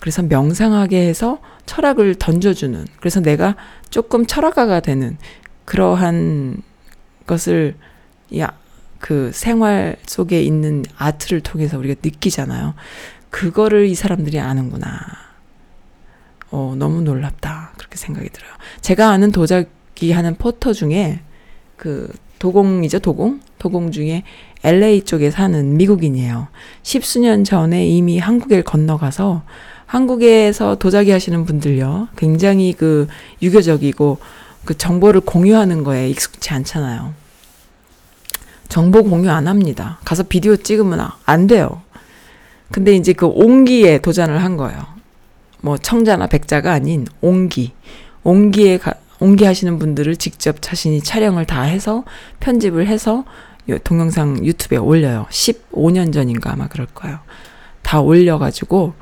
그래서 0.00 0.22
명상하게 0.22 1.06
해서 1.06 1.40
철학을 1.66 2.14
던져주는 2.14 2.86
그래서 2.98 3.20
내가 3.20 3.56
조금 3.90 4.26
철학가가 4.26 4.80
되는 4.80 5.18
그러한 5.64 6.62
것을 7.26 7.74
야, 8.38 8.52
그 8.98 9.30
생활 9.32 9.96
속에 10.06 10.42
있는 10.42 10.84
아트를 10.96 11.40
통해서 11.40 11.78
우리가 11.78 12.00
느끼잖아요. 12.02 12.74
그거를 13.30 13.86
이 13.86 13.94
사람들이 13.94 14.40
아는구나. 14.40 15.23
어, 16.54 16.76
너무 16.78 17.00
놀랍다. 17.02 17.72
그렇게 17.76 17.96
생각이 17.96 18.28
들어요. 18.28 18.50
제가 18.80 19.10
아는 19.10 19.32
도자기 19.32 20.12
하는 20.12 20.36
포터 20.36 20.72
중에 20.72 21.18
그 21.76 22.08
도공이죠, 22.38 23.00
도공? 23.00 23.40
도공 23.58 23.90
중에 23.90 24.22
LA 24.62 25.02
쪽에 25.02 25.32
사는 25.32 25.76
미국인이에요. 25.76 26.46
십수년 26.84 27.42
전에 27.42 27.84
이미 27.88 28.20
한국에 28.20 28.62
건너가서 28.62 29.42
한국에서 29.86 30.76
도자기 30.76 31.10
하시는 31.10 31.44
분들요. 31.44 32.06
굉장히 32.16 32.72
그 32.72 33.08
유교적이고 33.42 34.18
그 34.64 34.78
정보를 34.78 35.22
공유하는 35.22 35.82
거에 35.82 36.08
익숙치 36.08 36.52
않잖아요. 36.54 37.14
정보 38.68 39.02
공유 39.02 39.28
안 39.30 39.48
합니다. 39.48 39.98
가서 40.04 40.22
비디오 40.22 40.54
찍으면 40.56 41.00
아- 41.00 41.16
안 41.24 41.48
돼요. 41.48 41.82
근데 42.70 42.94
이제 42.94 43.12
그 43.12 43.26
옹기에 43.26 43.98
도전을 43.98 44.42
한 44.42 44.56
거예요. 44.56 44.93
뭐 45.64 45.78
청자나 45.78 46.26
백자가 46.26 46.72
아닌 46.72 47.06
옹기. 47.22 47.72
옹기에 48.22 48.76
가, 48.76 48.92
옹기 49.18 49.46
하시는 49.46 49.78
분들을 49.78 50.14
직접 50.16 50.60
자신이 50.60 51.00
촬영을 51.00 51.46
다 51.46 51.62
해서 51.62 52.04
편집을 52.40 52.86
해서 52.86 53.24
요 53.70 53.78
동영상 53.78 54.44
유튜브에 54.44 54.76
올려요. 54.76 55.24
15년 55.30 56.12
전인가 56.12 56.52
아마 56.52 56.68
그럴 56.68 56.86
거예요. 56.86 57.18
다 57.80 58.02
올려가지고 58.02 58.92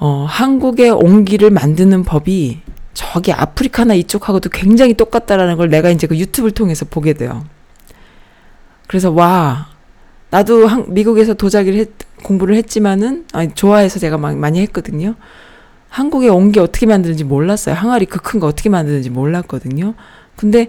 어, 0.00 0.26
한국의 0.28 0.90
옹기를 0.90 1.48
만드는 1.48 2.02
법이 2.02 2.60
저기 2.92 3.32
아프리카나 3.32 3.94
이쪽하고도 3.94 4.50
굉장히 4.50 4.92
똑같다라는 4.92 5.56
걸 5.56 5.70
내가 5.70 5.88
이제 5.88 6.06
그 6.06 6.18
유튜브를 6.18 6.52
통해서 6.52 6.84
보게 6.84 7.14
돼요. 7.14 7.42
그래서 8.86 9.10
와 9.10 9.68
나도 10.28 10.66
한, 10.66 10.92
미국에서 10.92 11.32
도자기를 11.32 11.78
했, 11.78 11.88
공부를 12.22 12.54
했지만은 12.56 13.24
아니 13.32 13.54
좋아해서 13.54 13.98
제가 13.98 14.18
막 14.18 14.36
많이 14.36 14.60
했거든요. 14.60 15.14
한국에 15.94 16.28
온 16.28 16.50
게 16.50 16.58
어떻게 16.60 16.86
만드는지 16.86 17.22
몰랐어요. 17.24 17.74
항아리 17.76 18.06
그 18.06 18.18
큰 18.20 18.40
거 18.40 18.46
어떻게 18.48 18.68
만드는지 18.68 19.10
몰랐거든요. 19.10 19.94
근데 20.36 20.66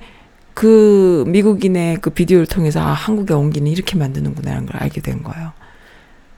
그 0.53 1.23
미국인의 1.27 1.97
그 2.01 2.11
비디오를 2.11 2.45
통해서 2.45 2.79
아 2.79 2.93
한국의 2.93 3.35
옹기는 3.35 3.69
이렇게 3.71 3.97
만드는구나라는 3.97 4.67
걸 4.67 4.81
알게 4.83 5.01
된 5.01 5.23
거예요. 5.23 5.51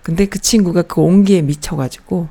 근데 0.04 0.26
그 0.26 0.40
친구가 0.40 0.84
그 0.84 1.02
옹기에 1.02 1.42
미쳐가지고 1.42 2.30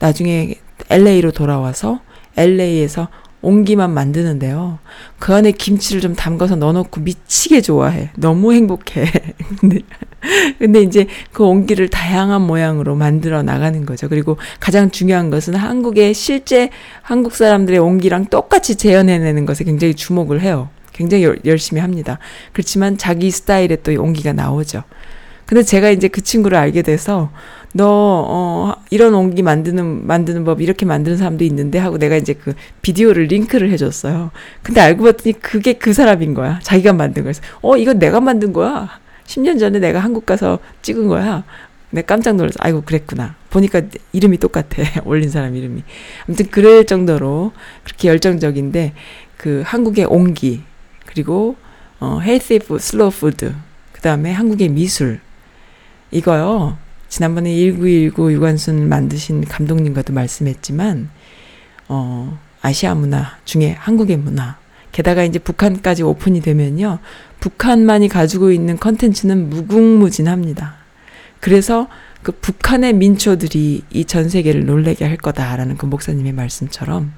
나중에 0.00 0.56
LA로 0.90 1.30
돌아와서 1.30 2.00
LA에서 2.36 3.08
옹기만 3.42 3.92
만드는데요. 3.92 4.78
그 5.18 5.34
안에 5.34 5.52
김치를 5.52 6.00
좀 6.00 6.14
담가서 6.14 6.56
넣어놓고 6.56 7.00
미치게 7.02 7.60
좋아해. 7.60 8.10
너무 8.16 8.52
행복해. 8.52 9.06
근데, 9.60 9.78
근데 10.58 10.80
이제 10.82 11.06
그 11.32 11.44
옹기를 11.44 11.88
다양한 11.88 12.42
모양으로 12.42 12.96
만들어 12.96 13.42
나가는 13.42 13.86
거죠. 13.86 14.08
그리고 14.08 14.38
가장 14.58 14.90
중요한 14.90 15.30
것은 15.30 15.54
한국의 15.54 16.14
실제 16.14 16.70
한국 17.02 17.34
사람들의 17.34 17.78
옹기랑 17.78 18.26
똑같이 18.26 18.74
재현해내는 18.76 19.46
것에 19.46 19.64
굉장히 19.64 19.94
주목을 19.94 20.40
해요. 20.40 20.68
굉장히 20.92 21.24
열- 21.24 21.38
열심히 21.44 21.80
합니다. 21.80 22.18
그렇지만 22.52 22.96
자기 22.98 23.30
스타일의 23.30 23.78
또 23.82 23.92
옹기가 23.92 24.32
나오죠. 24.32 24.82
근데 25.44 25.62
제가 25.62 25.90
이제 25.90 26.08
그 26.08 26.22
친구를 26.22 26.58
알게 26.58 26.82
돼서 26.82 27.30
너, 27.76 27.84
어, 28.26 28.74
이런 28.88 29.14
옹기 29.14 29.42
만드는, 29.42 30.06
만드는 30.06 30.44
법, 30.44 30.62
이렇게 30.62 30.86
만드는 30.86 31.18
사람도 31.18 31.44
있는데 31.44 31.78
하고 31.78 31.98
내가 31.98 32.16
이제 32.16 32.32
그 32.32 32.54
비디오를 32.80 33.24
링크를 33.24 33.70
해줬어요. 33.70 34.30
근데 34.62 34.80
알고 34.80 35.04
봤더니 35.04 35.34
그게 35.40 35.74
그 35.74 35.92
사람인 35.92 36.32
거야. 36.32 36.58
자기가 36.62 36.94
만든 36.94 37.24
거였어. 37.24 37.42
어, 37.60 37.76
이건 37.76 37.98
내가 37.98 38.20
만든 38.20 38.54
거야. 38.54 38.88
10년 39.26 39.58
전에 39.58 39.78
내가 39.78 39.98
한국 39.98 40.24
가서 40.24 40.58
찍은 40.80 41.06
거야. 41.06 41.44
내가 41.90 42.06
깜짝 42.06 42.36
놀라서, 42.36 42.56
아이고, 42.60 42.80
그랬구나. 42.80 43.34
보니까 43.50 43.82
이름이 44.12 44.38
똑같아. 44.38 44.82
올린 45.04 45.28
사람 45.28 45.54
이름이. 45.54 45.82
아무튼 46.26 46.46
그럴 46.50 46.86
정도로 46.86 47.52
그렇게 47.84 48.08
열정적인데, 48.08 48.94
그 49.36 49.62
한국의 49.66 50.06
옹기, 50.06 50.62
그리고, 51.04 51.56
어, 52.00 52.20
food, 52.20 52.78
slow 52.78 53.10
food, 53.10 53.52
그 53.92 54.00
다음에 54.00 54.32
한국의 54.32 54.70
미술. 54.70 55.20
이거요. 56.10 56.78
지난번에 57.08 57.50
1919 57.54 58.32
유관순 58.32 58.88
만드신 58.88 59.44
감독님과도 59.44 60.12
말씀했지만, 60.12 61.08
어, 61.88 62.38
아시아 62.62 62.94
문화 62.94 63.36
중에 63.44 63.72
한국의 63.78 64.16
문화. 64.16 64.56
게다가 64.92 65.24
이제 65.24 65.38
북한까지 65.38 66.02
오픈이 66.02 66.40
되면요. 66.40 66.98
북한만이 67.40 68.08
가지고 68.08 68.50
있는 68.50 68.78
컨텐츠는 68.78 69.50
무궁무진합니다. 69.50 70.74
그래서 71.40 71.86
그 72.22 72.32
북한의 72.32 72.94
민초들이 72.94 73.82
이 73.90 74.04
전 74.04 74.28
세계를 74.28 74.64
놀래게 74.66 75.04
할 75.04 75.16
거다라는 75.16 75.76
그 75.76 75.86
목사님의 75.86 76.32
말씀처럼 76.32 77.12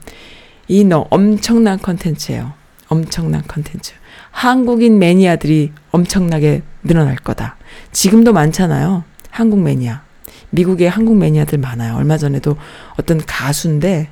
이 0.67 0.85
너 0.85 1.07
엄청난 1.11 1.79
컨텐츠예요. 1.79 2.53
엄청난 2.89 3.43
컨텐츠. 3.47 3.95
한국인 4.33 4.99
매니아들이 4.99 5.73
엄청나게 5.93 6.63
늘어날 6.83 7.17
거다. 7.17 7.57
지금도 7.93 8.33
많잖아요. 8.33 9.05
한국 9.31 9.61
매니아. 9.61 10.03
미국에 10.51 10.87
한국 10.87 11.17
매니아들 11.17 11.59
많아요. 11.59 11.97
얼마 11.97 12.17
전에도 12.17 12.57
어떤 12.99 13.19
가수인데 13.25 14.09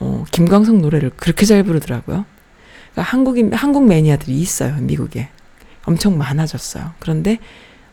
어, 0.00 0.24
김광석 0.32 0.76
노래를 0.78 1.10
그렇게 1.16 1.46
잘 1.46 1.62
부르더라고요. 1.62 2.24
그러니까 2.92 3.02
한국인 3.02 3.52
한국 3.52 3.86
매니아들이 3.86 4.36
있어요. 4.36 4.76
미국에 4.80 5.28
엄청 5.84 6.18
많아졌어요. 6.18 6.92
그런데 6.98 7.38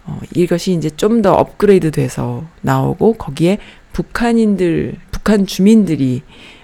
어, 0.05 0.19
이것이 0.33 0.73
이제 0.73 0.89
좀 0.89 1.21
더 1.21 1.33
업그레이드 1.33 1.91
돼서 1.91 2.45
나오고 2.61 3.13
거기에 3.13 3.57
북한인들 3.93 4.95
북한 5.11 5.45
주민들이 5.45 6.21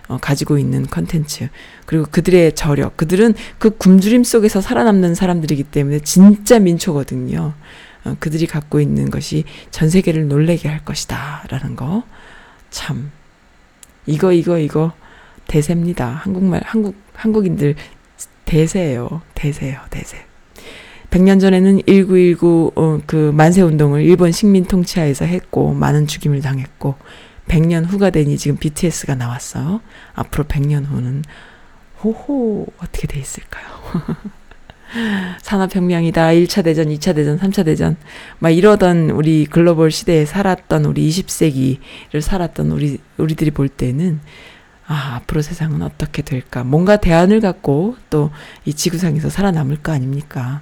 어, 0.08 0.18
가지고 0.22 0.58
있는 0.58 0.86
컨텐츠 0.88 1.50
그리고 1.86 2.06
그들의 2.10 2.54
저력 2.56 2.98
그들은 2.98 3.34
그 3.58 3.72
굶주림 3.72 4.24
속에서 4.24 4.62
살아남는 4.62 5.16
사람들이기 5.16 5.64
때문에 5.64 6.00
진짜 6.00 6.60
민초거든요. 6.60 7.54
어, 8.06 8.16
그들이 8.20 8.48
갖고 8.48 8.80
있는 8.80 9.10
것이 9.10 9.44
전 9.72 9.90
세계를 9.90 10.28
놀래게 10.28 10.68
할 10.70 10.84
것이다 10.84 11.46
라는 11.50 11.76
거 11.76 12.04
참 12.74 13.12
이거 14.08 14.34
이거 14.34 14.58
이거 14.58 14.92
대세입니다. 15.48 16.10
한국말 16.10 16.62
한국 16.66 16.96
한국인들 17.14 17.76
대세예요. 18.46 19.22
대세예요. 19.36 19.80
대세. 19.90 20.18
100년 21.12 21.40
전에는 21.40 21.82
1919, 21.86 22.72
어, 22.76 23.00
그 23.06 23.32
만세 23.32 23.62
운동을 23.62 24.02
일본 24.02 24.32
식민 24.32 24.66
통치하에서 24.66 25.26
했고, 25.26 25.74
많은 25.74 26.08
죽임을 26.08 26.42
당했고, 26.42 26.96
100년 27.48 27.86
후가 27.86 28.10
되니 28.10 28.36
지금 28.38 28.58
BTS가 28.58 29.14
나왔어요. 29.14 29.82
앞으로 30.16 30.46
100년 30.46 30.88
후는, 30.88 31.24
호호, 32.04 32.66
어떻게 32.78 33.06
돼 33.06 33.20
있을까요? 33.20 33.66
산업혁명이다. 35.42 36.28
1차 36.28 36.64
대전, 36.64 36.88
2차 36.90 37.16
대전, 37.16 37.40
3차 37.40 37.66
대전. 37.66 37.96
막 38.40 38.50
이러던 38.50 39.10
우리 39.12 39.46
글로벌 39.46 39.92
시대에 39.92 40.26
살았던 40.26 40.86
우리 40.86 41.10
20세기를 41.10 42.22
살았던 42.22 42.72
우리, 42.72 43.00
우리들이 43.18 43.52
볼 43.52 43.70
때는, 43.70 44.20
아, 44.86 45.16
앞으로 45.16 45.42
세상은 45.42 45.82
어떻게 45.82 46.22
될까? 46.22 46.64
뭔가 46.64 46.98
대안을 46.98 47.40
갖고 47.42 47.96
또 48.10 48.32
이 48.66 48.74
지구상에서 48.74 49.30
살아남을 49.30 49.78
거 49.78 49.92
아닙니까? 49.92 50.62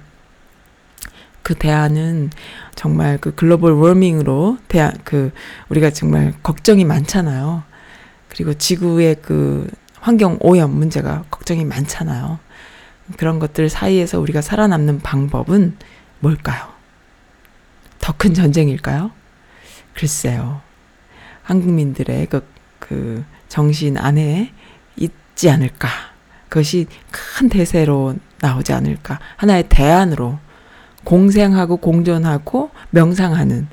그 1.42 1.54
대안은 1.54 2.30
정말 2.76 3.18
그 3.18 3.34
글로벌 3.34 3.72
워밍으로 3.72 4.58
대안, 4.68 4.92
그, 5.04 5.32
우리가 5.68 5.90
정말 5.90 6.34
걱정이 6.42 6.84
많잖아요. 6.84 7.64
그리고 8.28 8.54
지구의 8.54 9.16
그 9.22 9.68
환경 10.00 10.38
오염 10.40 10.70
문제가 10.70 11.24
걱정이 11.30 11.64
많잖아요. 11.64 12.38
그런 13.16 13.38
것들 13.38 13.68
사이에서 13.68 14.20
우리가 14.20 14.40
살아남는 14.42 15.00
방법은 15.00 15.76
뭘까요? 16.20 16.72
더 18.00 18.12
큰 18.16 18.34
전쟁일까요? 18.34 19.10
글쎄요. 19.94 20.60
한국민들의 21.42 22.26
그, 22.26 22.46
그 22.78 23.24
정신 23.48 23.96
안에 23.96 24.52
있지 24.96 25.50
않을까. 25.50 25.88
그것이 26.48 26.86
큰 27.10 27.48
대세로 27.48 28.14
나오지 28.40 28.72
않을까. 28.72 29.18
하나의 29.36 29.64
대안으로 29.68 30.38
공생하고 31.04 31.78
공존하고 31.78 32.70
명상하는 32.90 33.68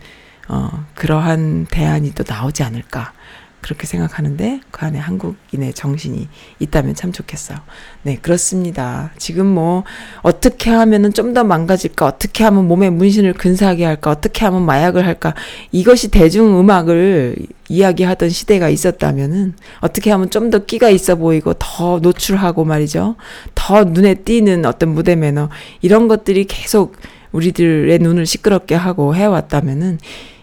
어, 0.47 0.85
그러한 0.95 1.67
대안이 1.69 2.13
또 2.15 2.23
나오지 2.27 2.63
않을까. 2.63 3.13
그렇게 3.61 3.85
생각하는데 3.87 4.61
그 4.71 4.85
안에 4.85 4.97
한국인의 4.99 5.73
정신이 5.73 6.27
있다면 6.59 6.95
참 6.95 7.11
좋겠어요. 7.11 7.57
네, 8.03 8.17
그렇습니다. 8.17 9.11
지금 9.17 9.45
뭐 9.47 9.83
어떻게 10.21 10.69
하면은 10.69 11.13
좀 11.13 11.29
더 11.33 11.43
망가질까? 11.43 12.05
어떻게 12.07 12.43
하면 12.43 12.67
몸에 12.67 12.89
문신을 12.89 13.33
근사하게 13.33 13.85
할까? 13.85 14.09
어떻게 14.09 14.45
하면 14.45 14.63
마약을 14.65 15.05
할까? 15.05 15.35
이것이 15.71 16.09
대중 16.09 16.59
음악을 16.59 17.35
이야기하던 17.69 18.29
시대가 18.29 18.67
있었다면은 18.69 19.53
어떻게 19.81 20.09
하면 20.11 20.29
좀 20.31 20.49
더 20.49 20.65
끼가 20.65 20.89
있어 20.89 21.15
보이고 21.15 21.53
더 21.59 21.99
노출하고 21.99 22.65
말이죠. 22.65 23.15
더 23.53 23.83
눈에 23.83 24.15
띄는 24.15 24.65
어떤 24.65 24.89
무대 24.89 25.15
매너 25.15 25.49
이런 25.81 26.07
것들이 26.07 26.45
계속 26.45 26.95
우리들의 27.31 27.99
눈을 27.99 28.25
시끄럽게 28.25 28.73
하고 28.73 29.15
해왔다면은 29.15 29.99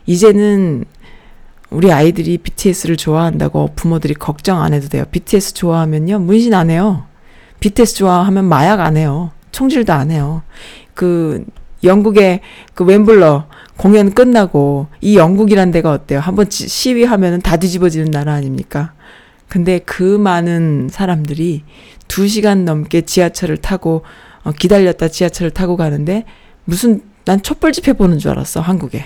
이제는 0.07 0.85
우리 1.71 1.91
아이들이 1.93 2.39
BTS를 2.39 2.97
좋아한다고 2.97 3.71
부모들이 3.75 4.15
걱정 4.15 4.63
안 4.63 4.73
해도 4.73 4.89
돼요. 4.89 5.05
BTS 5.11 5.55
좋아하면요. 5.55 6.21
문신 6.21 6.55
안 6.55 6.71
해요. 6.71 7.05
BTS 7.61 7.97
좋아하면 7.97 8.45
마약 8.45 8.81
안 8.81 8.97
해요. 8.97 9.31
총질도 9.53 9.93
안 9.93 10.11
해요. 10.11 10.43
그 10.95 11.45
영국의 11.83 12.41
그 12.75 12.85
웸블러 12.85 13.47
공연 13.77 14.13
끝나고 14.13 14.87
이 15.01 15.17
영국이란 15.17 15.71
데가 15.71 15.91
어때요? 15.93 16.21
한번 16.21 16.49
지- 16.49 16.69
시위하면은 16.69 17.41
다 17.43 17.57
뒤집어지는 17.57 18.11
나라 18.11 18.35
아닙니까? 18.35 18.93
근데 19.49 19.79
그 19.81 20.03
많은 20.03 20.89
사람들이 20.91 21.63
두 22.09 22.27
시간 22.29 22.65
넘게 22.65 23.03
지하철을 23.03 23.59
타고 23.59 24.03
어, 24.45 24.53
기다렸다 24.53 25.09
지하철을 25.09 25.51
타고 25.51 25.77
가는데 25.77 26.25
무슨 26.65 27.03
난 27.25 27.43
촛불 27.43 27.73
집회 27.73 27.93
보는 27.93 28.19
줄 28.19 28.31
알았어 28.31 28.61
한국에. 28.61 29.05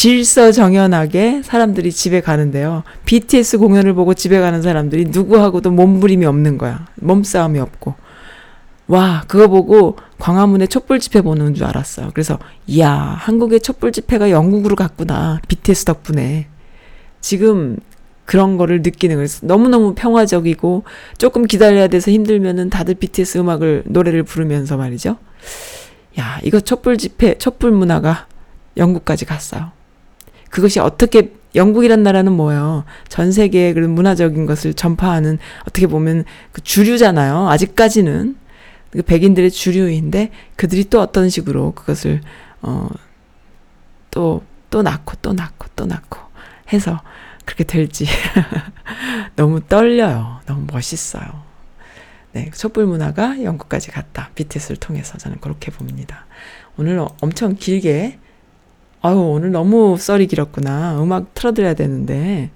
질서정연하게 0.00 1.42
사람들이 1.44 1.92
집에 1.92 2.22
가는데요. 2.22 2.84
BTS 3.04 3.58
공연을 3.58 3.92
보고 3.92 4.14
집에 4.14 4.40
가는 4.40 4.62
사람들이 4.62 5.04
누구하고도 5.10 5.72
몸부림이 5.72 6.24
없는 6.24 6.56
거야. 6.56 6.86
몸싸움이 6.94 7.58
없고. 7.58 7.96
와, 8.86 9.24
그거 9.28 9.48
보고 9.48 9.98
광화문에 10.18 10.68
촛불 10.68 11.00
집회 11.00 11.20
보는 11.20 11.52
줄 11.52 11.66
알았어요. 11.66 12.12
그래서, 12.14 12.38
이야, 12.66 12.90
한국의 12.94 13.60
촛불 13.60 13.92
집회가 13.92 14.30
영국으로 14.30 14.74
갔구나. 14.74 15.38
BTS 15.48 15.84
덕분에. 15.84 16.46
지금 17.20 17.76
그런 18.24 18.56
거를 18.56 18.80
느끼는 18.80 19.16
거예요. 19.16 19.28
너무너무 19.42 19.94
평화적이고, 19.94 20.84
조금 21.18 21.44
기다려야 21.44 21.88
돼서 21.88 22.10
힘들면은 22.10 22.70
다들 22.70 22.94
BTS 22.94 23.36
음악을, 23.36 23.82
노래를 23.84 24.22
부르면서 24.22 24.78
말이죠. 24.78 25.18
야, 26.18 26.40
이거 26.42 26.58
촛불 26.58 26.96
집회, 26.96 27.36
촛불 27.36 27.70
문화가 27.70 28.28
영국까지 28.78 29.26
갔어요. 29.26 29.78
그것이 30.50 30.80
어떻게 30.80 31.32
영국이란 31.54 32.02
나라는 32.02 32.32
뭐예요? 32.32 32.84
전 33.08 33.32
세계의 33.32 33.74
그런 33.74 33.90
문화적인 33.90 34.46
것을 34.46 34.74
전파하는 34.74 35.38
어떻게 35.62 35.86
보면 35.86 36.24
그 36.52 36.60
주류잖아요. 36.60 37.48
아직까지는 37.48 38.36
그 38.90 39.02
백인들의 39.02 39.50
주류인데 39.50 40.30
그들이 40.56 40.84
또 40.84 41.00
어떤 41.00 41.28
식으로 41.28 41.72
그것을 41.72 42.20
어또또 42.60 44.42
또 44.70 44.82
낳고 44.82 45.14
또 45.22 45.32
낳고 45.32 45.68
또 45.74 45.86
낳고 45.86 46.18
해서 46.72 47.00
그렇게 47.44 47.64
될지 47.64 48.06
너무 49.34 49.60
떨려요. 49.60 50.40
너무 50.46 50.66
멋있어요. 50.70 51.50
네, 52.32 52.48
촛불 52.52 52.86
문화가 52.86 53.42
영국까지 53.42 53.90
갔다. 53.90 54.30
BTS를 54.36 54.76
통해서 54.76 55.18
저는 55.18 55.38
그렇게 55.40 55.72
봅니다. 55.72 56.26
오늘 56.76 57.04
엄청 57.20 57.56
길게 57.56 58.18
아유, 59.02 59.16
오늘 59.16 59.50
너무 59.50 59.96
썰이 59.98 60.26
길었구나. 60.26 61.02
음악 61.02 61.32
틀어드려야 61.34 61.74
되는데. 61.74 62.50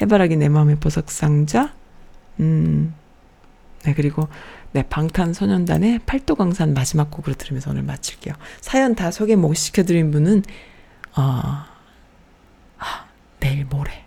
해바라기 0.00 0.36
내 0.36 0.48
마음의 0.48 0.76
보석상자. 0.76 1.72
음. 2.40 2.94
네, 3.84 3.94
그리고 3.94 4.28
네, 4.72 4.82
방탄소년단의 4.82 6.00
팔도강산 6.06 6.74
마지막 6.74 7.10
곡으로 7.10 7.34
들으면서 7.34 7.70
오늘 7.70 7.82
마칠게요. 7.82 8.34
사연 8.60 8.94
다 8.94 9.10
소개 9.10 9.36
못 9.36 9.54
시켜드린 9.54 10.10
분은, 10.10 10.42
어, 11.16 11.22
하, 12.76 13.06
내일 13.38 13.64
모레. 13.64 14.04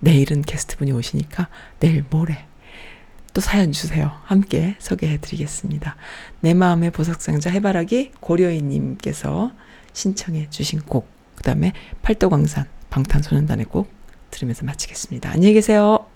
내일은 0.00 0.42
게스트분이 0.42 0.92
오시니까 0.92 1.48
내일 1.80 2.04
모레. 2.10 2.44
또 3.32 3.40
사연 3.40 3.72
주세요. 3.72 4.12
함께 4.24 4.76
소개해 4.78 5.18
드리겠습니다. 5.18 5.96
내 6.40 6.52
마음의 6.54 6.90
보석상자 6.90 7.50
해바라기 7.50 8.12
고려인님께서 8.20 9.50
신청해 9.94 10.50
주신 10.50 10.80
곡 10.80 11.13
그다음에 11.44 11.72
팔도광산 12.02 12.64
방탄소년단의 12.90 13.66
곡 13.66 13.92
들으면서 14.30 14.64
마치겠습니다. 14.64 15.30
안녕히 15.30 15.54
계세요. 15.54 16.06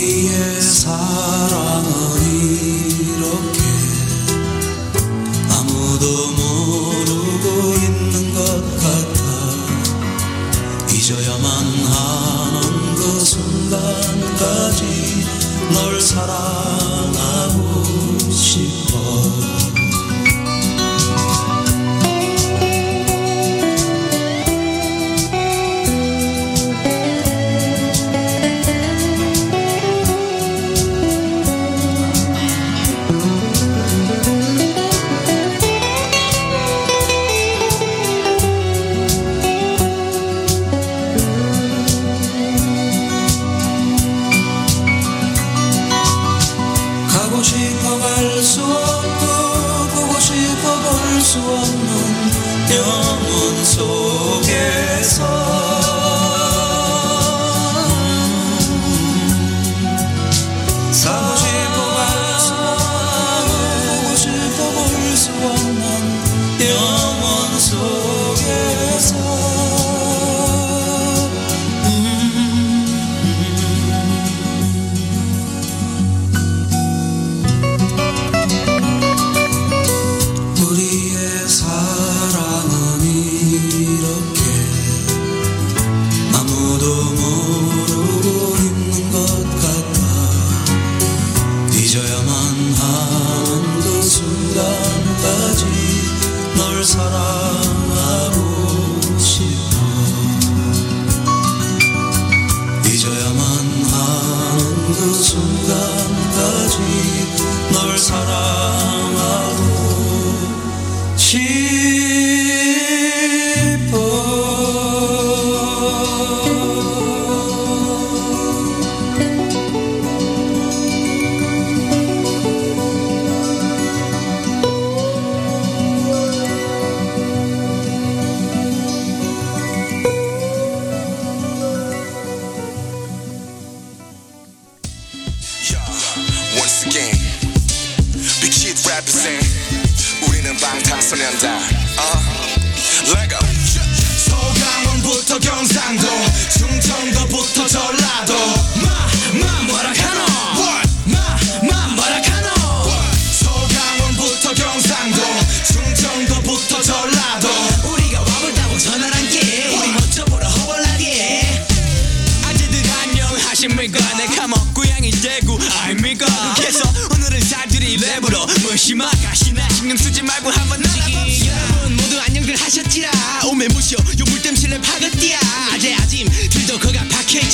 우리의 0.00 0.60
사랑 0.62 1.99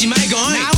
she 0.07 0.11
might 0.11 0.31
go. 0.31 0.76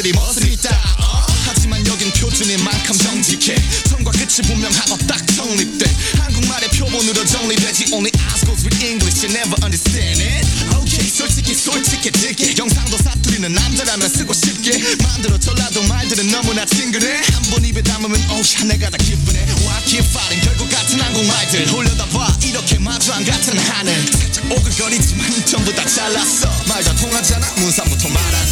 사람들이 0.00 0.12
멋습니다 0.12 0.70
어? 0.98 1.26
하지만 1.44 1.84
여긴 1.86 2.10
표준인 2.12 2.62
만큼 2.64 2.96
정직해. 2.96 3.56
처음과 3.88 4.12
끝이 4.12 4.40
분명하고 4.46 4.96
딱 5.06 5.18
정립돼. 5.34 5.84
한국말의 6.16 6.68
표본으로 6.70 7.24
정리되지. 7.24 7.92
Only 7.92 8.10
ask 8.30 8.46
goes 8.46 8.64
with 8.64 8.78
English 8.84 9.24
You 9.26 9.34
never 9.34 9.56
understand 9.64 10.22
it. 10.22 10.46
Okay 10.80 11.08
솔직히 11.10 11.54
솔직해지게. 11.54 12.54
영상도 12.56 12.96
사투리는 12.98 13.52
남자라면 13.52 14.08
쓰고 14.08 14.32
싶게. 14.32 14.78
만들어 15.02 15.38
졸라도 15.38 15.82
말들은 15.84 16.28
너무나 16.30 16.64
친근해. 16.64 17.20
한 17.34 17.42
번 17.50 17.64
입에 17.64 17.82
담으면 17.82 18.14
oh, 18.30 18.40
오야 18.40 18.64
내가 18.68 18.88
다 18.90 18.96
기쁘네. 18.96 19.38
Why 19.66 19.84
keep 19.84 20.06
fighting 20.06 20.40
결국 20.46 20.70
같은 20.70 21.00
한국말들. 21.00 21.68
홀려다봐. 21.72 22.38
이렇게 22.44 22.78
마주 22.78 23.12
안 23.12 23.24
같은 23.24 23.58
하늘 23.58 24.06
살짝 24.06 24.44
오글거리지만 24.52 25.46
전부 25.46 25.74
다 25.74 25.84
잘랐어. 25.84 26.48
말 26.68 26.84
다 26.84 26.94
통하잖아. 26.94 27.44
문상부터 27.56 28.08
말하는 28.08 28.49